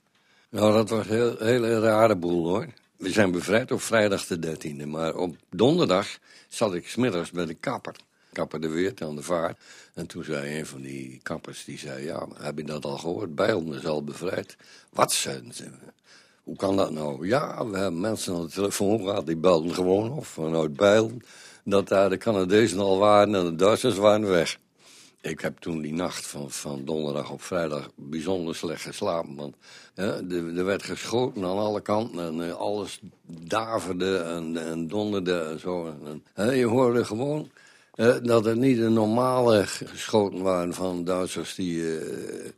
Nou, 0.49 0.73
dat 0.73 0.89
was 0.89 1.05
een 1.05 1.15
heel, 1.15 1.35
hele 1.37 1.79
rare 1.79 2.15
boel 2.15 2.47
hoor. 2.47 2.67
We 2.97 3.09
zijn 3.09 3.31
bevrijd 3.31 3.71
op 3.71 3.81
vrijdag 3.81 4.25
de 4.25 4.57
13e. 4.57 4.87
Maar 4.87 5.15
op 5.15 5.35
donderdag 5.49 6.07
zat 6.47 6.73
ik 6.73 6.87
smiddags 6.87 7.31
bij 7.31 7.45
de 7.45 7.53
kapper. 7.53 7.95
Kapper 8.31 8.61
de 8.61 8.67
Weert 8.69 9.01
aan 9.01 9.15
de 9.15 9.21
vaart. 9.21 9.59
En 9.93 10.07
toen 10.07 10.23
zei 10.23 10.59
een 10.59 10.65
van 10.65 10.81
die 10.81 11.19
kappers, 11.23 11.65
die 11.65 11.77
zei, 11.77 12.03
ja, 12.05 12.27
heb 12.33 12.57
je 12.57 12.63
dat 12.63 12.85
al 12.85 12.97
gehoord? 12.97 13.35
Bijl 13.35 13.73
is 13.73 13.85
al 13.85 14.03
bevrijd. 14.03 14.57
Wat 14.89 15.11
zijn 15.11 15.53
ze? 15.53 15.69
Hoe 16.43 16.55
kan 16.55 16.75
dat 16.75 16.91
nou? 16.91 17.27
Ja, 17.27 17.67
we 17.67 17.77
hebben 17.77 17.99
mensen 17.99 18.35
aan 18.35 18.41
de 18.41 18.51
telefoon 18.51 18.99
gehad, 18.99 19.25
die 19.25 19.37
belden 19.37 19.73
gewoon 19.73 20.11
of 20.11 20.27
vanuit 20.27 20.73
Bijl. 20.73 21.11
Dat 21.63 21.87
daar 21.87 22.09
de 22.09 22.17
Canadezen 22.17 22.79
al 22.79 22.97
waren 22.97 23.35
en 23.35 23.45
de 23.45 23.55
Duitsers 23.55 23.97
waren 23.97 24.29
weg. 24.29 24.57
Ik 25.21 25.41
heb 25.41 25.57
toen 25.57 25.81
die 25.81 25.93
nacht 25.93 26.27
van, 26.27 26.51
van 26.51 26.85
donderdag 26.85 27.31
op 27.31 27.41
vrijdag 27.41 27.89
bijzonder 27.95 28.55
slecht 28.55 28.81
geslapen. 28.81 29.35
Want 29.35 29.55
er, 29.93 30.57
er 30.57 30.65
werd 30.65 30.83
geschoten 30.83 31.43
aan 31.43 31.57
alle 31.57 31.81
kanten 31.81 32.19
en 32.19 32.37
uh, 32.37 32.53
alles 32.53 32.99
daverde 33.25 34.17
en, 34.17 34.57
en 34.57 34.87
donderde 34.87 35.39
en 35.39 35.59
zo. 35.59 35.95
En, 36.33 36.55
je 36.55 36.65
hoorde 36.65 37.05
gewoon 37.05 37.51
uh, 37.95 38.15
dat 38.21 38.45
het 38.45 38.57
niet 38.57 38.77
de 38.77 38.89
normale 38.89 39.63
geschoten 39.65 40.41
waren 40.41 40.73
van 40.73 41.03
Duitsers 41.03 41.55
die 41.55 41.75
uh, 41.75 42.49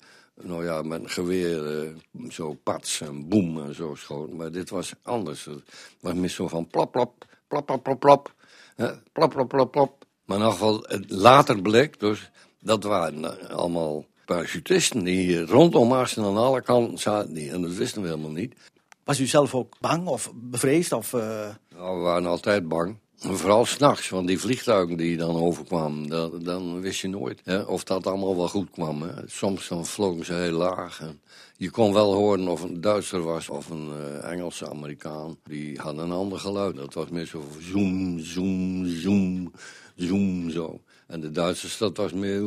nou 0.42 0.66
ja, 0.66 0.82
met 0.82 1.04
een 1.04 1.10
geweer 1.10 1.82
eh, 1.82 1.90
zo 2.30 2.54
pats 2.64 3.02
en 3.02 3.28
boem 3.30 3.62
en 3.62 3.76
zo 3.76 3.96
schoten. 3.96 4.36
Maar 4.36 4.52
dit 4.52 4.70
was 4.70 4.94
anders. 5.02 5.46
Het 5.46 5.64
was 6.00 6.14
meer 6.14 6.30
zo 6.30 6.48
van 6.48 6.68
plop, 6.68 6.92
plop, 6.92 7.26
plop, 7.48 7.66
plop, 7.66 7.84
plop, 7.84 8.00
plop. 8.00 8.34
hè, 8.76 8.92
plop, 9.12 9.30
plop, 9.30 9.50
plop, 9.50 9.72
plop. 9.72 10.06
Maar 10.26 10.38
in 10.38 10.44
ieder 10.44 10.58
geval, 10.58 10.86
later 11.08 11.62
bleek 11.62 12.00
dus, 12.00 12.32
dat 12.64 12.84
waren 12.84 13.24
eh, 13.24 13.56
allemaal 13.56 14.06
parachutisten 14.26 15.04
die 15.04 15.46
rondom 15.46 15.92
Assen 15.92 16.24
aan 16.24 16.38
alle 16.38 16.62
kanten 16.62 16.98
zaten. 16.98 17.34
Die, 17.34 17.52
en 17.52 17.62
dat 17.62 17.74
wisten 17.74 18.02
we 18.02 18.08
helemaal 18.08 18.32
niet. 18.32 18.56
Was 19.04 19.20
u 19.20 19.26
zelf 19.26 19.56
ook 19.56 19.76
bang 19.80 20.08
of 20.08 20.32
bevreesd? 20.36 20.92
Of, 20.92 21.14
eh, 21.14 21.50
Nou, 21.76 21.98
we 21.98 22.04
waren 22.04 22.26
altijd 22.26 22.68
bang. 22.68 22.98
Vooral 23.18 23.66
s'nachts, 23.66 24.10
want 24.10 24.28
die 24.28 24.40
vliegtuigen 24.40 24.98
die 24.98 25.18
dan 25.18 25.36
overkwamen, 25.36 26.08
dan, 26.08 26.40
dan 26.44 26.82
wist 26.82 27.00
je 27.00 27.08
nooit 27.08 27.42
hè, 27.44 27.62
of 27.62 27.84
dat 27.84 28.08
allemaal 28.08 28.36
wel 28.36 28.48
goed 28.48 28.70
kwam. 28.72 29.02
Hè. 29.02 29.12
Soms 29.26 29.68
dan 29.68 29.86
vlogen 29.86 30.26
ze 30.26 30.34
heel 30.34 30.58
laag. 30.58 31.02
En 31.02 31.22
je 31.58 31.70
kon 31.70 31.94
wel 31.94 32.14
horen 32.14 32.48
of 32.48 32.62
een 32.62 32.82
Duitser 32.82 33.22
was 33.22 33.50
of 33.50 33.70
een 33.70 33.90
eh, 33.92 34.32
Engelse 34.32 34.70
Amerikaan. 34.70 35.38
Die 35.44 35.80
hadden 35.80 36.04
een 36.04 36.12
ander 36.12 36.40
geluid. 36.40 36.76
Dat 36.76 36.94
was 36.94 37.10
meer 37.10 37.26
zo 37.26 37.44
zoom, 37.60 38.20
zoom, 38.20 38.86
zoom, 38.86 39.52
zoom, 39.96 40.50
zo. 40.50 40.82
En 41.08 41.22
de 41.22 41.32
Duitsers, 41.32 41.78
dat 41.78 41.98
was 41.98 42.14
meer 42.14 42.42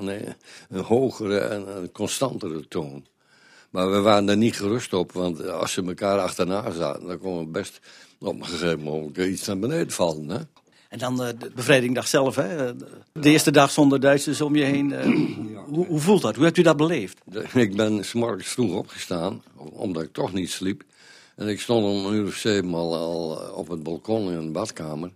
nee, 0.00 0.24
een 0.68 0.82
hogere 0.84 1.38
en 1.38 1.76
een 1.76 1.92
constantere 1.92 2.68
toon. 2.68 3.06
Maar 3.70 3.90
we 3.90 4.00
waren 4.00 4.28
er 4.28 4.36
niet 4.36 4.56
gerust 4.56 4.92
op, 4.92 5.12
want 5.12 5.48
als 5.48 5.72
ze 5.72 5.82
elkaar 5.86 6.18
achterna 6.18 6.70
zaten, 6.70 7.06
dan 7.06 7.18
kon 7.18 7.38
het 7.38 7.52
best 7.52 7.80
op 8.18 8.34
een 8.40 8.46
gegeven 8.46 8.82
moment 8.82 9.16
iets 9.16 9.46
naar 9.46 9.58
beneden 9.58 9.90
vallen. 9.90 10.28
Hè? 10.28 10.38
en 10.88 10.98
dan 10.98 11.22
eh, 11.22 11.28
de 11.38 11.50
bevrijdingdag 11.54 12.06
zelf, 12.06 12.34
hè? 12.34 12.76
De 13.12 13.30
eerste 13.30 13.50
dag 13.50 13.70
zonder 13.70 14.00
Duitsers 14.00 14.40
om 14.40 14.56
je 14.56 14.64
heen. 14.64 14.92
eh, 14.92 15.06
hoe, 15.66 15.86
hoe 15.86 16.00
voelt 16.00 16.22
dat? 16.22 16.34
Hoe 16.34 16.44
hebt 16.44 16.56
u 16.56 16.62
dat 16.62 16.76
beleefd? 16.76 17.18
Ik 17.54 17.76
ben 17.76 18.04
s 18.04 18.12
morgens 18.12 18.48
vroeg 18.48 18.74
opgestaan, 18.74 19.42
omdat 19.56 20.02
ik 20.02 20.12
toch 20.12 20.32
niet 20.32 20.50
sliep. 20.50 20.82
En 21.36 21.48
ik 21.48 21.60
stond 21.60 21.84
om 21.84 22.06
een 22.06 22.14
uur 22.14 22.26
of 22.26 22.34
zeven 22.34 22.74
al, 22.74 22.96
al 22.96 23.42
eh, 23.42 23.56
op 23.56 23.68
het 23.68 23.82
balkon 23.82 24.32
in 24.32 24.40
de 24.40 24.50
badkamer. 24.50 25.10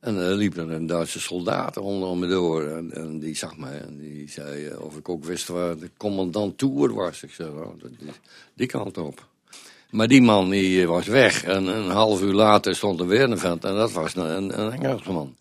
En 0.00 0.16
er 0.16 0.34
liep 0.34 0.56
er 0.56 0.70
een 0.70 0.86
Duitse 0.86 1.20
soldaat 1.20 1.76
onder 1.76 2.16
me 2.16 2.26
door. 2.26 2.66
En, 2.92 3.18
die 3.18 3.36
zag 3.36 3.56
mij 3.56 3.80
en 3.80 3.98
die 3.98 4.30
zei 4.30 4.66
eh, 4.66 4.80
of 4.80 4.96
ik 4.96 5.08
ook 5.08 5.24
wist 5.24 5.48
waar 5.48 5.78
de 5.78 5.90
commandant 5.96 6.58
Toer 6.58 6.94
was. 6.94 7.22
Ik 7.22 7.30
zei, 7.30 7.48
oh, 7.48 7.74
die 8.54 8.66
kant 8.66 8.98
op. 8.98 9.28
Maar 9.90 10.08
die 10.08 10.22
man 10.22 10.50
die 10.50 10.86
was 10.86 11.06
weg. 11.06 11.44
En 11.44 11.66
een 11.66 11.90
half 11.90 12.22
uur 12.22 12.32
later 12.32 12.76
stond 12.76 13.00
er 13.00 13.06
weer 13.06 13.30
een 13.30 13.38
vent. 13.38 13.64
En 13.64 13.74
dat 13.74 13.92
was 13.92 14.14
een, 14.14 14.60
een 14.60 14.72
Engelsman. 14.72 15.36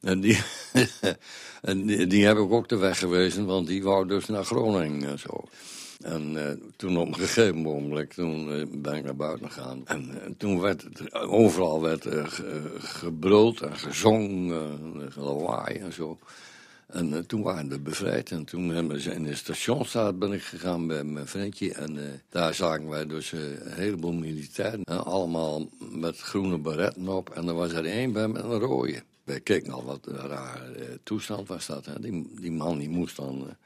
En 0.00 0.20
die, 0.20 0.38
en 1.62 1.86
die 1.86 2.26
heb 2.26 2.36
ik 2.36 2.52
ook 2.52 2.68
de 2.68 2.76
weg 2.76 2.98
gewezen, 2.98 3.46
want 3.46 3.66
die 3.66 3.82
wou 3.82 4.06
dus 4.06 4.26
naar 4.26 4.44
Groningen 4.44 5.08
en 5.08 5.18
zo. 5.18 5.44
En 6.06 6.46
eh, 6.48 6.56
toen 6.76 6.96
op 6.96 7.08
een 7.08 7.14
gegeven 7.14 7.56
moment, 7.56 8.14
toen 8.14 8.52
eh, 8.52 8.66
ben 8.70 8.94
ik 8.94 9.04
naar 9.04 9.16
buiten 9.16 9.50
gegaan. 9.50 9.82
En 9.84 10.10
eh, 10.22 10.30
toen 10.38 10.60
werd 10.60 10.82
het, 10.82 11.14
overal 11.14 11.80
werd 11.82 12.02
ge- 12.02 12.74
gebruld 12.78 13.60
en 13.60 13.76
gezongen, 13.76 14.78
lawaai 15.16 15.76
en 15.76 15.92
zo. 15.92 16.18
En 16.86 17.26
toen 17.26 17.42
waren 17.42 17.68
we 17.68 17.78
bevrijd. 17.78 18.30
En 18.30 18.44
toen 18.44 18.68
hebben 18.68 19.00
ze 19.00 19.12
in 19.14 19.22
de 19.22 19.34
stationsstraat 19.34 20.18
ben 20.18 20.32
ik 20.32 20.42
gegaan 20.42 20.86
bij 20.86 21.04
mijn 21.04 21.26
vriendje. 21.26 21.72
En 21.72 22.22
daar 22.28 22.54
zagen 22.54 22.88
wij 22.88 23.06
dus 23.06 23.32
een 23.32 23.58
heleboel 23.64 24.12
militairen. 24.12 24.84
En 24.84 25.04
allemaal 25.04 25.68
met 25.78 26.18
groene 26.18 26.58
baretten 26.58 27.08
op. 27.08 27.30
En 27.30 27.48
er 27.48 27.54
was 27.54 27.72
er 27.72 27.84
één 27.84 28.12
bij 28.12 28.28
met 28.28 28.44
een 28.44 28.58
rode. 28.58 29.02
Wij 29.24 29.40
keken 29.40 29.72
al 29.72 29.84
wat 29.84 30.06
een 30.06 30.18
eh, 30.30 30.38
toestand 31.02 31.48
was 31.48 31.66
dat. 31.66 31.86
Hè. 31.86 32.00
Die, 32.00 32.30
die 32.40 32.52
man 32.52 32.78
die 32.78 32.88
moest 32.88 33.16
dan 33.16 33.56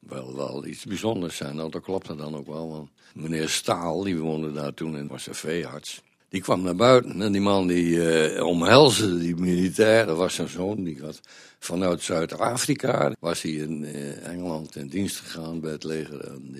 wel, 0.00 0.36
wel 0.36 0.66
iets 0.66 0.84
bijzonders 0.84 1.36
zijn. 1.36 1.56
Nou, 1.56 1.70
dat 1.70 1.82
klopte 1.82 2.14
dan 2.16 2.36
ook 2.36 2.46
wel. 2.46 2.68
Want 2.68 2.90
meneer 3.14 3.48
Staal, 3.48 4.02
die 4.02 4.18
woonde 4.18 4.52
daar 4.52 4.74
toen 4.74 4.96
en 4.96 5.06
was 5.06 5.26
een 5.26 5.34
veearts. 5.34 6.02
Die 6.28 6.40
kwam 6.40 6.62
naar 6.62 6.76
buiten 6.76 7.22
en 7.22 7.32
die 7.32 7.40
man 7.40 7.66
die 7.66 8.12
eh, 8.12 8.46
omhelsde 8.46 9.18
die 9.18 9.36
militair. 9.36 10.06
Dat 10.06 10.16
was 10.16 10.34
zijn 10.34 10.48
zoon, 10.48 10.84
die 10.84 11.00
had 11.00 11.20
vanuit 11.58 12.02
Zuid-Afrika... 12.02 13.12
was 13.20 13.42
hij 13.42 13.52
in 13.52 13.84
eh, 13.84 14.26
Engeland 14.26 14.76
in 14.76 14.88
dienst 14.88 15.16
gegaan 15.16 15.60
bij 15.60 15.70
het 15.72 15.84
leger. 15.84 16.20
En 16.20 16.56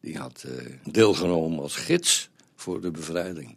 die, 0.00 0.18
had 0.18 0.44
eh, 0.46 0.66
deelgenomen 0.92 1.62
als 1.62 1.76
gids 1.76 2.28
voor 2.56 2.80
de 2.80 2.90
bevrijding. 2.90 3.56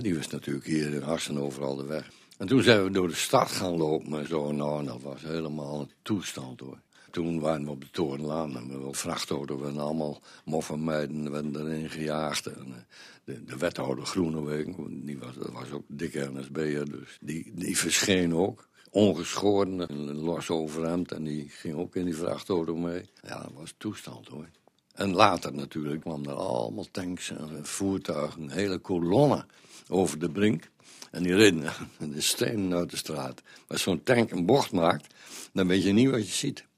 Die 0.00 0.14
wist 0.14 0.32
natuurlijk 0.32 0.66
hier 0.66 0.94
in 0.94 1.04
Assen 1.04 1.38
overal 1.38 1.76
de 1.76 1.86
weg. 1.86 2.10
En 2.38 2.46
toen 2.46 2.62
zijn 2.62 2.84
we 2.84 2.90
door 2.90 3.08
de 3.08 3.14
stad 3.14 3.50
gaan 3.50 3.76
lopen 3.76 4.18
en 4.18 4.26
zo. 4.26 4.52
Nou, 4.52 4.84
dat 4.84 5.02
was 5.02 5.22
helemaal 5.22 5.80
een 5.80 5.90
toestand 6.02 6.60
hoor. 6.60 6.78
Toen 7.10 7.40
waren 7.40 7.64
we 7.64 7.70
op 7.70 7.80
de 7.80 7.90
Torenlaan 7.90 8.56
en 8.56 8.68
we 8.68 8.78
wel 8.78 8.92
vrachtauto 8.92 9.62
allemaal 9.62 10.20
moffenmeiden 10.44 11.30
werden 11.30 11.56
erin 11.56 11.90
gejaagd. 11.90 12.46
En 12.46 12.66
eh, 12.66 12.82
de, 13.24 13.44
de 13.44 13.56
wethouder 13.56 14.06
Groenewegen, 14.06 15.04
die 15.04 15.18
was, 15.18 15.34
was 15.52 15.70
ook 15.70 15.84
dikke 15.86 16.30
NSB'er, 16.32 16.90
dus 16.90 17.18
die, 17.20 17.52
die 17.54 17.78
verscheen 17.78 18.34
ook. 18.34 18.68
Ongeschoren, 18.90 19.92
een 19.92 20.14
los 20.14 20.50
overhemd 20.50 21.12
en 21.12 21.24
die 21.24 21.48
ging 21.48 21.74
ook 21.74 21.96
in 21.96 22.04
die 22.04 22.16
vrachtauto 22.16 22.76
mee. 22.76 23.10
Ja, 23.22 23.42
dat 23.42 23.52
was 23.54 23.74
toestand 23.76 24.28
hoor. 24.28 24.48
En 24.94 25.14
later 25.14 25.54
natuurlijk 25.54 26.00
kwam 26.00 26.24
er 26.24 26.34
allemaal 26.34 26.86
tanks 26.90 27.30
en 27.30 27.66
voertuigen, 27.66 28.42
een 28.42 28.50
hele 28.50 28.78
kolonne 28.78 29.46
over 29.88 30.18
de 30.18 30.30
brink. 30.30 30.70
En 31.10 31.22
die 31.22 31.34
reden 31.34 31.72
de 32.14 32.20
stenen 32.20 32.78
uit 32.78 32.90
de 32.90 32.96
straat. 32.96 33.42
Als 33.66 33.82
zo'n 33.82 34.02
tank 34.02 34.30
een 34.30 34.46
bocht 34.46 34.72
maakt, 34.72 35.14
dan 35.52 35.66
weet 35.66 35.82
je 35.82 35.92
niet 35.92 36.10
wat 36.10 36.26
je 36.26 36.34
ziet. 36.34 36.68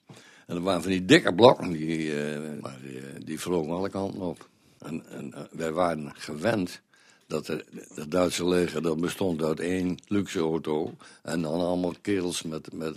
En 0.53 0.59
er 0.59 0.65
waren 0.65 0.83
van 0.83 0.91
die 0.91 1.05
dikke 1.05 1.35
blokken, 1.35 1.73
die, 1.73 2.23
eh, 2.23 2.61
maar 2.61 2.79
die, 2.83 2.99
eh, 2.99 3.25
die 3.25 3.41
vlogen 3.41 3.73
alle 3.73 3.89
kanten 3.89 4.21
op. 4.21 4.49
En, 4.79 5.07
en 5.07 5.35
eh, 5.35 5.41
wij 5.51 5.73
waren 5.73 6.13
gewend 6.15 6.81
dat 7.27 7.47
het 7.47 7.65
Duitse 8.09 8.49
leger 8.49 8.83
dat 8.83 9.01
bestond 9.01 9.43
uit 9.43 9.61
één 9.61 9.99
luxe 10.07 10.39
auto. 10.39 10.95
En 11.23 11.43
dan 11.43 11.61
allemaal 11.61 11.95
kerels 12.01 12.43
met, 12.43 12.73
met 12.73 12.97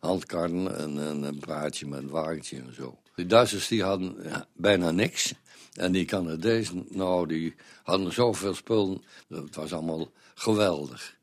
handkarren 0.00 0.76
en, 0.78 0.98
en 0.98 1.22
een 1.22 1.38
paardje 1.38 1.86
met 1.86 2.02
een 2.02 2.08
wagentje 2.08 2.56
en 2.56 2.74
zo. 2.74 2.98
Die 3.14 3.26
Duitsers 3.26 3.68
die 3.68 3.82
hadden 3.82 4.16
bijna 4.52 4.90
niks. 4.90 5.34
En 5.72 5.92
die 5.92 6.04
Canadezen, 6.04 6.86
nou, 6.88 7.26
die 7.26 7.54
hadden 7.82 8.12
zoveel 8.12 8.54
spullen. 8.54 9.02
Dat 9.28 9.54
was 9.54 9.72
allemaal 9.72 10.10
geweldig. 10.34 11.16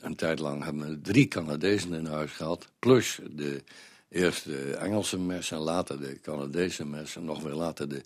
Een 0.00 0.16
tijd 0.16 0.38
lang 0.38 0.64
hebben 0.64 0.88
we 0.88 1.00
drie 1.00 1.28
Canadezen 1.28 1.92
in 1.92 2.06
huis 2.06 2.32
gehad. 2.32 2.68
Plus 2.78 3.20
de 3.30 3.62
eerste 4.10 4.76
Engelse 4.76 5.18
mes 5.18 5.50
en 5.50 5.58
later 5.58 6.00
de 6.00 6.20
Canadese 6.20 6.86
mes. 6.86 7.16
En 7.16 7.24
nog 7.24 7.42
weer 7.42 7.54
later 7.54 7.88
de 7.88 8.02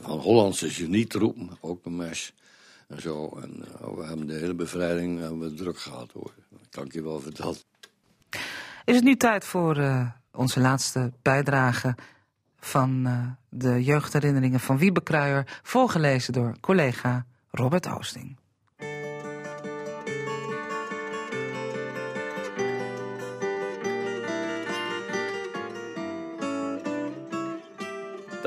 van 0.00 0.18
Hollandse 0.18 0.70
genietroepen, 0.70 1.50
ook 1.60 1.84
een 1.84 1.96
mes. 1.96 2.32
En 2.88 3.00
zo. 3.00 3.38
En 3.42 3.64
eh, 3.80 3.94
we 3.96 4.04
hebben 4.04 4.26
de 4.26 4.34
hele 4.34 4.54
bevrijding 4.54 5.20
hebben 5.20 5.38
we 5.38 5.54
druk 5.54 5.78
gehad 5.78 6.12
hoor. 6.12 6.34
Dat 6.48 6.68
kan 6.70 6.84
ik 6.84 6.92
je 6.92 7.02
wel 7.02 7.20
vertellen. 7.20 7.56
Is 8.84 8.94
het 8.94 9.04
nu 9.04 9.16
tijd 9.16 9.44
voor 9.44 9.76
eh, 9.76 10.06
onze 10.32 10.60
laatste 10.60 11.12
bijdrage 11.22 11.96
van 12.58 13.06
eh, 13.06 13.26
de 13.48 13.84
jeugdherinneringen 13.84 14.60
van 14.60 14.78
Wiebe 14.78 15.02
Kruijer, 15.02 15.60
voorgelezen 15.62 16.32
door 16.32 16.56
collega 16.60 17.26
Robert 17.50 17.86
Oosting. 17.86 18.36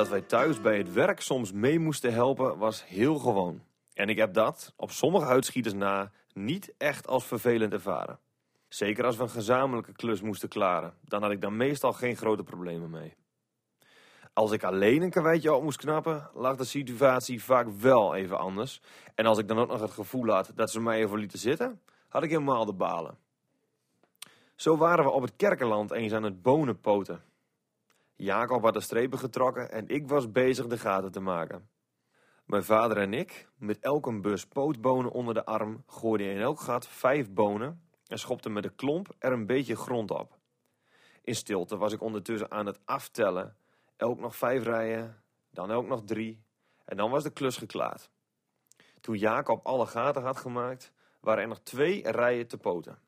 Dat 0.03 0.11
wij 0.11 0.21
thuis 0.21 0.61
bij 0.61 0.77
het 0.77 0.93
werk 0.93 1.21
soms 1.21 1.51
mee 1.51 1.79
moesten 1.79 2.13
helpen 2.13 2.57
was 2.57 2.85
heel 2.87 3.15
gewoon. 3.15 3.61
En 3.93 4.09
ik 4.09 4.17
heb 4.17 4.33
dat, 4.33 4.73
op 4.75 4.91
sommige 4.91 5.25
uitschieters 5.25 5.73
na, 5.73 6.11
niet 6.33 6.73
echt 6.77 7.07
als 7.07 7.25
vervelend 7.25 7.73
ervaren. 7.73 8.19
Zeker 8.67 9.05
als 9.05 9.17
we 9.17 9.23
een 9.23 9.29
gezamenlijke 9.29 9.91
klus 9.91 10.21
moesten 10.21 10.49
klaren, 10.49 10.93
dan 11.01 11.21
had 11.21 11.31
ik 11.31 11.41
daar 11.41 11.53
meestal 11.53 11.93
geen 11.93 12.15
grote 12.15 12.43
problemen 12.43 12.89
mee. 12.89 13.15
Als 14.33 14.51
ik 14.51 14.63
alleen 14.63 15.01
een 15.01 15.09
karweitje 15.09 15.53
op 15.53 15.63
moest 15.63 15.77
knappen, 15.77 16.29
lag 16.33 16.55
de 16.55 16.63
situatie 16.63 17.43
vaak 17.43 17.67
wel 17.79 18.15
even 18.15 18.39
anders. 18.39 18.81
En 19.15 19.25
als 19.25 19.37
ik 19.37 19.47
dan 19.47 19.59
ook 19.59 19.69
nog 19.69 19.81
het 19.81 19.91
gevoel 19.91 20.29
had 20.29 20.51
dat 20.55 20.71
ze 20.71 20.79
mij 20.79 21.03
even 21.03 21.19
lieten 21.19 21.39
zitten, 21.39 21.81
had 22.07 22.23
ik 22.23 22.29
helemaal 22.29 22.65
de 22.65 22.73
balen. 22.73 23.17
Zo 24.55 24.77
waren 24.77 25.03
we 25.03 25.11
op 25.11 25.21
het 25.21 25.35
kerkenland 25.35 25.91
eens 25.91 26.13
aan 26.13 26.23
het 26.23 26.41
bonenpoten. 26.41 27.23
Jacob 28.15 28.63
had 28.63 28.73
de 28.73 28.79
strepen 28.79 29.19
getrokken 29.19 29.71
en 29.71 29.87
ik 29.87 30.07
was 30.07 30.31
bezig 30.31 30.67
de 30.67 30.77
gaten 30.77 31.11
te 31.11 31.19
maken. 31.19 31.69
Mijn 32.45 32.63
vader 32.63 32.97
en 32.97 33.13
ik, 33.13 33.49
met 33.57 33.79
elk 33.79 34.05
een 34.05 34.21
bus 34.21 34.47
pootbonen 34.47 35.11
onder 35.11 35.33
de 35.33 35.45
arm, 35.45 35.83
gooiden 35.87 36.27
in 36.27 36.41
elk 36.41 36.59
gat 36.59 36.87
vijf 36.87 37.31
bonen 37.31 37.87
en 38.07 38.19
schopten 38.19 38.53
met 38.53 38.63
de 38.63 38.75
klomp 38.75 39.15
er 39.19 39.31
een 39.31 39.45
beetje 39.45 39.75
grond 39.75 40.11
op. 40.11 40.39
In 41.21 41.35
stilte 41.35 41.77
was 41.77 41.93
ik 41.93 42.01
ondertussen 42.01 42.51
aan 42.51 42.65
het 42.65 42.79
aftellen. 42.85 43.57
Elk 43.95 44.19
nog 44.19 44.35
vijf 44.35 44.63
rijen, 44.63 45.23
dan 45.49 45.71
elk 45.71 45.87
nog 45.87 46.03
drie 46.05 46.43
en 46.85 46.97
dan 46.97 47.11
was 47.11 47.23
de 47.23 47.33
klus 47.33 47.57
geklaard. 47.57 48.11
Toen 49.01 49.17
Jacob 49.17 49.65
alle 49.65 49.85
gaten 49.85 50.23
had 50.23 50.37
gemaakt, 50.37 50.93
waren 51.19 51.41
er 51.41 51.47
nog 51.47 51.59
twee 51.59 52.11
rijen 52.11 52.47
te 52.47 52.57
poten. 52.57 52.99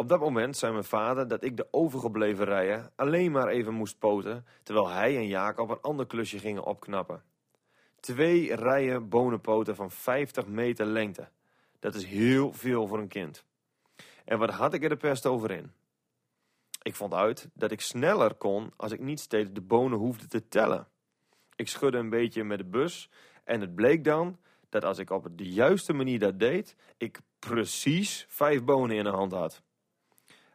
Op 0.00 0.08
dat 0.08 0.20
moment 0.20 0.56
zei 0.56 0.72
mijn 0.72 0.84
vader 0.84 1.28
dat 1.28 1.44
ik 1.44 1.56
de 1.56 1.68
overgebleven 1.70 2.44
rijen 2.44 2.92
alleen 2.96 3.32
maar 3.32 3.48
even 3.48 3.74
moest 3.74 3.98
poten, 3.98 4.46
terwijl 4.62 4.88
hij 4.88 5.16
en 5.16 5.26
Jacob 5.26 5.70
een 5.70 5.80
ander 5.80 6.06
klusje 6.06 6.38
gingen 6.38 6.64
opknappen. 6.64 7.22
Twee 8.00 8.54
rijen 8.54 9.08
bonenpoten 9.08 9.76
van 9.76 9.90
50 9.90 10.46
meter 10.46 10.86
lengte. 10.86 11.28
Dat 11.78 11.94
is 11.94 12.04
heel 12.04 12.52
veel 12.52 12.86
voor 12.86 12.98
een 12.98 13.08
kind. 13.08 13.44
En 14.24 14.38
wat 14.38 14.50
had 14.50 14.74
ik 14.74 14.82
er 14.82 14.88
de 14.88 14.96
pest 14.96 15.26
over 15.26 15.50
in? 15.50 15.72
Ik 16.82 16.94
vond 16.94 17.14
uit 17.14 17.48
dat 17.54 17.70
ik 17.70 17.80
sneller 17.80 18.34
kon 18.34 18.72
als 18.76 18.92
ik 18.92 19.00
niet 19.00 19.20
steeds 19.20 19.50
de 19.52 19.60
bonen 19.60 19.98
hoefde 19.98 20.26
te 20.26 20.48
tellen. 20.48 20.88
Ik 21.56 21.68
schudde 21.68 21.98
een 21.98 22.10
beetje 22.10 22.44
met 22.44 22.58
de 22.58 22.64
bus 22.64 23.10
en 23.44 23.60
het 23.60 23.74
bleek 23.74 24.04
dan 24.04 24.38
dat 24.68 24.84
als 24.84 24.98
ik 24.98 25.10
op 25.10 25.28
de 25.38 25.52
juiste 25.52 25.92
manier 25.92 26.18
dat 26.18 26.38
deed, 26.38 26.76
ik 26.96 27.20
precies 27.38 28.26
vijf 28.28 28.64
bonen 28.64 28.96
in 28.96 29.04
de 29.04 29.10
hand 29.10 29.32
had. 29.32 29.66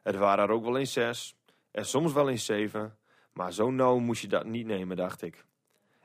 Het 0.04 0.16
waren 0.16 0.44
er 0.44 0.54
ook 0.54 0.64
wel 0.64 0.78
eens 0.78 0.94
zes 0.94 1.36
en 1.72 1.86
soms 1.86 2.14
wel 2.14 2.30
eens 2.30 2.46
zeven, 2.46 2.98
maar 3.34 3.54
zo 3.54 3.72
nauw 3.72 3.98
moest 3.98 4.22
je 4.22 4.28
dat 4.28 4.46
niet 4.46 4.66
nemen, 4.66 4.98
dacht 4.98 5.22
ik. 5.22 5.46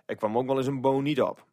Er 0.07 0.17
kwam 0.17 0.39
ook 0.39 0.47
wel 0.47 0.57
eens 0.57 0.67
een 0.67 0.81
boon 0.81 1.03
niet 1.03 1.23
op. 1.23 1.47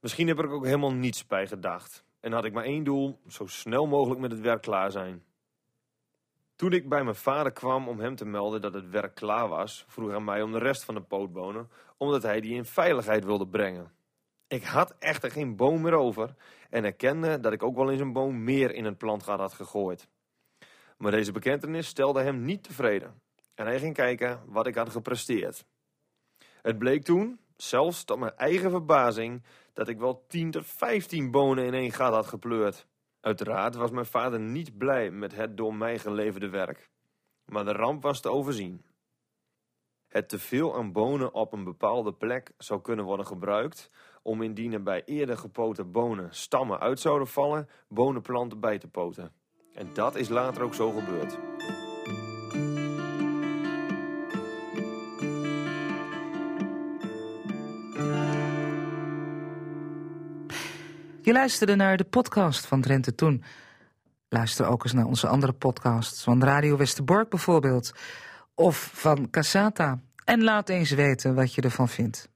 Misschien 0.00 0.28
heb 0.28 0.38
ik 0.38 0.44
er 0.44 0.50
ook 0.50 0.64
helemaal 0.64 0.92
niets 0.92 1.26
bij 1.26 1.46
gedacht. 1.46 2.04
En 2.20 2.32
had 2.32 2.44
ik 2.44 2.52
maar 2.52 2.64
één 2.64 2.84
doel, 2.84 3.18
zo 3.28 3.46
snel 3.46 3.86
mogelijk 3.86 4.20
met 4.20 4.30
het 4.30 4.40
werk 4.40 4.62
klaar 4.62 4.90
zijn. 4.90 5.24
Toen 6.56 6.72
ik 6.72 6.88
bij 6.88 7.04
mijn 7.04 7.16
vader 7.16 7.52
kwam 7.52 7.88
om 7.88 8.00
hem 8.00 8.16
te 8.16 8.24
melden 8.24 8.60
dat 8.60 8.74
het 8.74 8.90
werk 8.90 9.14
klaar 9.14 9.48
was, 9.48 9.84
vroeg 9.88 10.10
hij 10.10 10.20
mij 10.20 10.42
om 10.42 10.52
de 10.52 10.58
rest 10.58 10.84
van 10.84 10.94
de 10.94 11.00
pootbonen, 11.00 11.70
omdat 11.96 12.22
hij 12.22 12.40
die 12.40 12.54
in 12.54 12.64
veiligheid 12.64 13.24
wilde 13.24 13.46
brengen. 13.46 13.92
Ik 14.48 14.64
had 14.64 14.94
echter 14.98 15.30
geen 15.30 15.56
boom 15.56 15.80
meer 15.80 15.92
over 15.92 16.34
en 16.70 16.84
erkende 16.84 17.40
dat 17.40 17.52
ik 17.52 17.62
ook 17.62 17.76
wel 17.76 17.90
eens 17.90 18.00
een 18.00 18.12
boom 18.12 18.44
meer 18.44 18.74
in 18.74 18.84
het 18.84 18.98
plantgat 18.98 19.38
had 19.38 19.52
gegooid. 19.52 20.08
Maar 21.00 21.10
deze 21.10 21.32
bekentenis 21.32 21.86
stelde 21.86 22.22
hem 22.22 22.44
niet 22.44 22.62
tevreden 22.62 23.22
en 23.54 23.66
hij 23.66 23.78
ging 23.78 23.94
kijken 23.94 24.42
wat 24.46 24.66
ik 24.66 24.74
had 24.74 24.90
gepresteerd. 24.90 25.64
Het 26.62 26.78
bleek 26.78 27.04
toen, 27.04 27.40
zelfs 27.56 28.04
tot 28.04 28.18
mijn 28.18 28.36
eigen 28.36 28.70
verbazing, 28.70 29.42
dat 29.72 29.88
ik 29.88 29.98
wel 29.98 30.24
10 30.26 30.50
tot 30.50 30.66
15 30.66 31.30
bonen 31.30 31.64
in 31.64 31.74
één 31.74 31.92
gat 31.92 32.12
had 32.12 32.26
gepleurd. 32.26 32.86
Uiteraard 33.20 33.74
was 33.74 33.90
mijn 33.90 34.06
vader 34.06 34.40
niet 34.40 34.78
blij 34.78 35.10
met 35.10 35.34
het 35.34 35.56
door 35.56 35.74
mij 35.74 35.98
geleverde 35.98 36.48
werk. 36.48 36.90
Maar 37.44 37.64
de 37.64 37.72
ramp 37.72 38.02
was 38.02 38.20
te 38.20 38.28
overzien. 38.28 38.84
Het 40.08 40.28
teveel 40.28 40.76
aan 40.76 40.92
bonen 40.92 41.34
op 41.34 41.52
een 41.52 41.64
bepaalde 41.64 42.12
plek 42.12 42.52
zou 42.58 42.80
kunnen 42.80 43.04
worden 43.04 43.26
gebruikt 43.26 43.90
om 44.22 44.42
indien 44.42 44.72
er 44.72 44.82
bij 44.82 45.04
eerder 45.04 45.38
gepoten 45.38 45.92
bonen 45.92 46.34
stammen 46.34 46.80
uit 46.80 47.00
zouden 47.00 47.28
vallen, 47.28 47.68
bonenplanten 47.88 48.60
bij 48.60 48.78
te 48.78 48.88
poten. 48.88 49.39
En 49.74 49.90
dat 49.92 50.16
is 50.16 50.28
later 50.28 50.62
ook 50.62 50.74
zo 50.74 50.90
gebeurd. 50.90 51.38
Je 61.22 61.32
luisterde 61.32 61.74
naar 61.74 61.96
de 61.96 62.04
podcast 62.04 62.66
van 62.66 62.80
Drenthe 62.80 63.14
Toen. 63.14 63.42
Luister 64.28 64.66
ook 64.66 64.84
eens 64.84 64.92
naar 64.92 65.04
onze 65.04 65.26
andere 65.26 65.52
podcasts 65.52 66.22
van 66.22 66.42
Radio 66.42 66.76
Westerbork 66.76 67.28
bijvoorbeeld. 67.28 67.92
Of 68.54 68.90
van 68.92 69.30
Cassata. 69.30 70.00
En 70.24 70.42
laat 70.42 70.68
eens 70.68 70.90
weten 70.90 71.34
wat 71.34 71.54
je 71.54 71.62
ervan 71.62 71.88
vindt. 71.88 72.28